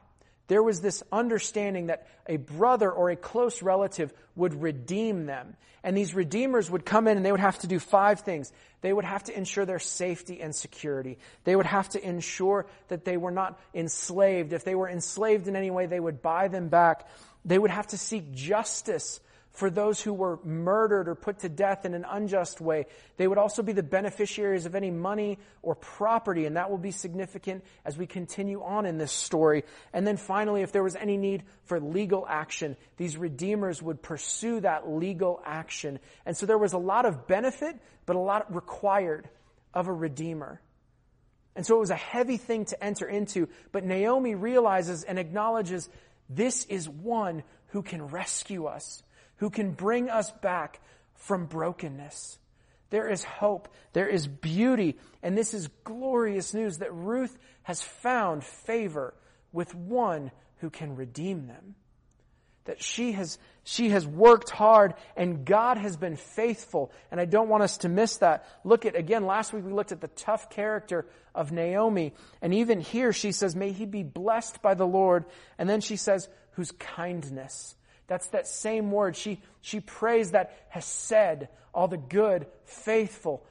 There 0.52 0.62
was 0.62 0.82
this 0.82 1.02
understanding 1.14 1.86
that 1.86 2.06
a 2.28 2.36
brother 2.36 2.92
or 2.92 3.10
a 3.10 3.16
close 3.16 3.62
relative 3.62 4.14
would 4.36 4.62
redeem 4.62 5.26
them. 5.26 5.56
And 5.82 5.96
these 5.96 6.14
redeemers 6.14 6.70
would 6.70 6.86
come 6.86 7.08
in 7.08 7.16
and 7.16 7.26
they 7.26 7.32
would 7.32 7.40
have 7.40 7.60
to 7.60 7.68
do 7.68 7.80
five 7.80 8.20
things. 8.20 8.52
They 8.82 8.92
would 8.92 9.06
have 9.06 9.24
to 9.24 9.38
ensure 9.38 9.66
their 9.66 9.80
safety 9.80 10.42
and 10.42 10.54
security. 10.54 11.20
They 11.46 11.56
would 11.56 11.68
have 11.68 11.88
to 11.92 12.06
ensure 12.06 12.66
that 12.90 13.06
they 13.06 13.16
were 13.16 13.32
not 13.32 13.62
enslaved. 13.74 14.52
If 14.52 14.66
they 14.66 14.76
were 14.76 14.90
enslaved 14.90 15.48
in 15.48 15.56
any 15.56 15.72
way, 15.72 15.86
they 15.86 16.02
would 16.02 16.22
buy 16.22 16.50
them 16.50 16.68
back. 16.68 17.08
They 17.46 17.58
would 17.58 17.72
have 17.72 17.88
to 17.88 17.98
seek 17.98 18.34
justice 18.34 19.22
for 19.52 19.70
those 19.70 20.02
who 20.02 20.14
were 20.14 20.40
murdered 20.44 21.10
or 21.10 21.16
put 21.16 21.40
to 21.40 21.50
death 21.50 21.86
in 21.86 21.94
an 21.94 22.06
unjust 22.10 22.62
way. 22.62 22.86
They 23.18 23.28
would 23.28 23.38
also 23.38 23.64
be 23.64 23.74
the 23.74 23.84
beneficiaries 23.84 24.66
of 24.66 24.76
any 24.76 24.92
money 24.92 25.40
or 25.62 25.76
property, 25.76 26.46
and 26.46 26.56
that 26.56 26.70
will 26.72 26.78
be 26.78 26.92
significant 26.92 27.64
as 27.84 27.98
we 27.98 28.08
continue 28.08 28.64
on 28.64 28.86
in 28.86 28.98
this 28.98 29.12
story. 29.12 29.64
And 29.94 30.08
then 30.08 30.18
finally, 30.18 30.62
if 30.62 30.72
there 30.72 30.84
was 30.84 30.96
any 30.96 31.18
need 31.18 31.44
for 31.66 31.80
legal 31.80 32.26
action, 32.28 32.78
these 32.98 33.18
redeemers 33.18 33.82
would 33.82 34.02
pursue 34.02 34.62
that 34.62 34.90
legal 34.90 35.42
action. 35.46 36.00
And 36.26 36.38
so 36.38 36.46
there 36.46 36.58
was 36.58 36.74
a 36.74 36.78
lot 36.78 37.06
of 37.06 37.28
benefit, 37.28 37.76
but 38.06 38.16
a 38.16 38.20
lot 38.20 38.54
required 38.56 39.30
of 39.74 39.88
a 39.88 39.94
redeemer. 39.94 40.62
And 41.56 41.66
so 41.66 41.76
it 41.76 41.80
was 41.80 41.90
a 41.90 41.96
heavy 41.96 42.38
thing 42.38 42.66
to 42.66 42.82
enter 42.82 43.08
into, 43.08 43.50
but 43.74 43.84
Naomi 43.84 44.36
realizes 44.36 45.04
and 45.04 45.20
acknowledges 45.20 45.90
this 46.30 46.64
is 46.66 46.88
one 46.88 47.44
who 47.68 47.82
can 47.82 48.08
rescue 48.08 48.66
us, 48.66 49.04
who 49.42 49.50
can 49.50 49.72
bring 49.72 50.08
us 50.08 50.32
back 50.44 50.80
from 51.16 51.48
brokenness. 51.48 52.38
There 52.92 53.10
is 53.10 53.24
hope. 53.24 53.70
There 53.92 54.08
is 54.08 54.28
beauty. 54.28 55.00
And 55.24 55.36
this 55.36 55.56
is 55.56 55.68
glorious 55.84 56.54
news 56.54 56.78
that 56.78 56.94
Ruth 56.94 57.36
has 57.64 57.82
found 57.82 58.44
favor 58.44 59.16
with 59.52 59.74
one 59.74 60.30
who 60.58 60.70
can 60.70 60.96
redeem 60.96 61.48
them. 61.48 61.74
That 62.66 62.84
she 62.84 63.14
has, 63.14 63.40
she 63.64 63.90
has 63.90 64.06
worked 64.06 64.52
hard 64.52 64.94
and 65.18 65.44
God 65.44 65.80
has 65.80 65.98
been 65.98 66.18
faithful. 66.18 66.92
And 67.10 67.20
I 67.20 67.26
don't 67.26 67.50
want 67.50 67.64
us 67.64 67.78
to 67.80 67.90
miss 67.90 68.18
that. 68.18 68.46
Look 68.64 68.86
at, 68.86 68.96
again, 68.96 69.26
last 69.26 69.54
week 69.54 69.66
we 69.66 69.74
looked 69.74 69.92
at 69.92 70.02
the 70.02 70.08
tough 70.10 70.52
character 70.52 71.08
of 71.34 71.52
Naomi. 71.52 72.14
And 72.44 72.54
even 72.54 72.80
here 72.80 73.12
she 73.12 73.32
says, 73.32 73.56
may 73.56 73.72
he 73.72 73.88
be 73.88 74.04
blessed 74.04 74.62
by 74.62 74.76
the 74.76 74.86
Lord. 74.86 75.26
And 75.58 75.68
then 75.68 75.82
she 75.82 75.96
says, 75.96 76.30
whose 76.52 76.72
kindness. 76.74 77.76
That's 78.12 78.28
that 78.28 78.46
same 78.46 78.92
word. 78.92 79.16
She, 79.16 79.40
she 79.62 79.80
prays 79.80 80.32
that 80.32 80.66
hesed, 80.68 81.48
all 81.74 81.88
the 81.88 81.96
good, 81.96 82.46
faithful, 82.66 83.42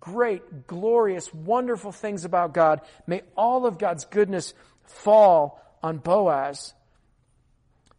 great, 0.00 0.66
glorious, 0.66 1.32
wonderful 1.32 1.92
things 1.92 2.24
about 2.24 2.52
God. 2.52 2.80
May 3.06 3.22
all 3.36 3.64
of 3.64 3.78
God's 3.78 4.04
goodness 4.06 4.54
fall 4.82 5.62
on 5.84 5.98
Boaz 5.98 6.74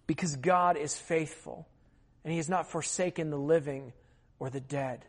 because 0.07 0.35
God 0.35 0.75
is 0.75 0.97
faithful 0.97 1.69
and 2.25 2.33
he 2.33 2.37
has 2.37 2.49
not 2.49 2.69
forsaken 2.69 3.29
the 3.29 3.37
living 3.37 3.93
or 4.39 4.49
the 4.49 4.59
dead. 4.59 5.05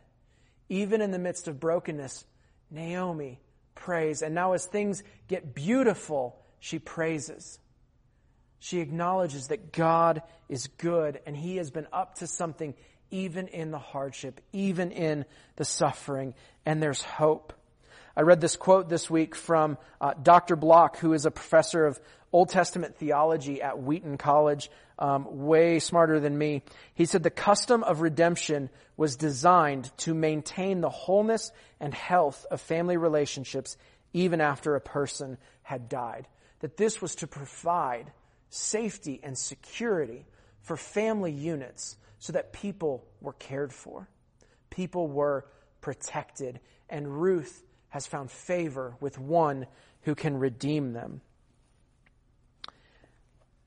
Even 0.69 1.01
in 1.01 1.11
the 1.11 1.19
midst 1.19 1.49
of 1.49 1.59
brokenness, 1.59 2.23
Naomi 2.69 3.41
prays. 3.75 4.21
And 4.21 4.33
now 4.33 4.53
as 4.53 4.65
things 4.65 5.03
get 5.27 5.53
beautiful, 5.53 6.39
she 6.61 6.79
praises. 6.79 7.59
She 8.63 8.79
acknowledges 8.79 9.47
that 9.47 9.73
God 9.73 10.21
is 10.47 10.67
good 10.77 11.19
and 11.25 11.35
he 11.35 11.57
has 11.57 11.71
been 11.71 11.87
up 11.91 12.15
to 12.19 12.27
something 12.27 12.75
even 13.09 13.47
in 13.47 13.71
the 13.71 13.79
hardship, 13.79 14.39
even 14.53 14.91
in 14.91 15.25
the 15.55 15.65
suffering, 15.65 16.35
and 16.63 16.81
there's 16.81 17.01
hope. 17.01 17.53
I 18.15 18.21
read 18.21 18.39
this 18.39 18.55
quote 18.55 18.87
this 18.87 19.09
week 19.09 19.33
from 19.33 19.79
uh, 19.99 20.13
Dr. 20.13 20.55
Block, 20.55 20.97
who 20.97 21.13
is 21.13 21.25
a 21.25 21.31
professor 21.31 21.87
of 21.87 21.99
Old 22.31 22.49
Testament 22.49 22.97
theology 22.97 23.63
at 23.63 23.81
Wheaton 23.81 24.19
College, 24.19 24.69
um, 24.99 25.25
way 25.43 25.79
smarter 25.79 26.19
than 26.19 26.37
me. 26.37 26.61
He 26.93 27.05
said 27.05 27.23
the 27.23 27.31
custom 27.31 27.83
of 27.83 28.01
redemption 28.01 28.69
was 28.95 29.15
designed 29.15 29.91
to 29.97 30.13
maintain 30.13 30.81
the 30.81 30.89
wholeness 30.89 31.51
and 31.79 31.95
health 31.95 32.45
of 32.51 32.61
family 32.61 32.95
relationships 32.95 33.75
even 34.13 34.39
after 34.39 34.75
a 34.75 34.81
person 34.81 35.39
had 35.63 35.89
died. 35.89 36.27
That 36.59 36.77
this 36.77 37.01
was 37.01 37.15
to 37.15 37.27
provide 37.27 38.11
safety 38.51 39.19
and 39.23 39.35
security 39.35 40.25
for 40.61 40.77
family 40.77 41.31
units 41.31 41.97
so 42.19 42.33
that 42.33 42.53
people 42.53 43.03
were 43.19 43.33
cared 43.33 43.73
for. 43.73 44.07
People 44.69 45.07
were 45.07 45.45
protected, 45.81 46.59
and 46.87 47.21
Ruth 47.21 47.63
has 47.89 48.05
found 48.05 48.29
favor 48.29 48.95
with 48.99 49.17
one 49.17 49.65
who 50.01 50.13
can 50.13 50.37
redeem 50.37 50.93
them. 50.93 51.21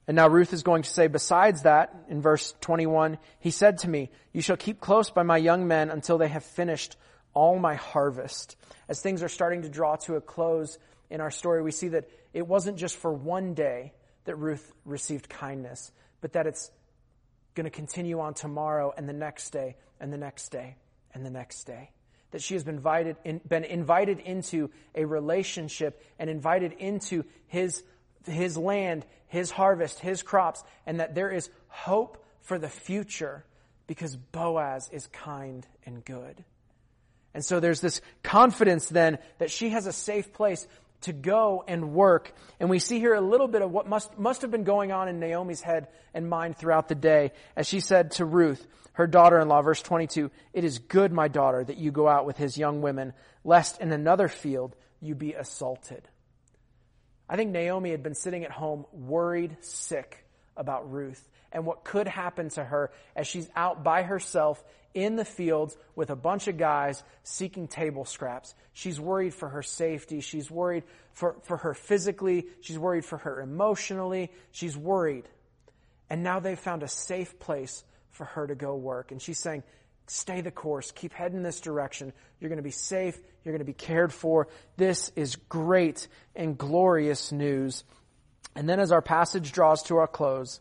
And 0.06 0.16
now 0.16 0.28
Ruth 0.28 0.52
is 0.52 0.62
going 0.62 0.82
to 0.82 0.90
say, 0.90 1.06
besides 1.06 1.62
that, 1.62 1.94
in 2.08 2.20
verse 2.20 2.54
21, 2.60 3.18
he 3.40 3.50
said 3.50 3.78
to 3.78 3.88
me, 3.88 4.10
You 4.32 4.42
shall 4.42 4.56
keep 4.56 4.80
close 4.80 5.10
by 5.10 5.22
my 5.22 5.38
young 5.38 5.66
men 5.66 5.90
until 5.90 6.18
they 6.18 6.28
have 6.28 6.44
finished 6.44 6.96
all 7.32 7.58
my 7.58 7.74
harvest. 7.74 8.56
As 8.86 9.00
things 9.00 9.22
are 9.22 9.28
starting 9.28 9.62
to 9.62 9.70
draw 9.70 9.96
to 9.96 10.16
a 10.16 10.20
close 10.20 10.78
in 11.08 11.22
our 11.22 11.30
story, 11.30 11.62
we 11.62 11.70
see 11.70 11.88
that 11.88 12.08
it 12.34 12.46
wasn't 12.46 12.76
just 12.76 12.96
for 12.96 13.12
one 13.12 13.54
day 13.54 13.92
that 14.24 14.36
Ruth 14.36 14.72
received 14.84 15.28
kindness, 15.28 15.92
but 16.20 16.32
that 16.32 16.46
it's 16.46 16.70
going 17.54 17.64
to 17.64 17.70
continue 17.70 18.20
on 18.20 18.34
tomorrow 18.34 18.92
and 18.96 19.08
the 19.08 19.12
next 19.12 19.50
day 19.50 19.76
and 20.00 20.12
the 20.12 20.18
next 20.18 20.48
day 20.48 20.76
and 21.12 21.24
the 21.24 21.30
next 21.30 21.64
day. 21.64 21.90
that 22.34 22.42
she 22.42 22.54
has 22.54 22.64
been 22.64 22.74
invited, 22.74 23.14
in, 23.22 23.40
been 23.46 23.62
invited 23.62 24.18
into 24.18 24.68
a 24.96 25.04
relationship 25.04 26.02
and 26.18 26.28
invited 26.28 26.72
into 26.72 27.24
his, 27.46 27.84
his 28.26 28.56
land, 28.56 29.06
his 29.28 29.52
harvest, 29.52 30.00
his 30.00 30.24
crops, 30.24 30.64
and 30.84 30.98
that 30.98 31.14
there 31.14 31.30
is 31.30 31.48
hope 31.68 32.26
for 32.40 32.58
the 32.58 32.68
future 32.68 33.44
because 33.86 34.16
Boaz 34.16 34.90
is 34.92 35.06
kind 35.12 35.64
and 35.86 36.04
good. 36.04 36.42
And 37.34 37.44
so 37.44 37.60
there's 37.60 37.80
this 37.80 38.00
confidence 38.24 38.88
then 38.88 39.18
that 39.38 39.52
she 39.52 39.68
has 39.68 39.86
a 39.86 39.92
safe 39.92 40.32
place 40.32 40.66
to 41.04 41.12
go 41.12 41.64
and 41.66 41.94
work. 41.94 42.34
And 42.60 42.68
we 42.68 42.78
see 42.78 42.98
here 42.98 43.14
a 43.14 43.20
little 43.20 43.48
bit 43.48 43.62
of 43.62 43.70
what 43.70 43.88
must, 43.88 44.18
must 44.18 44.42
have 44.42 44.50
been 44.50 44.64
going 44.64 44.92
on 44.92 45.08
in 45.08 45.20
Naomi's 45.20 45.60
head 45.60 45.88
and 46.12 46.28
mind 46.28 46.56
throughout 46.56 46.88
the 46.88 46.94
day. 46.94 47.32
As 47.56 47.66
she 47.66 47.80
said 47.80 48.12
to 48.12 48.24
Ruth, 48.24 48.66
her 48.92 49.06
daughter-in-law, 49.06 49.62
verse 49.62 49.82
22, 49.82 50.30
It 50.52 50.64
is 50.64 50.78
good, 50.78 51.12
my 51.12 51.28
daughter, 51.28 51.64
that 51.64 51.78
you 51.78 51.90
go 51.90 52.08
out 52.08 52.26
with 52.26 52.36
his 52.36 52.58
young 52.58 52.82
women, 52.82 53.12
lest 53.42 53.80
in 53.80 53.92
another 53.92 54.28
field 54.28 54.76
you 55.00 55.14
be 55.14 55.32
assaulted. 55.32 56.08
I 57.28 57.36
think 57.36 57.50
Naomi 57.50 57.90
had 57.90 58.02
been 58.02 58.14
sitting 58.14 58.44
at 58.44 58.50
home 58.50 58.84
worried, 58.92 59.56
sick 59.60 60.24
about 60.56 60.92
Ruth 60.92 61.28
and 61.54 61.64
what 61.64 61.84
could 61.84 62.08
happen 62.08 62.50
to 62.50 62.64
her 62.64 62.90
as 63.14 63.26
she's 63.26 63.48
out 63.56 63.84
by 63.84 64.02
herself 64.02 64.62
in 64.94 65.16
the 65.16 65.24
fields 65.24 65.76
with 65.96 66.10
a 66.10 66.16
bunch 66.16 66.48
of 66.48 66.56
guys 66.56 67.02
seeking 67.24 67.68
table 67.68 68.04
scraps. 68.04 68.54
She's 68.72 69.00
worried 69.00 69.34
for 69.34 69.48
her 69.48 69.62
safety. 69.62 70.20
She's 70.20 70.50
worried 70.50 70.84
for, 71.12 71.36
for 71.42 71.56
her 71.58 71.74
physically. 71.74 72.46
She's 72.60 72.78
worried 72.78 73.04
for 73.04 73.18
her 73.18 73.40
emotionally. 73.40 74.30
She's 74.52 74.76
worried. 74.76 75.28
And 76.08 76.22
now 76.22 76.40
they've 76.40 76.58
found 76.58 76.82
a 76.82 76.88
safe 76.88 77.38
place 77.38 77.84
for 78.10 78.24
her 78.24 78.46
to 78.46 78.54
go 78.54 78.76
work. 78.76 79.10
And 79.10 79.20
she's 79.20 79.38
saying, 79.38 79.64
stay 80.06 80.40
the 80.40 80.50
course. 80.50 80.92
Keep 80.92 81.12
heading 81.12 81.42
this 81.42 81.60
direction. 81.60 82.12
You're 82.40 82.48
going 82.48 82.58
to 82.58 82.62
be 82.62 82.70
safe. 82.70 83.18
You're 83.44 83.52
going 83.52 83.60
to 83.60 83.64
be 83.64 83.72
cared 83.72 84.12
for. 84.12 84.48
This 84.76 85.10
is 85.16 85.36
great 85.36 86.06
and 86.36 86.56
glorious 86.56 87.32
news. 87.32 87.84
And 88.54 88.68
then 88.68 88.78
as 88.78 88.92
our 88.92 89.02
passage 89.02 89.50
draws 89.50 89.82
to 89.84 89.96
our 89.96 90.06
close, 90.06 90.60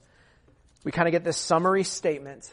we 0.84 0.92
kind 0.92 1.08
of 1.08 1.12
get 1.12 1.24
this 1.24 1.38
summary 1.38 1.84
statement. 1.84 2.52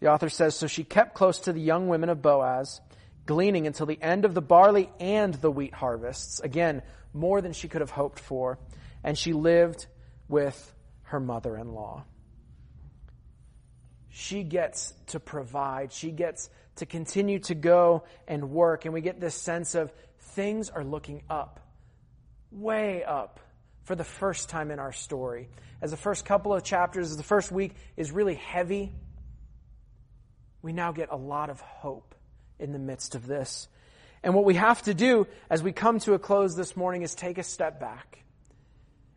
The 0.00 0.08
author 0.08 0.28
says, 0.28 0.56
So 0.56 0.66
she 0.66 0.84
kept 0.84 1.14
close 1.14 1.40
to 1.40 1.52
the 1.52 1.60
young 1.60 1.88
women 1.88 2.08
of 2.08 2.22
Boaz, 2.22 2.80
gleaning 3.26 3.66
until 3.66 3.86
the 3.86 4.00
end 4.00 4.24
of 4.24 4.34
the 4.34 4.42
barley 4.42 4.90
and 4.98 5.34
the 5.34 5.50
wheat 5.50 5.74
harvests. 5.74 6.40
Again, 6.40 6.82
more 7.12 7.40
than 7.40 7.52
she 7.52 7.68
could 7.68 7.82
have 7.82 7.90
hoped 7.90 8.18
for. 8.18 8.58
And 9.04 9.16
she 9.16 9.32
lived 9.32 9.86
with 10.28 10.74
her 11.04 11.20
mother 11.20 11.56
in 11.56 11.72
law. 11.72 12.04
She 14.08 14.42
gets 14.42 14.92
to 15.08 15.20
provide. 15.20 15.92
She 15.92 16.10
gets 16.10 16.50
to 16.76 16.86
continue 16.86 17.38
to 17.40 17.54
go 17.54 18.04
and 18.26 18.50
work. 18.50 18.84
And 18.84 18.94
we 18.94 19.00
get 19.00 19.20
this 19.20 19.34
sense 19.34 19.74
of 19.74 19.92
things 20.18 20.70
are 20.70 20.84
looking 20.84 21.22
up, 21.28 21.60
way 22.50 23.04
up 23.04 23.40
for 23.84 23.94
the 23.94 24.04
first 24.04 24.48
time 24.48 24.70
in 24.70 24.78
our 24.78 24.92
story. 24.92 25.48
As 25.82 25.90
the 25.90 25.96
first 25.96 26.24
couple 26.24 26.54
of 26.54 26.62
chapters, 26.62 27.10
as 27.10 27.16
the 27.16 27.22
first 27.22 27.50
week 27.50 27.74
is 27.96 28.12
really 28.12 28.34
heavy, 28.34 28.92
we 30.62 30.72
now 30.72 30.92
get 30.92 31.08
a 31.10 31.16
lot 31.16 31.50
of 31.50 31.60
hope 31.60 32.14
in 32.58 32.72
the 32.72 32.78
midst 32.78 33.14
of 33.14 33.26
this. 33.26 33.68
And 34.22 34.34
what 34.34 34.44
we 34.44 34.54
have 34.54 34.82
to 34.82 34.94
do 34.94 35.26
as 35.48 35.62
we 35.62 35.72
come 35.72 35.98
to 36.00 36.14
a 36.14 36.18
close 36.18 36.54
this 36.54 36.76
morning 36.76 37.02
is 37.02 37.14
take 37.14 37.38
a 37.38 37.42
step 37.42 37.80
back 37.80 38.24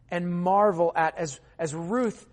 and 0.09 0.31
marvel 0.31 0.93
at, 0.95 1.17
as, 1.17 1.39
as 1.57 1.73
Ruth 1.73 2.27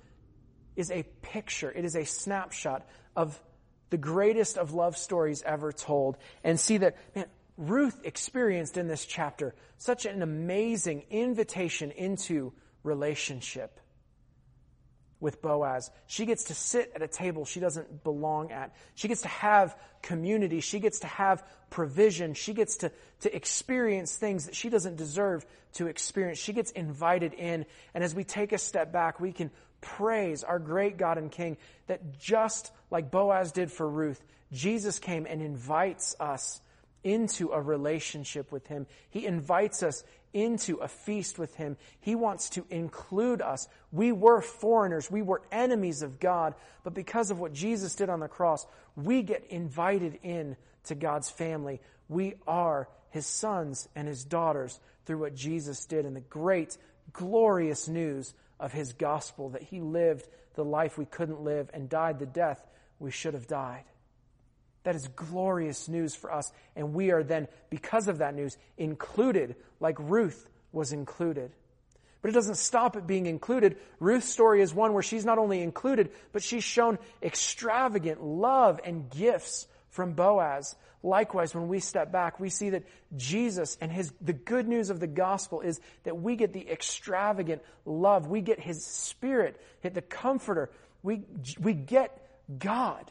is 0.76 0.90
a 0.90 1.02
picture, 1.22 1.70
it 1.70 1.84
is 1.84 1.96
a 1.96 2.04
snapshot 2.04 2.86
of 3.16 3.40
the 3.88 3.96
greatest 3.96 4.56
of 4.56 4.72
love 4.72 4.96
stories 4.96 5.42
ever 5.42 5.72
told, 5.72 6.16
and 6.44 6.60
see 6.60 6.76
that, 6.76 6.96
man, 7.16 7.24
Ruth 7.56 8.00
experienced 8.04 8.76
in 8.76 8.86
this 8.86 9.04
chapter 9.04 9.54
such 9.78 10.06
an 10.06 10.22
amazing 10.22 11.04
invitation 11.10 11.90
into 11.90 12.52
relationship 12.84 13.79
with 15.20 15.42
Boaz. 15.42 15.90
She 16.06 16.26
gets 16.26 16.44
to 16.44 16.54
sit 16.54 16.92
at 16.94 17.02
a 17.02 17.08
table 17.08 17.44
she 17.44 17.60
doesn't 17.60 18.02
belong 18.02 18.50
at. 18.50 18.74
She 18.94 19.08
gets 19.08 19.22
to 19.22 19.28
have 19.28 19.76
community. 20.02 20.60
She 20.60 20.80
gets 20.80 21.00
to 21.00 21.06
have 21.06 21.44
provision. 21.68 22.34
She 22.34 22.54
gets 22.54 22.78
to, 22.78 22.90
to 23.20 23.34
experience 23.34 24.16
things 24.16 24.46
that 24.46 24.54
she 24.54 24.70
doesn't 24.70 24.96
deserve 24.96 25.44
to 25.74 25.86
experience. 25.86 26.38
She 26.38 26.52
gets 26.52 26.70
invited 26.70 27.34
in. 27.34 27.66
And 27.94 28.02
as 28.02 28.14
we 28.14 28.24
take 28.24 28.52
a 28.52 28.58
step 28.58 28.92
back, 28.92 29.20
we 29.20 29.32
can 29.32 29.50
praise 29.80 30.42
our 30.42 30.58
great 30.58 30.96
God 30.96 31.18
and 31.18 31.30
King 31.30 31.56
that 31.86 32.18
just 32.18 32.72
like 32.90 33.10
Boaz 33.10 33.52
did 33.52 33.70
for 33.70 33.88
Ruth, 33.88 34.22
Jesus 34.52 34.98
came 34.98 35.26
and 35.26 35.42
invites 35.42 36.16
us 36.18 36.60
into 37.02 37.50
a 37.50 37.60
relationship 37.60 38.52
with 38.52 38.66
Him. 38.66 38.86
He 39.08 39.26
invites 39.26 39.82
us 39.82 40.04
into 40.32 40.76
a 40.76 40.88
feast 40.88 41.38
with 41.38 41.54
Him. 41.56 41.76
He 42.00 42.14
wants 42.14 42.50
to 42.50 42.64
include 42.70 43.42
us. 43.42 43.68
We 43.92 44.12
were 44.12 44.40
foreigners. 44.40 45.10
We 45.10 45.22
were 45.22 45.42
enemies 45.50 46.02
of 46.02 46.20
God. 46.20 46.54
But 46.84 46.94
because 46.94 47.30
of 47.30 47.40
what 47.40 47.52
Jesus 47.52 47.94
did 47.94 48.08
on 48.08 48.20
the 48.20 48.28
cross, 48.28 48.66
we 48.96 49.22
get 49.22 49.44
invited 49.50 50.18
in 50.22 50.56
to 50.84 50.94
God's 50.94 51.30
family. 51.30 51.80
We 52.08 52.34
are 52.46 52.88
His 53.10 53.26
sons 53.26 53.88
and 53.94 54.06
His 54.06 54.24
daughters 54.24 54.78
through 55.06 55.18
what 55.18 55.34
Jesus 55.34 55.86
did 55.86 56.04
and 56.04 56.14
the 56.14 56.20
great, 56.20 56.76
glorious 57.12 57.88
news 57.88 58.34
of 58.58 58.72
His 58.72 58.92
gospel 58.92 59.50
that 59.50 59.62
He 59.62 59.80
lived 59.80 60.28
the 60.54 60.64
life 60.64 60.98
we 60.98 61.06
couldn't 61.06 61.40
live 61.40 61.70
and 61.72 61.88
died 61.88 62.18
the 62.18 62.26
death 62.26 62.64
we 62.98 63.10
should 63.10 63.34
have 63.34 63.46
died. 63.46 63.84
That 64.84 64.96
is 64.96 65.08
glorious 65.08 65.88
news 65.88 66.14
for 66.14 66.32
us. 66.32 66.50
And 66.74 66.94
we 66.94 67.10
are 67.10 67.22
then, 67.22 67.48
because 67.68 68.08
of 68.08 68.18
that 68.18 68.34
news, 68.34 68.56
included 68.78 69.56
like 69.78 69.96
Ruth 69.98 70.48
was 70.72 70.92
included. 70.92 71.52
But 72.22 72.30
it 72.30 72.34
doesn't 72.34 72.56
stop 72.56 72.96
at 72.96 73.06
being 73.06 73.26
included. 73.26 73.78
Ruth's 73.98 74.28
story 74.28 74.60
is 74.60 74.74
one 74.74 74.92
where 74.92 75.02
she's 75.02 75.24
not 75.24 75.38
only 75.38 75.62
included, 75.62 76.10
but 76.32 76.42
she's 76.42 76.64
shown 76.64 76.98
extravagant 77.22 78.22
love 78.22 78.80
and 78.84 79.08
gifts 79.10 79.66
from 79.88 80.12
Boaz. 80.12 80.76
Likewise, 81.02 81.54
when 81.54 81.68
we 81.68 81.80
step 81.80 82.12
back, 82.12 82.38
we 82.38 82.50
see 82.50 82.70
that 82.70 82.84
Jesus 83.16 83.78
and 83.80 83.90
his, 83.90 84.12
the 84.20 84.34
good 84.34 84.68
news 84.68 84.90
of 84.90 85.00
the 85.00 85.06
gospel 85.06 85.62
is 85.62 85.80
that 86.04 86.20
we 86.20 86.36
get 86.36 86.52
the 86.52 86.68
extravagant 86.70 87.62
love. 87.86 88.26
We 88.26 88.42
get 88.42 88.60
his 88.60 88.84
spirit, 88.84 89.58
hit 89.80 89.94
the 89.94 90.02
comforter. 90.02 90.70
We, 91.02 91.22
we 91.58 91.72
get 91.72 92.22
God. 92.58 93.10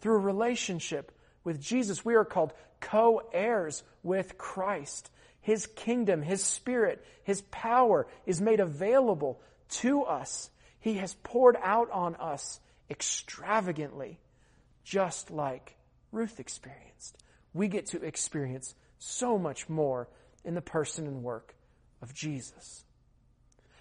Through 0.00 0.18
relationship 0.18 1.12
with 1.44 1.60
Jesus, 1.60 2.04
we 2.04 2.14
are 2.14 2.24
called 2.24 2.52
co 2.80 3.22
heirs 3.32 3.82
with 4.02 4.38
Christ. 4.38 5.10
His 5.40 5.66
kingdom, 5.66 6.22
His 6.22 6.42
Spirit, 6.42 7.04
His 7.24 7.42
power 7.50 8.06
is 8.26 8.40
made 8.40 8.60
available 8.60 9.40
to 9.70 10.02
us. 10.02 10.50
He 10.80 10.94
has 10.94 11.14
poured 11.22 11.56
out 11.62 11.90
on 11.90 12.16
us 12.16 12.60
extravagantly, 12.90 14.18
just 14.84 15.30
like 15.30 15.76
Ruth 16.12 16.40
experienced. 16.40 17.16
We 17.52 17.68
get 17.68 17.86
to 17.86 18.02
experience 18.02 18.74
so 18.98 19.38
much 19.38 19.68
more 19.68 20.08
in 20.44 20.54
the 20.54 20.60
person 20.60 21.06
and 21.06 21.22
work 21.22 21.54
of 22.00 22.14
Jesus. 22.14 22.84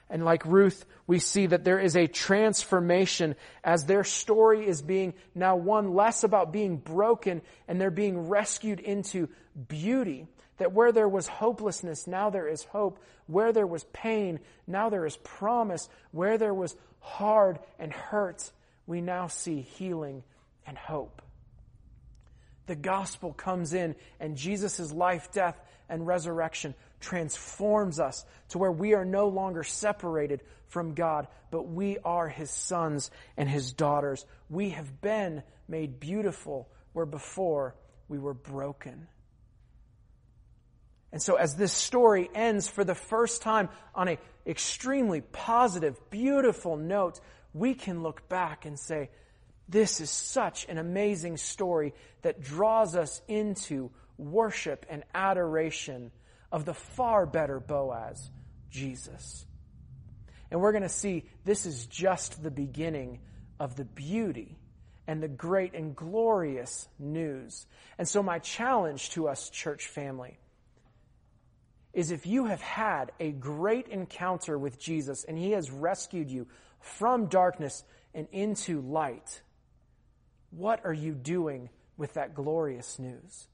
And 0.09 0.23
like 0.23 0.45
Ruth, 0.45 0.85
we 1.05 1.19
see 1.19 1.47
that 1.47 1.65
there 1.65 1.79
is 1.79 1.97
a 1.97 2.07
transformation 2.07 3.35
as 3.63 3.85
their 3.85 4.03
story 4.03 4.65
is 4.65 4.81
being 4.81 5.13
now 5.35 5.57
one 5.57 5.93
less 5.93 6.23
about 6.23 6.53
being 6.53 6.77
broken 6.77 7.41
and 7.67 7.79
they're 7.79 7.91
being 7.91 8.29
rescued 8.29 8.79
into 8.79 9.27
beauty. 9.67 10.27
That 10.57 10.71
where 10.71 10.91
there 10.91 11.09
was 11.09 11.27
hopelessness, 11.27 12.07
now 12.07 12.29
there 12.29 12.47
is 12.47 12.63
hope. 12.63 12.99
Where 13.27 13.51
there 13.51 13.67
was 13.67 13.83
pain, 13.93 14.39
now 14.65 14.89
there 14.89 15.05
is 15.05 15.17
promise. 15.17 15.89
Where 16.11 16.37
there 16.37 16.53
was 16.53 16.75
hard 16.99 17.59
and 17.77 17.91
hurt, 17.91 18.51
we 18.85 19.01
now 19.01 19.27
see 19.27 19.61
healing 19.61 20.23
and 20.65 20.77
hope. 20.77 21.21
The 22.65 22.75
gospel 22.75 23.33
comes 23.33 23.73
in 23.73 23.95
and 24.19 24.35
Jesus' 24.37 24.91
life, 24.91 25.31
death, 25.31 25.59
and 25.89 26.07
resurrection 26.07 26.75
transforms 26.99 27.99
us 27.99 28.25
to 28.49 28.57
where 28.57 28.71
we 28.71 28.93
are 28.93 29.05
no 29.05 29.27
longer 29.27 29.63
separated 29.63 30.41
from 30.67 30.93
God, 30.93 31.27
but 31.51 31.67
we 31.67 31.97
are 32.03 32.27
His 32.27 32.51
sons 32.51 33.11
and 33.37 33.49
His 33.49 33.73
daughters. 33.73 34.25
We 34.49 34.71
have 34.71 35.01
been 35.01 35.43
made 35.67 35.99
beautiful 35.99 36.69
where 36.93 37.05
before 37.05 37.75
we 38.07 38.17
were 38.17 38.33
broken. 38.33 39.07
And 41.11 41.21
so 41.21 41.35
as 41.35 41.55
this 41.55 41.73
story 41.73 42.29
ends 42.35 42.67
for 42.67 42.83
the 42.83 42.95
first 42.95 43.41
time 43.41 43.69
on 43.95 44.07
an 44.07 44.17
extremely 44.45 45.21
positive, 45.21 45.97
beautiful 46.09 46.75
note, 46.75 47.19
we 47.53 47.73
can 47.73 48.03
look 48.03 48.27
back 48.27 48.65
and 48.65 48.77
say, 48.77 49.09
this 49.69 49.99
is 49.99 50.09
such 50.09 50.65
an 50.69 50.77
amazing 50.77 51.37
story 51.37 51.93
that 52.21 52.41
draws 52.41 52.95
us 52.95 53.21
into 53.27 53.91
worship 54.17 54.85
and 54.89 55.03
adoration 55.13 56.11
of 56.51 56.65
the 56.65 56.73
far 56.73 57.25
better 57.25 57.59
Boaz, 57.59 58.29
Jesus. 58.69 59.45
And 60.49 60.61
we're 60.61 60.71
going 60.71 60.83
to 60.83 60.89
see 60.89 61.25
this 61.43 61.65
is 61.65 61.85
just 61.87 62.41
the 62.41 62.51
beginning 62.51 63.19
of 63.59 63.75
the 63.75 63.85
beauty 63.85 64.57
and 65.07 65.21
the 65.21 65.27
great 65.27 65.73
and 65.73 65.95
glorious 65.95 66.87
news. 66.99 67.65
And 67.97 68.07
so, 68.07 68.21
my 68.21 68.39
challenge 68.39 69.11
to 69.11 69.27
us, 69.27 69.49
church 69.49 69.87
family, 69.87 70.37
is 71.93 72.11
if 72.11 72.27
you 72.27 72.45
have 72.45 72.61
had 72.61 73.11
a 73.19 73.31
great 73.31 73.87
encounter 73.87 74.57
with 74.57 74.79
Jesus 74.79 75.23
and 75.23 75.37
he 75.37 75.51
has 75.51 75.71
rescued 75.71 76.29
you 76.29 76.47
from 76.79 77.27
darkness 77.27 77.83
and 78.13 78.27
into 78.31 78.81
light, 78.81 79.41
what 80.51 80.85
are 80.85 80.93
you 80.93 81.13
doing 81.13 81.69
with 81.97 82.13
that 82.13 82.35
glorious 82.35 82.99
news? 82.99 83.47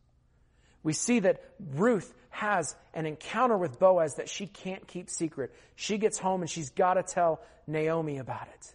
We 0.83 0.93
see 0.93 1.19
that 1.19 1.41
Ruth 1.75 2.13
has 2.34 2.75
an 2.95 3.05
encounter 3.05 3.55
with 3.55 3.77
Boaz 3.77 4.15
that 4.15 4.27
she 4.27 4.47
can't 4.47 4.88
keep 4.88 5.07
secret. 5.07 5.53
She 5.75 5.99
gets 5.99 6.17
home 6.17 6.41
and 6.41 6.49
she's 6.49 6.71
got 6.71 6.95
to 6.95 7.03
tell 7.03 7.39
Naomi 7.67 8.17
about 8.17 8.47
it. 8.47 8.73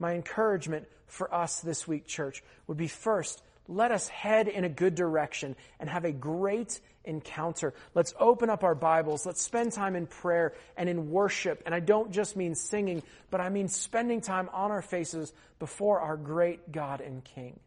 My 0.00 0.14
encouragement 0.14 0.88
for 1.06 1.32
us 1.32 1.60
this 1.60 1.86
week, 1.86 2.08
church, 2.08 2.42
would 2.66 2.76
be 2.76 2.88
first, 2.88 3.40
let 3.68 3.92
us 3.92 4.08
head 4.08 4.48
in 4.48 4.64
a 4.64 4.68
good 4.68 4.96
direction 4.96 5.54
and 5.78 5.88
have 5.88 6.04
a 6.04 6.10
great 6.10 6.80
encounter. 7.04 7.72
Let's 7.94 8.12
open 8.18 8.50
up 8.50 8.64
our 8.64 8.74
Bibles. 8.74 9.24
Let's 9.24 9.40
spend 9.40 9.70
time 9.70 9.94
in 9.94 10.08
prayer 10.08 10.54
and 10.76 10.88
in 10.88 11.10
worship. 11.10 11.62
And 11.66 11.74
I 11.74 11.78
don't 11.78 12.10
just 12.10 12.34
mean 12.34 12.56
singing, 12.56 13.04
but 13.30 13.40
I 13.40 13.48
mean 13.48 13.68
spending 13.68 14.22
time 14.22 14.50
on 14.52 14.72
our 14.72 14.82
faces 14.82 15.32
before 15.60 16.00
our 16.00 16.16
great 16.16 16.72
God 16.72 17.00
and 17.00 17.22
King. 17.22 17.60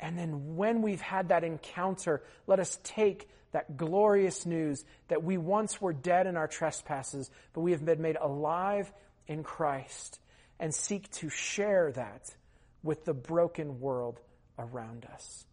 And 0.00 0.18
then 0.18 0.56
when 0.56 0.82
we've 0.82 1.00
had 1.00 1.28
that 1.28 1.44
encounter, 1.44 2.22
let 2.46 2.58
us 2.58 2.78
take 2.82 3.28
that 3.52 3.76
glorious 3.76 4.46
news 4.46 4.84
that 5.08 5.22
we 5.22 5.36
once 5.36 5.80
were 5.80 5.92
dead 5.92 6.26
in 6.26 6.36
our 6.36 6.48
trespasses, 6.48 7.30
but 7.52 7.60
we 7.60 7.72
have 7.72 7.84
been 7.84 8.00
made 8.00 8.16
alive 8.16 8.90
in 9.26 9.42
Christ 9.42 10.18
and 10.58 10.74
seek 10.74 11.10
to 11.12 11.28
share 11.28 11.92
that 11.92 12.34
with 12.82 13.04
the 13.04 13.14
broken 13.14 13.80
world 13.80 14.20
around 14.58 15.06
us. 15.12 15.44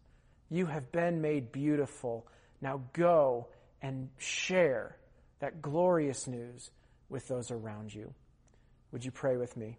You 0.48 0.66
have 0.66 0.90
been 0.92 1.20
made 1.20 1.52
beautiful. 1.52 2.26
Now 2.60 2.82
go 2.92 3.48
and 3.82 4.08
share 4.16 4.96
that 5.40 5.60
glorious 5.60 6.26
news 6.26 6.70
with 7.08 7.28
those 7.28 7.50
around 7.50 7.94
you. 7.94 8.14
Would 8.92 9.04
you 9.04 9.10
pray 9.10 9.36
with 9.36 9.56
me? 9.56 9.78